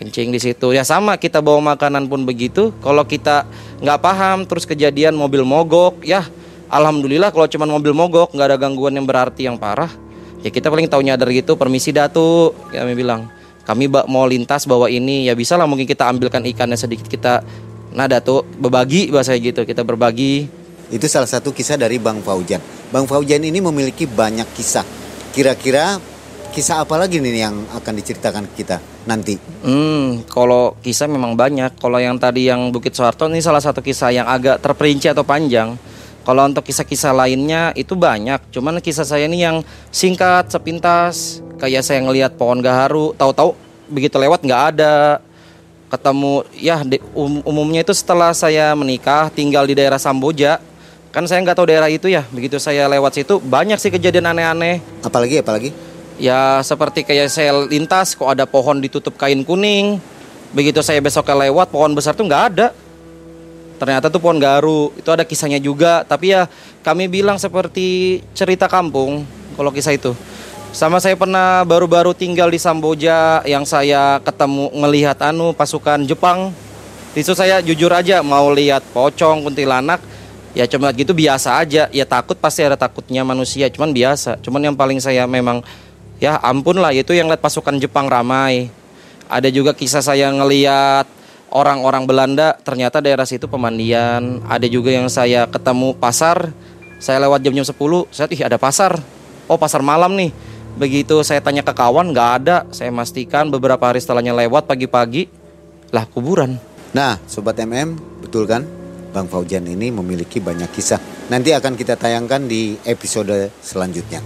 Kencing 0.00 0.32
di 0.32 0.40
situ. 0.40 0.72
Ya 0.72 0.80
sama 0.80 1.20
kita 1.20 1.44
bawa 1.44 1.76
makanan 1.76 2.08
pun 2.08 2.24
begitu. 2.24 2.72
Kalau 2.80 3.04
kita 3.04 3.44
nggak 3.84 4.00
paham 4.00 4.48
terus 4.48 4.64
kejadian 4.64 5.12
mobil 5.12 5.44
mogok 5.44 6.00
ya 6.00 6.24
alhamdulillah 6.72 7.28
kalau 7.28 7.44
cuma 7.44 7.68
mobil 7.68 7.92
mogok 7.92 8.32
nggak 8.32 8.48
ada 8.48 8.56
gangguan 8.56 8.96
yang 8.96 9.04
berarti 9.04 9.44
yang 9.44 9.60
parah. 9.60 9.92
Ya 10.40 10.48
kita 10.48 10.72
paling 10.72 10.88
tahu 10.88 11.04
nyadar 11.04 11.28
gitu 11.28 11.52
permisi 11.60 11.92
datu. 11.92 12.56
Kami 12.72 12.96
bilang 12.96 13.28
kami 13.68 13.92
mau 14.08 14.24
lintas 14.24 14.64
bawa 14.64 14.88
ini. 14.88 15.28
Ya 15.28 15.36
bisa 15.36 15.60
lah 15.60 15.68
mungkin 15.68 15.84
kita 15.84 16.08
ambilkan 16.08 16.48
ikannya 16.48 16.80
sedikit 16.80 17.04
kita 17.04 17.44
nah 17.90 18.06
datu 18.06 18.46
berbagi 18.58 19.10
bahasa 19.10 19.34
gitu 19.34 19.66
kita 19.66 19.82
berbagi 19.82 20.60
Itu 20.90 21.06
salah 21.06 21.30
satu 21.30 21.54
kisah 21.54 21.78
dari 21.78 22.02
Bang 22.02 22.18
Faujan. 22.18 22.58
Bang 22.90 23.06
Faujan 23.06 23.46
ini 23.46 23.62
memiliki 23.62 24.10
banyak 24.10 24.46
kisah. 24.58 24.82
Kira-kira 25.30 26.02
kisah 26.50 26.82
apa 26.82 26.98
lagi 26.98 27.22
nih 27.22 27.46
yang 27.46 27.62
akan 27.78 27.94
diceritakan 27.94 28.50
kita 28.58 28.82
nanti? 29.06 29.38
Hmm, 29.62 30.26
kalau 30.26 30.74
kisah 30.82 31.06
memang 31.06 31.38
banyak. 31.38 31.78
Kalau 31.78 32.02
yang 32.02 32.18
tadi 32.18 32.50
yang 32.50 32.74
Bukit 32.74 32.90
Soeharto 32.90 33.30
ini 33.30 33.38
salah 33.38 33.62
satu 33.62 33.78
kisah 33.78 34.10
yang 34.10 34.26
agak 34.26 34.58
terperinci 34.58 35.06
atau 35.06 35.22
panjang. 35.22 35.78
Kalau 36.26 36.42
untuk 36.42 36.66
kisah-kisah 36.66 37.14
lainnya 37.14 37.70
itu 37.78 37.94
banyak. 37.94 38.50
Cuman 38.50 38.82
kisah 38.82 39.06
saya 39.06 39.30
ini 39.30 39.46
yang 39.46 39.62
singkat, 39.94 40.50
sepintas. 40.50 41.38
Kayak 41.62 41.86
saya 41.86 42.02
ngelihat 42.02 42.34
pohon 42.34 42.58
gaharu, 42.58 43.14
tahu-tahu 43.14 43.54
begitu 43.86 44.18
lewat 44.18 44.42
nggak 44.42 44.62
ada. 44.74 45.22
Ketemu 45.90 46.46
ya 46.54 46.86
di- 46.86 47.02
um- 47.12 47.42
umumnya 47.42 47.82
itu 47.82 47.90
setelah 47.92 48.30
saya 48.30 48.72
menikah 48.78 49.28
tinggal 49.34 49.66
di 49.66 49.74
daerah 49.74 49.98
Samboja. 49.98 50.62
Kan 51.10 51.26
saya 51.26 51.42
nggak 51.42 51.58
tahu 51.58 51.66
daerah 51.66 51.90
itu 51.90 52.06
ya 52.06 52.22
begitu 52.30 52.62
saya 52.62 52.86
lewat 52.86 53.18
situ 53.18 53.42
banyak 53.42 53.76
sih 53.82 53.90
kejadian 53.90 54.30
aneh-aneh. 54.30 54.78
Apalagi 55.02 55.42
apalagi? 55.42 55.74
ya 56.20 56.60
seperti 56.60 57.02
kayak 57.02 57.32
saya 57.32 57.56
lintas 57.64 58.12
kok 58.12 58.28
ada 58.28 58.44
pohon 58.44 58.78
ditutup 58.78 59.16
kain 59.16 59.42
kuning. 59.42 59.98
Begitu 60.52 60.84
saya 60.84 61.00
besoknya 61.00 61.48
lewat 61.48 61.72
pohon 61.72 61.96
besar 61.96 62.12
tuh 62.12 62.28
nggak 62.28 62.44
ada. 62.54 62.68
Ternyata 63.80 64.12
tuh 64.12 64.20
pohon 64.20 64.36
garu 64.36 64.92
itu 64.94 65.08
ada 65.08 65.24
kisahnya 65.24 65.56
juga. 65.56 66.04
Tapi 66.04 66.36
ya 66.36 66.46
kami 66.84 67.08
bilang 67.08 67.40
seperti 67.40 68.20
cerita 68.36 68.68
kampung 68.68 69.24
kalau 69.56 69.72
kisah 69.72 69.96
itu 69.96 70.12
sama 70.70 71.02
saya 71.02 71.18
pernah 71.18 71.66
baru-baru 71.66 72.14
tinggal 72.14 72.46
di 72.46 72.58
Samboja 72.58 73.42
yang 73.42 73.66
saya 73.66 74.22
ketemu 74.22 74.70
ngelihat 74.70 75.18
anu 75.18 75.50
pasukan 75.50 76.06
Jepang. 76.06 76.54
Itu 77.10 77.34
saya 77.34 77.58
jujur 77.58 77.90
aja 77.90 78.22
mau 78.22 78.54
lihat 78.54 78.86
pocong 78.94 79.42
kuntilanak 79.42 79.98
ya 80.54 80.70
cuma 80.70 80.94
gitu 80.94 81.10
biasa 81.10 81.58
aja. 81.58 81.90
Ya 81.90 82.06
takut 82.06 82.38
pasti 82.38 82.62
ada 82.62 82.78
takutnya 82.78 83.26
manusia 83.26 83.66
cuman 83.66 83.90
biasa. 83.90 84.38
Cuman 84.46 84.70
yang 84.70 84.76
paling 84.78 85.02
saya 85.02 85.26
memang 85.26 85.66
ya 86.22 86.38
ampun 86.38 86.78
lah 86.78 86.94
itu 86.94 87.10
yang 87.18 87.26
lihat 87.26 87.42
pasukan 87.42 87.74
Jepang 87.82 88.06
ramai. 88.06 88.70
Ada 89.26 89.50
juga 89.50 89.74
kisah 89.74 90.06
saya 90.06 90.30
ngeliat 90.30 91.06
orang-orang 91.50 92.06
Belanda 92.06 92.54
ternyata 92.62 93.02
daerah 93.02 93.26
situ 93.26 93.50
pemandian. 93.50 94.38
Ada 94.46 94.70
juga 94.70 94.94
yang 94.94 95.10
saya 95.10 95.50
ketemu 95.50 95.98
pasar 95.98 96.54
saya 97.02 97.26
lewat 97.26 97.42
jam-jam 97.42 97.66
10 97.66 97.74
saya 98.14 98.30
ih 98.30 98.42
ada 98.46 98.54
pasar. 98.54 99.02
Oh 99.50 99.58
pasar 99.58 99.82
malam 99.82 100.14
nih 100.14 100.30
begitu 100.76 101.22
saya 101.22 101.40
tanya 101.40 101.60
ke 101.60 101.72
kawan 101.72 102.10
nggak 102.10 102.30
ada 102.38 102.56
saya 102.70 102.90
pastikan 102.90 103.48
beberapa 103.48 103.80
hari 103.82 103.98
setelahnya 103.98 104.34
lewat 104.36 104.66
pagi-pagi 104.66 105.26
lah 105.90 106.06
kuburan 106.06 106.58
Nah, 106.90 107.22
Sobat 107.22 107.54
MM, 107.54 107.94
betul 108.18 108.50
kan? 108.50 108.66
Bang 109.14 109.30
Faujan 109.30 109.62
ini 109.62 109.94
memiliki 109.94 110.42
banyak 110.42 110.66
kisah. 110.70 110.98
Nanti 111.30 111.54
akan 111.54 111.78
kita 111.78 111.94
tayangkan 111.94 112.50
di 112.50 112.74
episode 112.82 113.30
selanjutnya. 113.62 114.18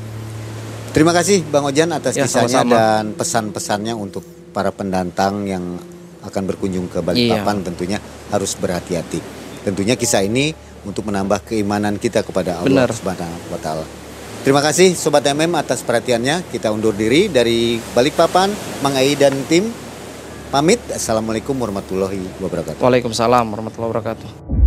Terima 0.89 1.13
kasih 1.13 1.45
Bang 1.45 1.69
Ojan 1.69 1.93
atas 1.93 2.17
Ya, 2.17 2.25
kisahnya 2.25 2.65
sama-sama. 2.65 2.73
dan 2.73 3.05
pesan-pesannya 3.13 3.93
untuk 3.93 4.25
para 4.57 4.73
pendatang 4.73 5.45
yang 5.45 5.77
akan 6.25 6.43
berkunjung 6.49 6.89
ke 6.89 7.05
Balikpapan 7.05 7.61
Iya. 7.61 7.65
tentunya 7.69 7.99
harus 8.33 8.57
berhati-hati. 8.57 9.21
Tentunya 9.61 9.93
kisah 9.93 10.25
ini 10.25 10.57
untuk 10.89 11.05
menambah 11.05 11.45
keimanan 11.45 12.01
kita 12.01 12.25
kepada 12.25 12.65
Allah. 12.65 12.89
Subhanahu 12.89 13.53
wa 13.53 13.61
taala. 13.61 13.85
Terima 14.45 14.61
kasih 14.61 14.93
Sobat 14.93 15.25
MM 15.25 15.57
atas 15.57 15.81
perhatiannya. 15.81 16.45
Kita 16.53 16.69
undur 16.69 16.93
diri 16.93 17.33
dari 17.33 17.81
Balikpapan, 17.97 18.53
Mang 18.85 18.93
Ai 18.93 19.17
dan 19.17 19.33
tim. 19.49 19.73
Pamit. 20.53 20.85
Assalamualaikum 20.93 21.57
warahmatullahi 21.57 22.21
wabarakatuh. 22.45 22.85
Waalaikumsalam 22.85 23.49
warahmatullahi 23.49 23.91
wabarakatuh 23.91 24.64